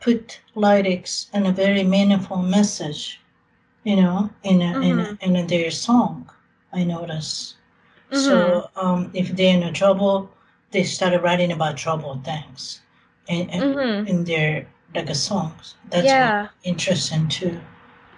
put 0.00 0.40
lyrics 0.54 1.28
and 1.32 1.46
a 1.46 1.52
very 1.52 1.84
meaningful 1.84 2.36
message, 2.36 3.20
you 3.84 3.96
know, 3.96 4.30
in 4.42 4.60
a, 4.60 4.64
mm-hmm. 4.64 4.82
in, 4.82 4.98
a, 5.00 5.18
in 5.22 5.36
a, 5.36 5.46
their 5.46 5.70
song. 5.70 6.30
I 6.72 6.84
notice. 6.84 7.54
Mm-hmm. 8.10 8.24
So 8.24 8.70
um, 8.76 9.10
if 9.14 9.28
they're 9.36 9.54
in 9.56 9.62
a 9.62 9.72
trouble, 9.72 10.30
they 10.70 10.84
started 10.84 11.22
writing 11.22 11.52
about 11.52 11.76
trouble 11.76 12.20
things, 12.24 12.80
and 13.28 13.50
in, 13.50 13.60
mm-hmm. 13.60 14.06
in 14.06 14.24
their 14.24 14.66
like 14.94 15.10
a 15.10 15.14
songs. 15.14 15.74
That's 15.90 16.06
yeah. 16.06 16.48
interesting 16.64 17.28
too. 17.28 17.60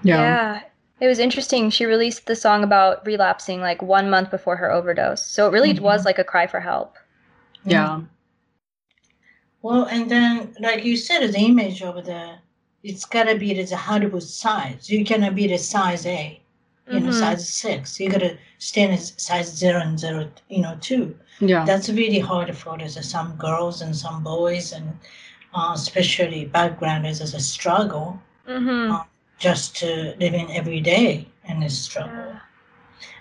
Yeah. 0.03 0.22
yeah. 0.22 0.61
It 1.01 1.07
was 1.09 1.18
interesting. 1.18 1.70
She 1.70 1.86
released 1.86 2.26
the 2.26 2.36
song 2.36 2.62
about 2.62 3.05
relapsing 3.07 3.61
like 3.61 3.82
one 3.82 4.11
month 4.11 4.30
before 4.30 4.57
her 4.57 4.70
overdose. 4.70 5.24
So 5.24 5.46
it 5.48 5.53
really 5.53 5.72
Mhm. 5.74 5.80
was 5.80 6.05
like 6.05 6.18
a 6.18 6.24
cry 6.24 6.46
for 6.46 6.61
help. 6.61 6.96
Yeah. 7.64 8.03
Well, 9.62 9.84
and 9.84 10.11
then, 10.11 10.55
like 10.61 10.84
you 10.84 10.96
said, 10.96 11.26
the 11.32 11.38
image 11.38 11.82
over 11.82 12.01
there, 12.03 12.38
it's 12.82 13.05
gotta 13.05 13.34
be 13.36 13.53
the 13.62 13.76
Hollywood 13.76 14.22
size. 14.22 14.88
You 14.90 15.05
cannot 15.05 15.34
be 15.34 15.46
the 15.46 15.59
size 15.59 16.07
A, 16.07 16.40
you 16.91 17.01
know, 17.01 17.11
Mhm. 17.11 17.20
size 17.20 17.49
six. 17.49 18.01
You 18.01 18.11
gotta 18.11 18.36
stand 18.59 18.93
in 18.93 18.99
size 18.99 19.49
zero 19.57 19.80
and 19.80 19.99
zero, 19.99 20.28
you 20.49 20.61
know, 20.62 20.76
two. 20.80 21.14
Yeah. 21.41 21.64
That's 21.64 21.88
really 21.88 22.18
hard 22.20 22.57
for 22.57 22.76
there's 22.78 22.99
some 23.09 23.36
girls 23.36 23.82
and 23.82 23.95
some 23.97 24.22
boys, 24.24 24.72
and 24.72 24.99
uh, 25.55 25.72
especially 25.74 26.47
backgrounders 26.47 27.20
as 27.20 27.34
a 27.34 27.41
struggle 27.41 28.20
Mm-hmm. 28.49 28.93
uh, 28.93 29.05
just 29.38 29.76
to 29.76 30.14
living 30.18 30.51
every 30.57 30.80
day 30.80 31.28
in 31.49 31.61
this 31.61 31.78
struggle. 31.78 32.12
Yeah. 32.16 32.41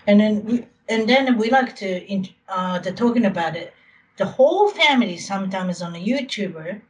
And 0.06 0.20
then 0.20 0.44
we, 0.44 0.66
and 0.88 1.08
then 1.08 1.38
we 1.38 1.50
like 1.50 1.76
to 1.76 2.04
in, 2.12 2.28
uh, 2.48 2.78
the 2.80 2.92
talking 2.92 3.26
about 3.26 3.56
it. 3.56 3.72
The 4.16 4.26
whole 4.26 4.68
family 4.70 5.16
sometimes 5.18 5.80
on 5.82 5.94
a 5.94 5.98
YouTuber, 6.04 6.80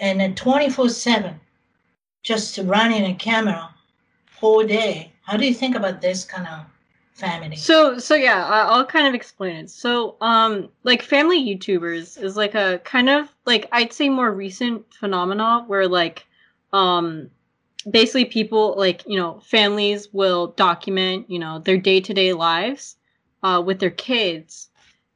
and 0.00 0.20
then 0.20 0.34
twenty 0.34 0.68
four 0.70 0.88
seven, 0.88 1.40
just 2.22 2.58
running 2.58 3.04
a 3.04 3.14
camera 3.14 3.70
whole 4.40 4.66
day. 4.66 5.12
How 5.26 5.36
do 5.36 5.44
you 5.44 5.54
think 5.54 5.74
about 5.74 6.00
this 6.00 6.24
kind 6.24 6.46
of 6.46 6.64
family? 7.14 7.56
So 7.56 7.98
so 7.98 8.14
yeah, 8.14 8.46
I'll 8.46 8.86
kind 8.86 9.08
of 9.08 9.14
explain 9.14 9.56
it. 9.56 9.70
So 9.70 10.16
um 10.20 10.68
like 10.84 11.02
family 11.02 11.42
YouTubers 11.44 12.22
is 12.22 12.36
like 12.36 12.54
a 12.54 12.80
kind 12.84 13.08
of 13.08 13.28
like 13.44 13.68
I'd 13.72 13.92
say 13.92 14.08
more 14.08 14.30
recent 14.32 14.84
phenomena 14.94 15.64
where 15.66 15.88
like 15.88 16.26
um 16.72 17.28
basically 17.90 18.24
people 18.24 18.74
like, 18.78 19.02
you 19.06 19.18
know, 19.18 19.40
families 19.40 20.12
will 20.12 20.48
document, 20.48 21.28
you 21.28 21.38
know, 21.38 21.58
their 21.58 21.76
day-to-day 21.78 22.32
lives 22.32 22.96
uh 23.42 23.60
with 23.64 23.80
their 23.80 23.90
kids. 23.90 24.68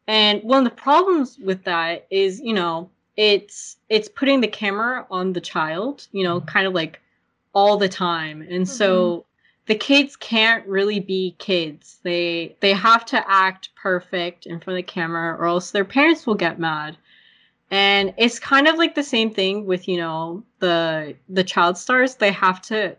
And 0.08 0.42
one 0.42 0.58
of 0.58 0.64
the 0.64 0.82
problems 0.82 1.38
with 1.38 1.62
that 1.64 2.06
is, 2.10 2.40
you 2.40 2.52
know, 2.52 2.90
it's 3.16 3.76
it's 3.88 4.08
putting 4.08 4.40
the 4.40 4.48
camera 4.48 5.06
on 5.08 5.34
the 5.34 5.40
child, 5.40 6.08
you 6.10 6.24
know, 6.24 6.40
kind 6.40 6.66
of 6.66 6.74
like 6.74 7.00
all 7.52 7.76
the 7.76 7.88
time. 7.88 8.42
And 8.42 8.68
so 8.68 9.24
the 9.70 9.76
kids 9.76 10.16
can't 10.16 10.66
really 10.66 10.98
be 10.98 11.36
kids. 11.38 12.00
They 12.02 12.56
they 12.58 12.72
have 12.72 13.04
to 13.04 13.30
act 13.30 13.68
perfect 13.76 14.46
in 14.46 14.58
front 14.58 14.80
of 14.80 14.84
the 14.84 14.92
camera 14.92 15.36
or 15.36 15.46
else 15.46 15.70
their 15.70 15.84
parents 15.84 16.26
will 16.26 16.34
get 16.34 16.58
mad. 16.58 16.96
And 17.70 18.12
it's 18.16 18.40
kind 18.40 18.66
of 18.66 18.78
like 18.78 18.96
the 18.96 19.04
same 19.04 19.32
thing 19.32 19.66
with, 19.66 19.86
you 19.86 19.96
know, 19.96 20.42
the 20.58 21.14
the 21.28 21.44
child 21.44 21.78
stars. 21.78 22.16
They 22.16 22.32
have 22.32 22.60
to 22.62 22.96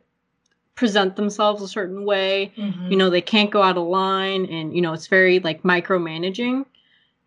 present 0.75 1.17
themselves 1.17 1.61
a 1.61 1.67
certain 1.67 2.05
way. 2.05 2.53
Mhm. 2.55 2.89
You 2.89 2.95
know, 2.95 3.09
they 3.09 3.19
can't 3.19 3.51
go 3.51 3.61
out 3.61 3.75
of 3.75 3.85
line 3.85 4.45
and 4.45 4.73
you 4.73 4.81
know, 4.81 4.93
it's 4.93 5.07
very 5.07 5.41
like 5.41 5.63
micromanaging. 5.63 6.65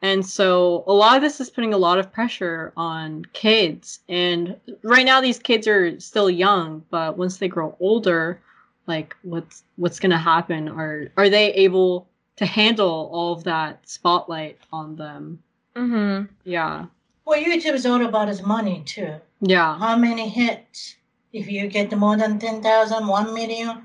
And 0.00 0.24
so 0.24 0.84
a 0.86 0.94
lot 0.94 1.16
of 1.16 1.22
this 1.22 1.38
is 1.38 1.50
putting 1.50 1.74
a 1.74 1.84
lot 1.86 1.98
of 1.98 2.10
pressure 2.10 2.72
on 2.78 3.26
kids. 3.34 3.98
And 4.08 4.56
right 4.82 5.04
now 5.04 5.20
these 5.20 5.38
kids 5.38 5.68
are 5.68 6.00
still 6.00 6.30
young, 6.30 6.82
but 6.88 7.18
once 7.18 7.36
they 7.36 7.48
grow 7.48 7.76
older, 7.78 8.40
like 8.86 9.16
what's 9.22 9.64
what's 9.76 9.98
gonna 10.00 10.18
happen? 10.18 10.68
Are 10.68 11.08
are 11.16 11.28
they 11.28 11.52
able 11.54 12.06
to 12.36 12.46
handle 12.46 13.08
all 13.12 13.32
of 13.32 13.44
that 13.44 13.88
spotlight 13.88 14.58
on 14.72 14.96
them? 14.96 15.42
Mm-hmm. 15.76 16.26
Yeah. 16.44 16.86
Well, 17.24 17.40
YouTube 17.40 17.74
is 17.74 17.86
all 17.86 18.04
about 18.04 18.28
is 18.28 18.42
money 18.42 18.82
too. 18.84 19.14
Yeah. 19.40 19.78
How 19.78 19.96
many 19.96 20.28
hits? 20.28 20.96
If 21.32 21.50
you 21.50 21.66
get 21.68 21.96
more 21.96 22.16
than 22.16 22.38
10,000, 22.38 23.06
1 23.08 23.34
million, 23.34 23.82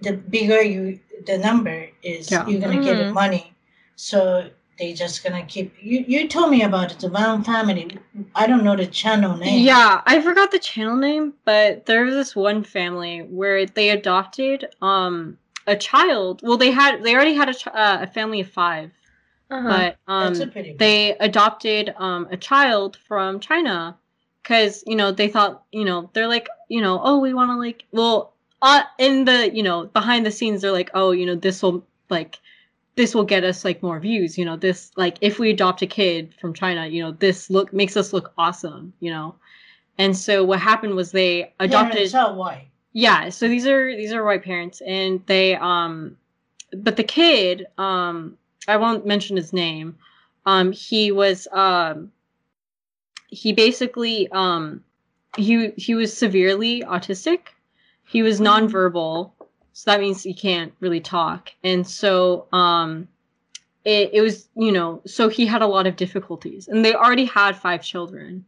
the 0.00 0.12
bigger 0.12 0.62
you 0.62 0.98
the 1.26 1.36
number 1.38 1.88
is, 2.02 2.30
Yeah. 2.30 2.46
you're 2.46 2.60
gonna 2.60 2.82
get 2.82 2.96
Mhm. 2.96 3.12
money. 3.12 3.52
So 3.96 4.48
they 4.78 4.92
just 4.92 5.22
gonna 5.24 5.44
keep. 5.44 5.74
You 5.80 6.04
you 6.06 6.28
told 6.28 6.50
me 6.50 6.62
about 6.62 6.92
it, 6.92 6.98
the 7.00 7.08
one 7.08 7.42
family. 7.44 7.98
I 8.34 8.46
don't 8.46 8.64
know 8.64 8.76
the 8.76 8.86
channel 8.86 9.36
name. 9.36 9.60
Yeah, 9.64 10.02
I 10.06 10.20
forgot 10.20 10.50
the 10.50 10.58
channel 10.58 10.96
name, 10.96 11.34
but 11.44 11.86
there 11.86 12.04
was 12.04 12.14
this 12.14 12.36
one 12.36 12.62
family 12.62 13.20
where 13.20 13.66
they 13.66 13.90
adopted 13.90 14.66
um 14.82 15.38
a 15.66 15.76
child. 15.76 16.40
Well, 16.42 16.56
they 16.56 16.70
had 16.70 17.02
they 17.02 17.14
already 17.14 17.34
had 17.34 17.48
a 17.48 17.54
ch- 17.54 17.66
uh, 17.68 17.98
a 18.02 18.06
family 18.06 18.40
of 18.40 18.48
5, 18.50 18.90
Uh-huh. 19.50 19.68
but 19.68 19.96
um 20.06 20.24
That's 20.34 20.40
a 20.40 20.46
pretty. 20.46 20.74
they 20.78 21.16
adopted 21.18 21.94
um, 21.98 22.28
a 22.30 22.36
child 22.36 22.96
from 23.08 23.40
China 23.40 23.96
because 24.42 24.82
you 24.86 24.96
know 24.96 25.12
they 25.12 25.28
thought 25.28 25.62
you 25.72 25.84
know 25.84 26.10
they're 26.12 26.28
like 26.28 26.48
you 26.68 26.80
know 26.80 27.00
oh 27.02 27.18
we 27.18 27.34
want 27.34 27.50
to 27.50 27.56
like 27.56 27.84
well 27.92 28.32
uh, 28.62 28.82
in 28.98 29.24
the 29.24 29.50
you 29.54 29.62
know 29.62 29.86
behind 29.86 30.24
the 30.26 30.30
scenes 30.30 30.62
they're 30.62 30.72
like 30.72 30.90
oh 30.94 31.10
you 31.12 31.26
know 31.26 31.34
this 31.34 31.62
will 31.62 31.84
like 32.10 32.38
this 32.98 33.14
will 33.14 33.24
get 33.24 33.44
us 33.44 33.64
like 33.64 33.82
more 33.82 33.98
views 34.00 34.36
you 34.36 34.44
know 34.44 34.56
this 34.56 34.90
like 34.96 35.16
if 35.20 35.38
we 35.38 35.50
adopt 35.50 35.80
a 35.82 35.86
kid 35.86 36.34
from 36.40 36.52
China 36.52 36.86
you 36.86 37.02
know 37.02 37.12
this 37.12 37.48
look 37.48 37.72
makes 37.72 37.96
us 37.96 38.12
look 38.12 38.32
awesome 38.36 38.92
you 39.00 39.10
know? 39.10 39.34
And 40.00 40.16
so 40.16 40.44
what 40.44 40.60
happened 40.60 40.94
was 40.94 41.10
they 41.10 41.52
adopted 41.58 42.14
are 42.14 42.34
white. 42.34 42.68
yeah 42.92 43.28
so 43.30 43.48
these 43.48 43.66
are 43.66 43.96
these 43.96 44.12
are 44.12 44.24
white 44.24 44.44
parents 44.44 44.82
and 44.82 45.24
they 45.26 45.56
um 45.56 46.16
but 46.76 46.96
the 46.96 47.04
kid 47.04 47.66
um 47.78 48.36
i 48.66 48.76
won't 48.76 49.06
mention 49.06 49.36
his 49.36 49.52
name 49.52 49.96
um 50.46 50.72
he 50.72 51.10
was 51.12 51.48
um 51.52 52.12
he 53.28 53.52
basically 53.52 54.28
um 54.32 54.82
he 55.36 55.70
he 55.76 55.94
was 55.94 56.16
severely 56.16 56.82
autistic. 56.82 57.40
He 58.04 58.22
was 58.22 58.40
nonverbal 58.40 59.32
so 59.78 59.92
that 59.92 60.00
means 60.00 60.24
he 60.24 60.34
can't 60.34 60.72
really 60.80 60.98
talk. 60.98 61.52
And 61.62 61.86
so 61.86 62.48
um 62.50 63.06
it, 63.84 64.10
it 64.12 64.22
was 64.22 64.48
you 64.56 64.72
know 64.72 65.00
so 65.06 65.28
he 65.28 65.46
had 65.46 65.62
a 65.62 65.68
lot 65.68 65.86
of 65.86 65.94
difficulties. 65.94 66.66
And 66.66 66.84
they 66.84 66.94
already 66.94 67.26
had 67.26 67.54
five 67.54 67.80
children. 67.84 68.44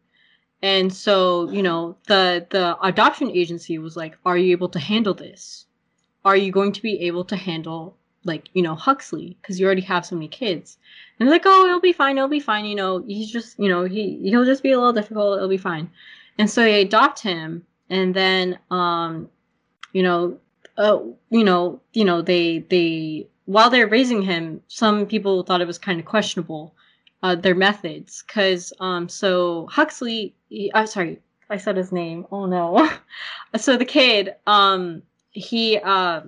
And 0.60 0.92
so 0.92 1.48
you 1.52 1.62
know 1.62 1.96
the 2.08 2.44
the 2.50 2.76
adoption 2.82 3.30
agency 3.30 3.78
was 3.78 3.96
like 3.96 4.18
are 4.26 4.36
you 4.36 4.50
able 4.50 4.68
to 4.70 4.80
handle 4.80 5.14
this? 5.14 5.66
Are 6.24 6.36
you 6.36 6.50
going 6.50 6.72
to 6.72 6.82
be 6.82 7.00
able 7.02 7.24
to 7.26 7.36
handle 7.36 7.96
like 8.24 8.48
you 8.52 8.62
know 8.62 8.74
huxley? 8.74 9.36
Because 9.40 9.60
you 9.60 9.66
already 9.66 9.82
have 9.82 10.04
so 10.04 10.16
many 10.16 10.26
kids. 10.26 10.78
And 11.20 11.28
they're 11.28 11.34
like 11.36 11.46
oh 11.46 11.64
it'll 11.64 11.78
be 11.78 11.92
fine. 11.92 12.18
It'll 12.18 12.28
be 12.28 12.40
fine. 12.40 12.64
You 12.64 12.74
know 12.74 13.04
he's 13.06 13.30
just 13.30 13.56
you 13.56 13.68
know 13.68 13.84
he 13.84 14.18
he'll 14.28 14.44
just 14.44 14.64
be 14.64 14.72
a 14.72 14.78
little 14.78 14.92
difficult. 14.92 15.36
It'll 15.36 15.48
be 15.48 15.58
fine. 15.58 15.92
And 16.38 16.50
so 16.50 16.60
they 16.62 16.82
adopt 16.82 17.20
him. 17.20 17.64
And 17.88 18.16
then 18.16 18.58
um 18.72 19.28
you 19.92 20.02
know 20.02 20.36
uh, 20.80 20.98
you 21.28 21.44
know 21.44 21.78
you 21.92 22.04
know 22.04 22.22
they 22.22 22.60
they 22.70 23.26
while 23.44 23.68
they're 23.68 23.86
raising 23.86 24.22
him 24.22 24.62
some 24.68 25.04
people 25.04 25.42
thought 25.42 25.60
it 25.60 25.66
was 25.66 25.78
kind 25.78 26.00
of 26.00 26.06
questionable 26.06 26.74
uh, 27.22 27.34
their 27.34 27.54
methods 27.54 28.24
because 28.26 28.72
um 28.80 29.06
so 29.08 29.66
huxley 29.70 30.34
i'm 30.72 30.86
sorry 30.86 31.20
i 31.50 31.56
said 31.56 31.76
his 31.76 31.92
name 31.92 32.26
oh 32.32 32.46
no. 32.46 32.90
So 33.56 33.76
the 33.76 33.84
kid 33.84 34.34
um 34.46 35.02
he 35.32 35.78
uh 35.78 36.22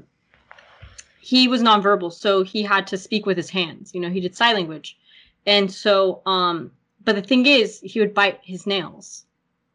he 1.19 1.49
was 1.49 1.63
nonverbal 1.63 2.13
so 2.13 2.43
he 2.43 2.63
had 2.63 2.87
to 2.89 2.99
speak 2.99 3.25
with 3.25 3.39
his 3.39 3.49
hands 3.49 3.95
you 3.95 4.01
know 4.01 4.11
he 4.11 4.21
did 4.21 4.37
sign 4.37 4.55
language. 4.55 4.99
And 5.47 5.73
so 5.73 6.21
um 6.27 6.71
but 7.05 7.15
the 7.15 7.23
thing 7.23 7.47
is 7.47 7.81
he 7.81 8.01
would 8.01 8.13
bite 8.13 8.41
his 8.43 8.67
nails. 8.67 9.25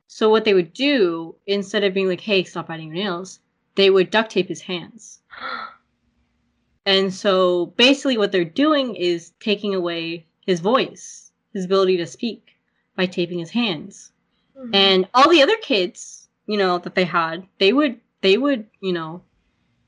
So 0.08 0.30
what 0.30 0.46
they 0.46 0.54
would 0.54 0.74
do 0.74 1.36
instead 1.48 1.84
of 1.84 1.96
being 1.96 2.10
like 2.10 2.22
hey 2.22 2.44
stop 2.44 2.68
biting 2.68 2.90
your 2.90 3.04
nails 3.04 3.40
they 3.78 3.90
would 3.90 4.12
duct 4.12 4.32
tape 4.32 4.50
his 4.50 4.62
hands 4.62 5.22
and 6.86 7.14
so 7.14 7.68
basically 7.78 8.18
what 8.18 8.32
they're 8.32 8.46
doing 8.46 8.96
is 8.96 9.32
taking 9.42 9.76
away 9.76 10.26
his 10.48 10.62
voice, 10.62 11.34
his 11.54 11.66
ability 11.66 11.98
to 11.98 12.08
speak 12.08 12.56
by 12.96 13.06
taping 13.06 13.40
his 13.40 13.52
hands. 13.52 14.14
Mhm. 14.58 14.74
And 14.74 15.08
all 15.14 15.30
the 15.30 15.44
other 15.44 15.58
kids, 15.58 16.30
you 16.48 16.58
know, 16.58 16.78
that 16.80 16.96
they 16.96 17.04
had, 17.04 17.46
they 17.60 17.74
would 17.74 18.00
they 18.22 18.38
would, 18.38 18.66
you 18.80 18.94
know, 18.94 19.22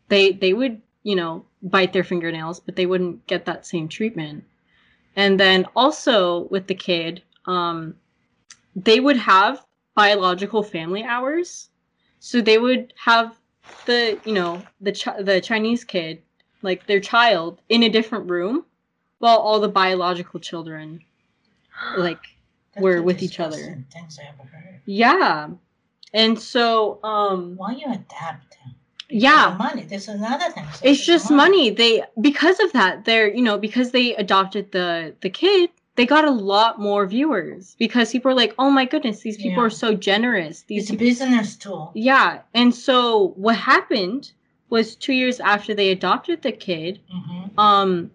they 0.09 0.33
they 0.33 0.53
would, 0.53 0.81
you 1.03 1.15
know, 1.15 1.45
bite 1.63 1.93
their 1.93 2.03
fingernails, 2.03 2.59
but 2.59 2.75
they 2.75 2.85
wouldn't 2.85 3.25
get 3.27 3.45
that 3.45 3.65
same 3.65 3.87
treatment. 3.87 4.43
And 5.15 5.39
then 5.39 5.65
also 5.75 6.43
with 6.49 6.67
the 6.67 6.75
kid, 6.75 7.23
um 7.45 7.95
they 8.75 8.99
would 8.99 9.17
have 9.17 9.65
biological 9.95 10.63
family 10.63 11.03
hours. 11.03 11.69
So 12.19 12.41
they 12.41 12.57
would 12.57 12.93
have 13.05 13.38
the, 13.85 14.19
you 14.25 14.33
know, 14.33 14.61
the 14.81 14.91
chi- 14.91 15.21
the 15.21 15.41
Chinese 15.41 15.83
kid 15.83 16.21
like 16.61 16.85
their 16.87 16.99
child 16.99 17.61
in 17.69 17.83
a 17.83 17.89
different 17.89 18.29
room 18.29 18.65
while 19.19 19.37
all 19.37 19.59
the 19.59 19.69
biological 19.69 20.39
children 20.39 21.01
like 21.97 22.19
That's 22.73 22.83
We're 22.83 23.01
with 23.01 23.21
each 23.23 23.39
other. 23.39 23.83
Things 23.91 24.19
I 24.19 24.27
ever 24.29 24.47
heard. 24.49 24.81
yeah 24.85 25.49
and 26.13 26.39
so 26.39 26.99
um 27.03 27.55
Why 27.55 27.71
you 27.73 27.85
adapt? 27.87 28.57
yeah 29.09 29.51
The 29.51 29.57
money. 29.57 29.83
There's 29.83 30.07
another 30.07 30.49
thing. 30.51 30.65
So 30.73 30.79
it's 30.83 31.05
just 31.05 31.31
money 31.31 31.69
they 31.71 32.03
because 32.21 32.59
of 32.59 32.71
that 32.73 33.05
they're 33.05 33.33
you 33.33 33.41
know 33.41 33.57
because 33.57 33.91
they 33.91 34.15
adopted 34.15 34.71
the 34.71 35.15
the 35.21 35.29
kid 35.29 35.69
they 35.95 36.05
got 36.05 36.23
a 36.25 36.31
lot 36.31 36.79
more 36.79 37.05
viewers 37.05 37.75
because 37.77 38.11
people 38.11 38.31
are 38.31 38.35
like 38.35 38.53
oh 38.57 38.69
my 38.69 38.85
goodness 38.85 39.19
these 39.21 39.37
people 39.37 39.61
Yeah. 39.63 39.67
are 39.67 39.69
so 39.69 39.93
generous 39.95 40.61
these 40.63 40.83
It's 40.83 40.91
a 40.91 40.97
business 40.97 41.55
tool. 41.57 41.91
Yeah. 41.93 42.41
And 42.53 42.73
so 42.73 43.33
what 43.35 43.55
happened 43.57 44.31
was 44.69 44.95
two 44.95 45.13
years 45.13 45.39
after 45.39 45.73
they 45.73 45.89
adopted 45.91 46.41
the 46.41 46.51
kid. 46.51 46.99
Mm-hmm. 47.13 47.59
Um, 47.59 48.11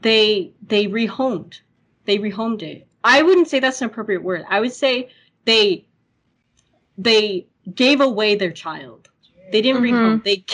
they 0.00 0.52
they 0.66 0.86
rehomed, 0.86 1.60
they 2.04 2.18
rehomed 2.18 2.62
it. 2.62 2.86
I 3.04 3.22
wouldn't 3.22 3.48
say 3.48 3.60
that's 3.60 3.80
an 3.80 3.86
appropriate 3.86 4.22
word. 4.22 4.44
I 4.48 4.60
would 4.60 4.72
say 4.72 5.08
they 5.44 5.86
they 6.98 7.46
gave 7.74 8.00
away 8.00 8.34
their 8.34 8.50
child. 8.52 9.08
They 9.52 9.62
didn't 9.62 9.82
Mhm. 9.82 9.90
rehome. 9.92 10.24
They 10.24 10.44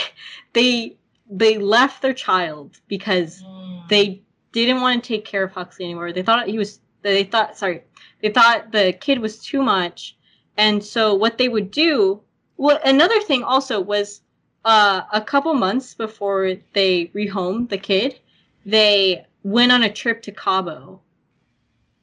they 0.53 0.97
they 1.31 1.57
left 1.59 2.03
their 2.03 2.13
child 2.15 2.79
because 2.89 3.43
Mm. 3.43 3.89
they 3.89 4.23
didn't 4.53 4.81
want 4.81 5.03
to 5.03 5.09
take 5.09 5.25
care 5.25 5.45
of 5.45 5.53
Huxley 5.53 5.87
anymore. 5.87 6.13
They 6.13 6.23
thought 6.23 6.49
he 6.49 6.59
was. 6.59 6.81
They 7.03 7.25
thought 7.25 7.57
sorry. 7.59 7.83
They 8.23 8.31
thought 8.31 8.73
the 8.73 8.93
kid 9.01 9.19
was 9.19 9.39
too 9.39 9.63
much, 9.63 10.17
and 10.57 10.83
so 10.83 11.15
what 11.15 11.39
they 11.39 11.49
would 11.49 11.71
do. 11.71 12.21
Well, 12.57 12.79
another 12.85 13.21
thing 13.21 13.43
also 13.43 13.81
was 13.81 14.21
uh, 14.65 15.03
a 15.13 15.21
couple 15.21 15.55
months 15.55 15.95
before 15.95 16.55
they 16.73 17.07
rehomed 17.07 17.69
the 17.69 17.79
kid, 17.79 18.21
they 18.65 19.25
went 19.43 19.73
on 19.73 19.83
a 19.83 19.93
trip 19.93 20.23
to 20.23 20.33
Cabo 20.33 21.01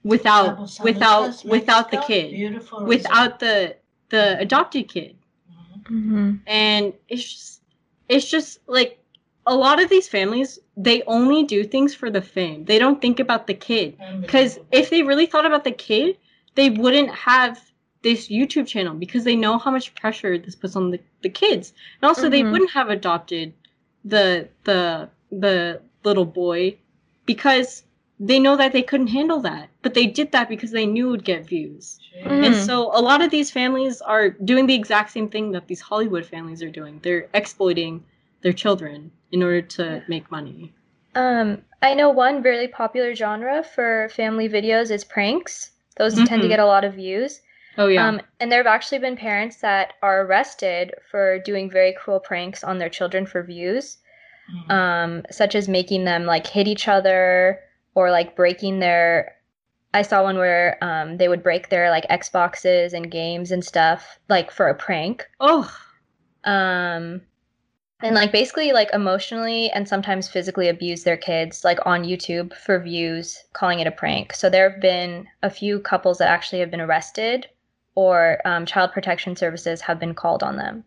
without 0.03 0.57
Cabo 0.57 0.83
without 0.83 1.45
without 1.45 1.91
the 1.91 1.97
kid, 1.97 2.61
without 2.81 3.39
the 3.39 3.75
the 4.09 4.39
adopted 4.39 4.89
kid. 4.89 5.15
Mm-hmm. 5.89 6.35
and 6.45 6.93
it's 7.07 7.23
just 7.23 7.61
it's 8.09 8.29
just 8.29 8.59
like 8.67 8.99
a 9.47 9.55
lot 9.55 9.81
of 9.81 9.89
these 9.89 10.07
families 10.07 10.59
they 10.87 11.03
only 11.03 11.43
do 11.43 11.63
things 11.63 11.93
for 11.95 12.09
the 12.09 12.21
fame. 12.21 12.65
They 12.65 12.79
don't 12.79 13.01
think 13.01 13.19
about 13.19 13.47
the 13.47 13.53
kid. 13.53 13.97
Because 14.25 14.59
if 14.71 14.89
they 14.89 15.03
really 15.03 15.25
thought 15.27 15.45
about 15.45 15.63
the 15.65 15.71
kid 15.71 16.17
they 16.55 16.69
wouldn't 16.69 17.09
have 17.29 17.71
this 18.01 18.27
youtube 18.29 18.67
channel 18.67 18.95
because 18.95 19.23
they 19.23 19.35
know 19.35 19.57
how 19.57 19.71
much 19.71 19.93
pressure 19.95 20.37
this 20.37 20.55
puts 20.55 20.75
on 20.75 20.91
the, 20.91 20.99
the 21.21 21.29
kids. 21.29 21.73
And 22.01 22.07
also 22.09 22.29
they 22.29 22.43
Mhm. 22.43 22.51
wouldn't 22.51 22.71
have 22.71 22.89
adopted 22.89 23.53
the 24.05 24.49
the 24.63 25.09
the 25.31 25.81
little 26.03 26.25
boy 26.25 26.77
because 27.25 27.83
they 28.19 28.39
know 28.39 28.55
that 28.57 28.71
they 28.73 28.81
couldn't 28.81 29.07
handle 29.19 29.39
that. 29.41 29.69
But 29.83 29.93
they 29.93 30.07
did 30.07 30.31
that 30.31 30.49
because 30.49 30.71
they 30.71 30.85
knew 30.85 31.07
it 31.07 31.11
would 31.11 31.23
get 31.25 31.45
views. 31.45 31.99
Mm. 32.25 32.45
and 32.45 32.55
so 32.55 32.75
a 32.93 33.01
lot 33.09 33.21
of 33.21 33.31
these 33.31 33.51
families 33.51 34.01
are 34.01 34.29
doing 34.29 34.65
the 34.67 34.75
exact 34.75 35.11
same 35.11 35.29
thing 35.29 35.51
that 35.51 35.67
these 35.67 35.81
Hollywood 35.81 36.25
families 36.25 36.61
are 36.63 36.69
doing. 36.79 36.99
They're 37.03 37.27
exploiting 37.33 38.03
their 38.41 38.53
children 38.53 39.11
in 39.31 39.43
order 39.43 39.61
to 39.61 40.03
make 40.07 40.29
money. 40.31 40.73
Um, 41.15 41.63
I 41.81 41.93
know 41.93 42.09
one 42.09 42.41
really 42.41 42.67
popular 42.67 43.15
genre 43.15 43.63
for 43.63 44.09
family 44.09 44.47
videos 44.49 44.91
is 44.91 45.03
pranks. 45.03 45.71
Those 45.97 46.13
tend 46.23 46.41
to 46.41 46.47
Mhm. 46.47 46.49
get 46.49 46.59
a 46.59 46.65
lot 46.65 46.83
of 46.83 46.93
views. 46.93 47.41
Oh 47.77 47.87
yeah. 47.87 48.07
Um, 48.07 48.21
and 48.39 48.51
there 48.51 48.59
have 48.59 48.67
actually 48.67 48.99
been 48.99 49.15
parents 49.17 49.57
that 49.57 49.93
are 50.01 50.21
arrested 50.21 50.93
for 51.09 51.39
doing 51.39 51.69
very 51.69 51.93
cruel 51.93 52.19
pranks 52.19 52.63
on 52.63 52.77
their 52.77 52.89
children 52.89 53.25
for 53.25 53.41
views, 53.43 53.97
Mhm. 54.53 54.71
um, 54.71 55.23
such 55.31 55.55
as 55.55 55.67
making 55.67 56.05
them 56.05 56.25
like 56.25 56.47
hit 56.47 56.67
each 56.67 56.87
other 56.87 57.59
or 57.95 58.11
like 58.11 58.35
breaking 58.35 58.79
their. 58.79 59.35
I 59.93 60.03
saw 60.03 60.21
one 60.23 60.37
where 60.37 60.77
um, 60.81 61.17
they 61.17 61.27
would 61.27 61.41
break 61.41 61.69
their 61.69 61.89
like 61.89 62.07
Xboxes 62.09 62.93
and 62.93 63.09
games 63.09 63.51
and 63.51 63.65
stuff 63.65 64.19
like 64.29 64.51
for 64.51 64.67
a 64.67 64.75
prank. 64.75 65.27
oh, 65.39 65.69
Um, 66.43 67.21
and 68.01 68.15
like 68.15 68.31
basically 68.31 68.71
like 68.71 68.89
emotionally 68.93 69.69
and 69.71 69.87
sometimes 69.87 70.29
physically 70.29 70.69
abuse 70.69 71.03
their 71.03 71.17
kids 71.17 71.63
like 71.63 71.79
on 71.85 72.03
YouTube 72.03 72.55
for 72.55 72.79
views, 72.79 73.43
calling 73.53 73.79
it 73.79 73.87
a 73.87 73.91
prank. 73.91 74.33
So 74.33 74.49
there 74.49 74.69
have 74.69 74.81
been 74.81 75.27
a 75.43 75.49
few 75.49 75.79
couples 75.79 76.17
that 76.19 76.29
actually 76.29 76.59
have 76.59 76.71
been 76.71 76.81
arrested, 76.81 77.47
or 77.95 78.39
um, 78.45 78.65
child 78.65 78.91
protection 78.93 79.35
services 79.35 79.81
have 79.81 79.99
been 79.99 80.13
called 80.13 80.43
on 80.43 80.55
them. 80.55 80.83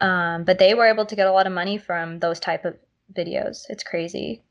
Um, 0.00 0.44
but 0.44 0.58
they 0.60 0.74
were 0.74 0.86
able 0.86 1.06
to 1.06 1.16
get 1.16 1.26
a 1.26 1.32
lot 1.32 1.46
of 1.48 1.52
money 1.52 1.76
from 1.76 2.20
those 2.20 2.38
type 2.38 2.64
of 2.64 2.76
videos. 3.14 3.64
It's 3.68 3.82
crazy. 3.82 4.42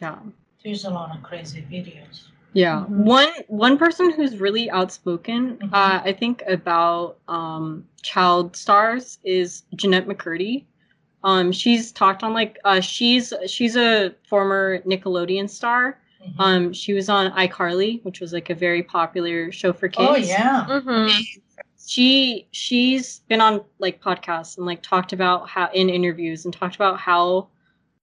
yeah. 0.00 0.18
There's 0.64 0.84
a 0.84 0.90
lot 0.90 1.14
of 1.14 1.22
crazy 1.22 1.62
videos. 1.70 2.28
Yeah. 2.52 2.84
Mhm. 2.88 3.04
One 3.04 3.28
one 3.48 3.78
person 3.78 4.10
who's 4.10 4.38
really 4.38 4.70
outspoken, 4.70 5.58
Mhm. 5.58 5.72
uh, 5.72 6.00
I 6.04 6.12
think, 6.12 6.42
about 6.46 7.18
um, 7.28 7.86
child 8.02 8.56
stars 8.56 9.18
is 9.22 9.64
Jennette 9.76 10.06
McCurdy. 10.06 10.64
Um, 11.24 11.50
she's 11.52 11.90
talked 11.92 12.22
on 12.22 12.32
like 12.32 12.58
uh, 12.64 12.80
she's 12.80 13.32
she's 13.46 13.76
a 13.76 14.14
former 14.28 14.78
Nickelodeon 14.82 15.48
star. 15.50 15.98
Mhm. 16.24 16.34
Um, 16.40 16.72
she 16.72 16.92
was 16.94 17.08
on 17.08 17.30
iCarly, 17.32 18.02
which 18.04 18.20
was 18.20 18.32
like 18.32 18.50
a 18.50 18.54
very 18.54 18.82
popular 18.82 19.50
show 19.52 19.72
for 19.72 19.88
kids. 19.88 20.08
oh 20.10 20.16
yeah. 20.16 20.66
Mm-hmm. 20.68 21.20
she 21.86 22.46
she's 22.52 23.20
been 23.28 23.40
on 23.40 23.62
like 23.78 24.00
podcasts 24.02 24.56
and 24.58 24.66
like 24.66 24.82
talked 24.82 25.12
about 25.12 25.48
how 25.48 25.68
in 25.72 25.88
interviews 25.88 26.44
and 26.44 26.52
talked 26.54 26.74
about 26.76 26.98
how 26.98 27.48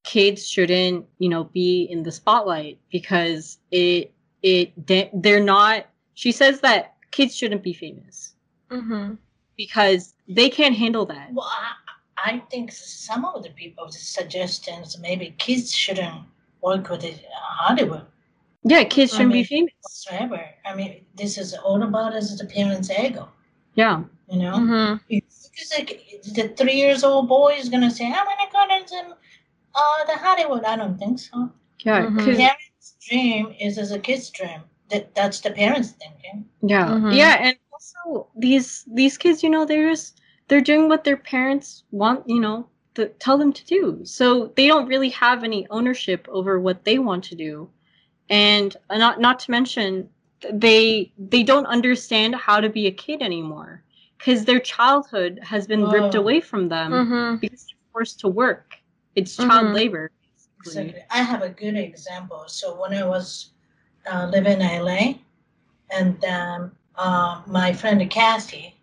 kids 0.04 0.48
shouldn't 0.48 1.06
you 1.20 1.30
know 1.30 1.44
be 1.46 1.84
in 1.90 2.04
the 2.04 2.12
spotlight 2.12 2.80
because 2.92 3.58
it 3.72 4.14
it 4.44 4.86
de- 4.86 5.10
they're 5.14 5.40
not 5.44 5.88
she 6.14 6.32
says 6.32 6.62
that 6.62 6.96
kids 7.12 7.36
shouldn't 7.36 7.64
be 7.64 7.74
famous 7.74 8.36
Mm-hmm. 8.72 9.14
because 9.58 10.16
they 10.28 10.50
can't 10.50 10.76
handle 10.76 11.06
that 11.06 11.32
Well, 11.34 11.46
I, 11.50 11.72
I 12.18 12.42
think 12.50 12.72
some 12.72 13.26
of 13.26 13.44
the 13.44 13.50
people's 13.52 13.98
suggestions 14.00 14.98
maybe 15.00 15.36
kids 15.38 15.74
shouldn't 15.74 16.22
work 16.62 16.90
with 16.90 17.04
it, 17.04 17.20
uh, 17.26 17.40
Hollywood 17.64 18.06
yeah 18.64 18.84
kids 18.84 19.12
shouldn't 19.12 19.34
mean- 19.34 19.44
be 19.44 19.48
famous 19.56 19.74
whatsoever. 19.84 20.42
I 20.66 20.74
mean, 20.76 21.06
this 21.16 21.38
is 21.38 21.54
all 21.54 21.82
about 21.84 22.16
is 22.16 22.38
the 22.38 22.46
parents' 22.46 22.90
ego. 22.90 23.30
yeah 23.76 24.04
You 24.32 24.40
know, 24.40 24.54
Mm-hmm. 24.60 24.92
because 25.08 25.70
like 25.78 25.92
the 26.38 26.46
three 26.58 26.74
years 26.84 27.04
old 27.04 27.28
boy 27.28 27.52
is 27.62 27.70
gonna 27.70 27.92
say, 27.92 28.06
"I'm 28.08 28.26
gonna 28.32 28.50
go 28.58 28.62
to 28.72 28.78
the, 28.94 29.02
uh, 29.80 30.00
the 30.10 30.18
Hollywood." 30.26 30.64
I 30.66 30.76
don't 30.82 30.98
think 30.98 31.20
so. 31.20 31.50
yeah 31.88 32.02
Mhm. 32.06 32.18
'cause- 32.26 32.38
Parents' 32.38 32.90
dream 33.08 33.46
is 33.60 33.78
as 33.78 33.92
a 33.92 34.00
kid's 34.08 34.30
dream. 34.38 34.62
That 34.90 35.04
that's 35.18 35.40
the 35.46 35.52
parents 35.52 35.90
thinking. 36.02 36.38
Yeah, 36.74 36.88
Mhm. 36.90 37.12
yeah, 37.22 37.36
and 37.48 37.56
also 37.74 38.28
these 38.46 38.70
these 39.00 39.16
kids, 39.24 39.44
you 39.44 39.50
know, 39.54 39.64
they're 39.66 39.90
just 39.96 40.22
they're 40.48 40.62
doing 40.62 40.88
what 40.90 41.04
their 41.04 41.18
parents 41.18 41.84
want, 41.92 42.28
you 42.28 42.40
know, 42.40 42.68
to 42.96 43.08
tell 43.20 43.38
them 43.38 43.52
to 43.54 43.66
do. 43.66 44.00
So 44.04 44.52
they 44.56 44.68
don't 44.68 44.88
really 44.88 45.10
have 45.10 45.44
any 45.44 45.68
ownership 45.70 46.28
over 46.30 46.60
what 46.60 46.84
they 46.86 46.98
want 47.00 47.24
to 47.26 47.36
do, 47.36 47.70
and 48.30 48.76
uh, 48.90 48.98
not 48.98 49.20
not 49.20 49.40
to 49.42 49.52
mention 49.52 50.10
they 50.52 51.12
they 51.18 51.44
don't 51.44 51.66
understand 51.68 52.36
how 52.36 52.60
to 52.60 52.70
be 52.70 52.88
a 52.88 52.92
kid 52.92 53.22
anymore 53.22 53.84
because 54.18 54.46
their 54.46 54.60
childhood 54.60 55.40
has 55.44 55.68
been 55.68 55.90
ripped 55.90 56.14
Oh. 56.14 56.20
away 56.20 56.40
from 56.42 56.70
them 56.70 57.08
Mm-hmm. 57.08 57.36
because 57.40 57.66
they're 57.68 57.92
forced 57.94 58.20
to 58.22 58.28
work. 58.28 58.76
It's 59.16 59.38
child 59.38 59.68
Mhm. 59.68 59.74
labor. 59.74 60.12
basically. 60.34 60.92
Exactly. 60.92 61.04
I 61.12 61.24
have 61.24 61.42
a 61.42 61.50
good 61.50 61.76
example. 61.78 62.46
So 62.48 62.80
when 62.80 62.94
I 62.94 63.04
was 63.06 63.52
uh, 64.12 64.28
living 64.32 64.62
in 64.62 64.62
LA, 64.62 65.22
and 65.92 66.24
um, 66.26 66.72
uh, 66.96 67.42
my 67.48 67.74
friend 67.74 68.10
Kathy, 68.10 68.75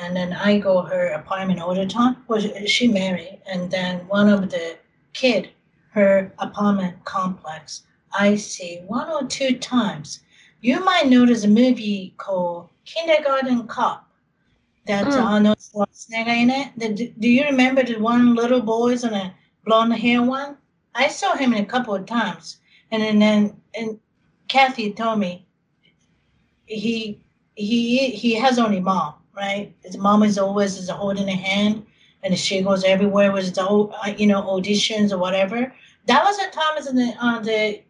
and 0.00 0.16
then 0.16 0.32
I 0.32 0.58
go 0.58 0.82
her 0.82 1.08
apartment 1.08 1.60
all 1.60 1.74
the 1.74 1.86
time. 1.86 2.16
Well, 2.28 2.40
she- 2.66 2.88
married, 2.88 3.40
and 3.46 3.70
then 3.70 4.06
one 4.08 4.28
of 4.28 4.50
the 4.50 4.76
kid, 5.12 5.50
her 5.90 6.32
apartment 6.38 7.04
complex, 7.04 7.82
I 8.12 8.36
see 8.36 8.82
one 8.86 9.08
or 9.10 9.24
two 9.26 9.58
times. 9.58 10.20
You 10.60 10.84
might 10.84 11.08
notice 11.08 11.44
a 11.44 11.48
movie 11.48 12.14
called 12.16 12.68
Kindergarten 12.84 13.66
Cop. 13.66 14.08
That's 14.86 15.16
Mm. 15.16 15.24
Arnold 15.24 15.58
Schwarzenegger 15.58 16.36
in 16.42 16.50
it. 16.50 16.68
The- 16.76 17.12
Do, 17.18 17.28
you 17.28 17.44
remember 17.44 17.82
the 17.82 17.96
one 17.96 18.34
little 18.34 18.60
boys 18.60 19.04
on 19.04 19.14
a 19.14 19.34
blonde 19.64 19.94
hair 19.94 20.22
one? 20.22 20.56
I 20.94 21.08
saw 21.08 21.34
him 21.36 21.52
a 21.54 21.64
couple 21.64 21.94
of 21.94 22.06
times, 22.06 22.58
and 22.90 23.02
then, 23.02 23.18
then 23.18 23.60
and 23.74 23.98
Kathy 24.48 24.92
told 24.92 25.18
me 25.18 25.46
he 26.66 27.20
he 27.54 28.10
he 28.10 28.34
has 28.34 28.58
only 28.58 28.80
mom, 28.80 29.14
right? 29.36 29.74
His 29.84 29.98
mom 29.98 30.22
is 30.22 30.38
always 30.38 30.78
is 30.78 30.88
holding 30.88 31.28
a 31.28 31.36
hand, 31.36 31.86
and 32.22 32.36
she 32.38 32.62
goes 32.62 32.84
everywhere 32.84 33.32
with 33.32 33.54
the 33.54 33.64
uh, 33.64 34.14
you 34.16 34.26
know 34.26 34.42
auditions 34.42 35.12
or 35.12 35.18
whatever. 35.18 35.72
That 36.06 36.24
was 36.24 36.38
the 36.38 36.50
time 36.50 36.78
in 36.88 36.96
the 36.96 37.16
on 37.20 37.42
the 37.42 37.82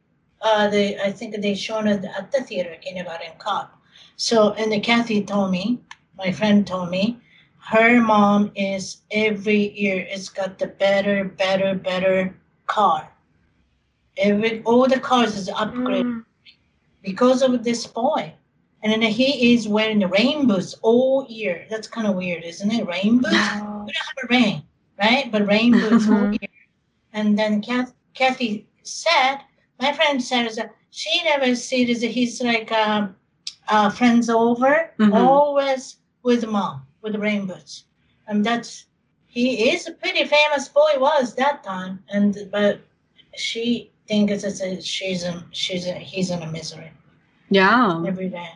uh 0.42 0.68
the 0.68 1.02
I 1.02 1.12
think 1.12 1.40
they 1.40 1.54
shown 1.54 1.86
it 1.86 2.04
at 2.04 2.32
the 2.32 2.42
theater 2.42 2.76
kindergarten 2.80 3.32
cop. 3.38 3.80
So 4.16 4.52
and 4.54 4.72
the 4.72 4.80
Kathy 4.80 5.22
told 5.22 5.50
me, 5.50 5.80
my 6.18 6.32
friend 6.32 6.66
told 6.66 6.90
me, 6.90 7.20
her 7.58 8.00
mom 8.00 8.52
is 8.54 8.98
every 9.10 9.70
year 9.78 10.06
it's 10.08 10.28
got 10.28 10.58
the 10.58 10.66
better, 10.66 11.24
better, 11.24 11.74
better 11.74 12.36
car. 12.66 13.08
Every 14.18 14.62
all 14.64 14.88
the 14.88 14.98
cars 14.98 15.36
is 15.36 15.48
upgraded 15.48 16.24
because 17.02 17.42
of 17.42 17.62
this 17.62 17.86
boy. 17.86 18.32
And 18.86 19.02
then 19.02 19.10
he 19.10 19.52
is 19.52 19.66
wearing 19.66 19.98
the 19.98 20.06
rain 20.06 20.46
boots 20.46 20.74
all 20.80 21.26
year. 21.28 21.66
That's 21.68 21.88
kind 21.88 22.06
of 22.06 22.14
weird, 22.14 22.44
isn't 22.44 22.70
it? 22.70 22.86
Rain 22.86 23.18
boots? 23.22 23.32
We 23.32 23.58
don't 23.58 24.06
have 24.06 24.22
a 24.22 24.26
rain, 24.30 24.62
right? 24.96 25.28
But 25.32 25.44
rain 25.48 25.72
boots 25.72 26.08
all 26.08 26.30
year. 26.30 26.48
And 27.12 27.36
then 27.36 27.60
Kath, 27.62 27.92
Kathy 28.14 28.64
said, 28.84 29.38
my 29.80 29.92
friend 29.92 30.22
says 30.22 30.54
that 30.54 30.72
she 30.92 31.20
never 31.24 31.56
sees 31.56 32.00
he's 32.00 32.40
like 32.40 32.70
um, 32.70 33.16
uh, 33.66 33.90
friends 33.90 34.30
over, 34.30 34.92
Mhm. 35.00 35.12
always 35.12 35.96
with 36.22 36.46
mom, 36.46 36.86
with 37.02 37.14
the 37.14 37.18
rain 37.18 37.44
boots. 37.44 37.86
And 38.28 38.46
that's, 38.46 38.84
he 39.26 39.70
is 39.72 39.88
a 39.88 39.94
pretty 39.94 40.24
famous 40.26 40.68
boy 40.68 40.92
was 40.98 41.34
that 41.34 41.64
time, 41.64 42.04
and 42.08 42.38
but 42.52 42.78
she 43.34 43.90
thinks 44.06 44.44
it's 44.44 44.62
a, 44.62 44.80
she's 44.80 45.24
a, 45.24 45.44
she's 45.50 45.88
a, 45.88 45.94
he's 45.94 46.30
in 46.30 46.40
a 46.42 46.46
misery 46.52 46.92
Yeah. 47.50 48.04
every 48.06 48.28
day 48.28 48.50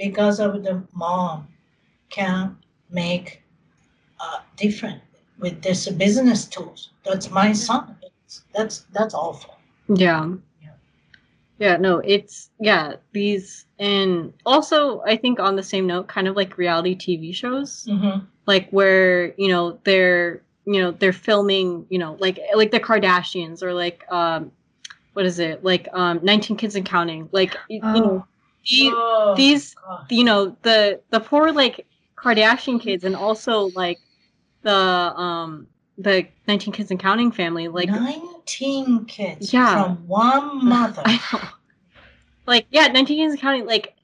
because 0.00 0.40
of 0.40 0.64
the 0.64 0.82
mom 0.94 1.48
can 2.10 2.56
make 2.90 3.42
uh, 4.20 4.40
different 4.56 5.00
with 5.38 5.62
this 5.62 5.88
business 5.90 6.46
tools. 6.46 6.90
That's 7.04 7.30
my 7.30 7.52
son. 7.52 7.96
It's, 8.24 8.42
that's 8.54 8.80
that's 8.92 9.14
awful. 9.14 9.56
Yeah. 9.88 10.26
Yeah. 10.62 10.70
Yeah, 11.58 11.76
no, 11.76 11.98
it's 11.98 12.50
yeah, 12.60 12.94
these 13.12 13.66
and 13.78 14.32
also 14.46 15.02
I 15.02 15.16
think 15.16 15.40
on 15.40 15.56
the 15.56 15.62
same 15.62 15.86
note, 15.86 16.08
kind 16.08 16.28
of 16.28 16.36
like 16.36 16.58
reality 16.58 16.94
TV 16.96 17.32
shows, 17.34 17.86
Mm-hmm. 17.88 18.24
like 18.46 18.70
where, 18.70 19.34
you 19.36 19.48
know, 19.48 19.78
they're 19.84 20.42
you 20.66 20.80
know, 20.80 20.92
they're 20.92 21.12
filming, 21.12 21.86
you 21.90 21.98
know, 21.98 22.16
like 22.20 22.38
like 22.54 22.70
the 22.70 22.80
Kardashians 22.80 23.62
or 23.62 23.74
like 23.74 24.04
um 24.10 24.52
what 25.14 25.26
is 25.26 25.38
it? 25.38 25.64
Like 25.64 25.88
um 25.92 26.20
19 26.22 26.56
Kids 26.56 26.76
and 26.76 26.86
Counting. 26.86 27.28
Like 27.32 27.54
y- 27.68 27.80
you 27.94 28.00
know, 28.00 28.26
Oh, 28.92 29.34
these 29.36 29.74
God. 29.74 30.06
you 30.10 30.24
know, 30.24 30.56
the 30.62 31.00
the 31.10 31.20
poor 31.20 31.52
like 31.52 31.86
Kardashian 32.16 32.80
kids 32.80 33.04
and 33.04 33.16
also 33.16 33.70
like 33.74 33.98
the 34.62 34.74
um 34.74 35.66
the 35.98 36.26
19 36.48 36.72
Kids 36.72 36.90
and 36.90 36.98
Counting 36.98 37.30
family 37.30 37.68
like 37.68 37.88
19 37.90 39.04
kids 39.04 39.52
Yeah. 39.52 39.72
from 39.84 40.08
one 40.08 40.64
mother. 40.68 41.02
I 41.04 41.20
know. 41.32 41.40
Like, 42.46 42.66
yeah, 42.70 42.86
19 42.86 43.16
Kids 43.18 43.32
and 43.32 43.40
Counting, 43.40 43.66
like, 43.66 43.94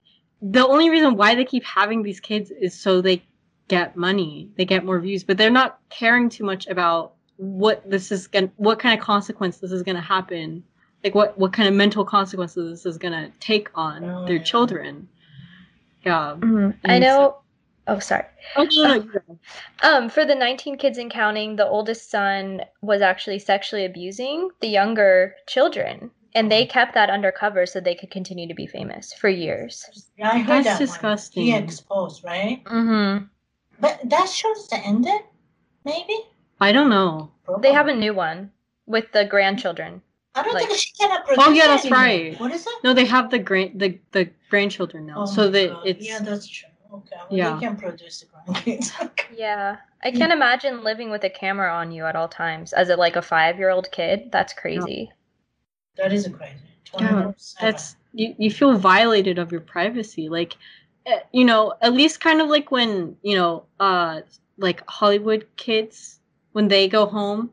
the 0.43 0.67
only 0.67 0.91
reason 0.91 1.17
why 1.17 1.35
they 1.35 1.45
keep 1.45 1.65
having 1.65 2.03
these 2.03 2.21
kids 2.21 2.51
is 2.51 2.79
so 2.79 3.01
they 3.01 3.23
get 3.69 3.97
money, 3.97 4.51
they 4.57 4.65
get 4.67 4.85
more 4.85 5.01
views, 5.01 5.25
but 5.25 5.39
they're 5.39 5.51
not 5.51 5.81
caring 5.89 6.29
too 6.29 6.45
much 6.45 6.67
about 6.67 7.15
what 7.39 7.89
this 7.91 8.13
is 8.13 8.27
going 8.27 8.51
what 8.57 8.79
kind 8.79 8.99
of 8.99 9.05
consequence 9.05 9.59
this 9.59 9.73
is 9.73 9.83
going 9.83 9.97
to 9.97 10.03
happen. 10.03 10.63
Like, 11.07 11.15
what, 11.15 11.39
what 11.39 11.53
kind 11.53 11.69
of 11.69 11.75
mental 11.75 12.05
consequences 12.05 12.83
this 12.83 12.87
is 12.95 12.99
going 12.99 13.13
to 13.13 13.31
take 13.39 13.69
on 13.77 14.05
Oh, 14.05 14.27
their 14.27 14.37
yeah. 14.39 14.43
children. 14.43 15.09
Yeah. 16.05 16.35
Mhm. 16.37 16.75
I 16.85 16.95
And 16.95 17.05
so- 17.05 17.09
know. 17.09 17.37
Oh, 17.89 18.01
sorry. 18.01 18.25
Oh, 18.57 18.65
no, 18.65 18.83
no, 18.89 18.95
you 18.95 19.03
go. 19.13 19.39
Um, 19.89 20.09
for 20.09 20.25
the 20.25 20.35
19 20.35 20.77
kids 20.79 20.99
and 20.99 21.09
counting, 21.09 21.55
the 21.55 21.65
oldest 21.69 22.11
son 22.11 22.63
was 22.83 23.01
actually 23.03 23.39
sexually 23.39 23.85
abusing 23.85 24.49
the 24.61 24.67
younger 24.67 25.37
children, 25.47 26.11
and 26.35 26.51
they 26.51 26.67
kept 26.67 26.95
that 26.95 27.09
undercover 27.11 27.65
so 27.67 27.79
they 27.79 27.95
could 27.95 28.11
continue 28.11 28.49
to 28.49 28.55
be 28.55 28.67
famous 28.67 29.13
for 29.13 29.29
years. 29.29 30.09
Yeah, 30.19 30.31
I 30.33 30.39
heard 30.39 30.65
That's 30.65 30.79
that 30.81 30.85
disgusting. 30.85 31.47
One. 31.53 31.59
He 31.61 31.65
exposed, 31.65 32.25
right? 32.25 32.65
Mm-hmm. 32.65 33.27
But 33.79 34.01
that 34.11 34.29
shows 34.29 34.67
the 34.67 34.79
ended, 34.85 35.21
maybe. 35.85 36.17
I 36.61 36.73
don't 36.73 36.91
know. 36.91 37.31
They 37.61 37.73
have 37.73 37.87
a 37.87 37.95
new 37.95 38.15
one 38.15 38.51
with 38.87 39.13
the 39.13 39.25
grandchildren. 39.25 40.03
I 40.37 40.43
don't 40.43 40.55
like- 40.55 40.69
think 40.69 40.79
she 40.79 40.93
cannot 40.93 41.27
produce. 41.27 41.45
Oh, 41.47 41.53
yeah, 41.53 41.67
that's 41.67 41.85
anymore. 41.87 42.01
right. 42.05 42.41
What 42.41 42.53
is 42.53 42.65
that? 42.65 42.81
No, 42.85 42.93
they 42.95 43.05
have 43.07 43.31
the 43.31 43.39
grand 43.39 43.81
the, 43.81 43.99
the 44.13 44.31
grandchildren 44.51 45.07
now, 45.07 45.23
Oh 45.23 45.27
so 45.27 45.43
my 45.47 45.51
that 45.51 45.71
God. 45.71 45.83
it's 45.87 46.07
yeah, 46.07 46.19
that's 46.21 46.47
true. 46.47 46.69
Okay, 46.93 47.17
well, 47.19 47.27
Yeah. 47.39 47.55
they 47.55 47.61
can 47.61 47.77
produce 47.77 48.21
the 48.21 48.27
grandkids. 48.27 48.93
Yeah, 49.37 49.77
I 50.05 50.11
can't 50.13 50.33
imagine 50.33 50.85
living 50.85 51.11
with 51.11 51.25
a 51.25 51.31
camera 51.31 51.73
on 51.73 51.91
you 51.91 52.05
at 52.07 52.15
all 52.17 52.29
times 52.29 52.73
as 52.73 52.89
a 52.91 52.97
like 52.97 53.17
a 53.17 53.23
five 53.23 53.59
year 53.59 53.71
old 53.71 53.91
kid. 53.91 54.31
That's 54.31 54.53
crazy. 54.53 55.11
that 55.97 56.13
is 56.13 56.29
crazy. 56.29 56.55
Yeah, 57.01 57.33
that's 57.61 57.97
you, 58.13 58.35
you 58.39 58.51
feel 58.51 58.79
violated 58.79 59.39
of 59.39 59.51
your 59.53 59.61
privacy 59.61 60.29
like 60.29 60.57
eh, 61.07 61.19
you 61.33 61.45
know 61.45 61.75
at 61.83 61.93
least 61.93 62.21
kind 62.21 62.41
of 62.41 62.49
like 62.49 62.71
when 62.71 63.17
you 63.23 63.37
know 63.37 63.65
uh 63.81 64.21
like 64.57 64.83
hollywood 64.89 65.47
kids 65.57 66.21
when 66.53 66.69
they 66.69 66.89
go 66.89 67.05
home 67.05 67.51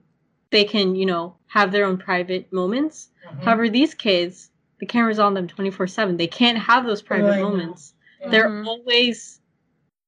they 0.51 0.63
can 0.63 0.95
you 0.95 1.05
know 1.05 1.35
have 1.53 1.71
their 1.71 1.85
own 1.85 1.97
private 1.97 2.51
moments 2.51 3.09
Mhm. 3.25 3.43
however 3.43 3.69
these 3.69 3.93
kids 3.93 4.49
the 4.79 4.85
camera's 4.85 5.19
on 5.19 5.33
them 5.35 5.47
24 5.47 5.87
7 5.87 6.17
they 6.17 6.27
can't 6.27 6.57
have 6.57 6.85
those 6.85 7.01
private 7.01 7.33
I 7.33 7.37
know. 7.37 7.49
moments 7.49 7.93
Yeah. 8.21 8.29
they're 8.31 8.63
always 8.65 9.39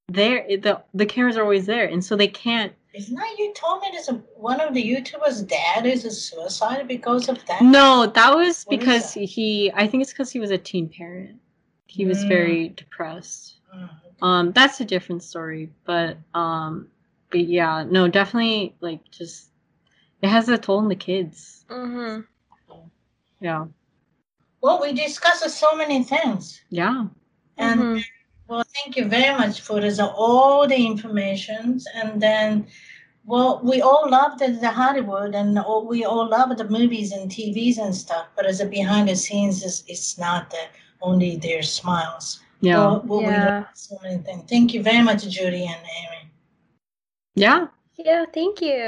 there 0.08 0.46
the 0.66 0.82
the 0.93 1.06
cameras 1.06 1.38
are 1.38 1.43
always 1.43 1.66
there 1.66 1.86
and 1.93 2.04
so 2.04 2.16
they 2.16 2.28
can't 2.28 2.74
Isn't 2.93 3.16
that 3.16 3.36
you 3.38 3.54
told 3.54 3.82
me 3.82 3.89
there's 3.91 4.08
a, 4.10 4.14
one 4.52 4.60
of 4.62 4.74
the 4.74 4.82
YouTubers' 4.91 5.46
dad 5.48 5.86
is 5.86 6.06
a 6.06 6.12
suicide 6.12 6.88
because 6.88 7.28
of 7.28 7.38
that? 7.48 7.62
no 7.62 8.06
that 8.18 8.32
was 8.36 8.64
What 8.66 8.74
is 8.74 8.80
because 8.80 9.14
that? 9.14 9.20
he 9.36 9.72
i 9.76 9.86
think 9.88 10.02
it's 10.04 10.14
because 10.14 10.32
he 10.32 10.39
was 10.39 10.52
a 10.52 10.58
teen 10.70 10.88
parent 10.89 11.38
he 11.88 12.06
was 12.06 12.24
Mm. 12.24 12.28
very 12.38 12.70
depressed 12.82 13.43
Mm. 13.76 13.89
um 14.28 14.52
that's 14.58 14.80
a 14.82 14.86
different 14.93 15.22
story 15.32 15.64
but 15.86 16.18
um 16.34 16.88
but 17.32 17.41
yeah 17.58 17.84
no 17.98 18.08
definitely 18.08 18.76
like 18.88 19.02
just 19.12 19.50
it 20.26 20.30
has 20.30 20.49
a 20.49 20.57
toll 20.57 20.80
on 20.84 20.88
the 20.89 20.95
kids 21.09 21.65
Mm-hmm. 21.69 22.21
yeah 23.47 23.65
Well, 24.61 24.78
we 24.82 24.89
discussed 24.93 25.47
so 25.63 25.69
many 25.82 25.99
things. 26.13 26.43
yeah 26.82 26.99
And 27.65 27.80
Mhm. 27.82 28.01
well, 28.49 28.63
thank 28.78 28.91
you 28.97 29.05
very 29.17 29.34
much 29.41 29.55
for 29.67 29.78
this, 29.84 29.99
all 29.99 30.67
the 30.73 30.82
informations. 30.93 31.78
And 31.99 32.09
then, 32.26 32.49
well, 33.32 33.51
we 33.71 33.78
all 33.89 34.05
love 34.17 34.32
the, 34.41 34.47
the 34.65 34.73
Hollywood 34.82 35.34
and 35.41 35.49
all, 35.67 35.82
we 35.93 35.99
all 36.11 36.26
love 36.38 36.49
the 36.61 36.69
movies 36.78 37.09
and 37.17 37.26
TVs 37.38 37.78
and 37.86 37.93
stuff. 38.03 38.26
But 38.36 38.45
as 38.51 38.59
a 38.61 38.67
behind 38.78 39.05
the 39.09 39.15
scenes, 39.26 39.55
it's, 39.67 39.80
it's 39.93 40.17
not 40.28 40.41
the, 40.53 40.63
only 41.09 41.32
their 41.47 41.63
smiles. 41.78 42.26
yeah 42.61 42.78
Well, 42.78 43.01
well, 43.09 43.23
we 43.30 43.34
Yeah. 43.34 43.45
learned 43.49 43.65
so 43.88 43.95
many 44.03 44.17
things. 44.26 44.43
Thank 44.53 44.67
you 44.73 44.82
very 44.89 45.03
much, 45.09 45.21
Judy 45.36 45.63
and 45.73 45.82
Amy. 45.99 46.21
yeah 47.45 47.61
Yeah, 48.07 48.23
thank 48.38 48.55
you. 48.61 48.88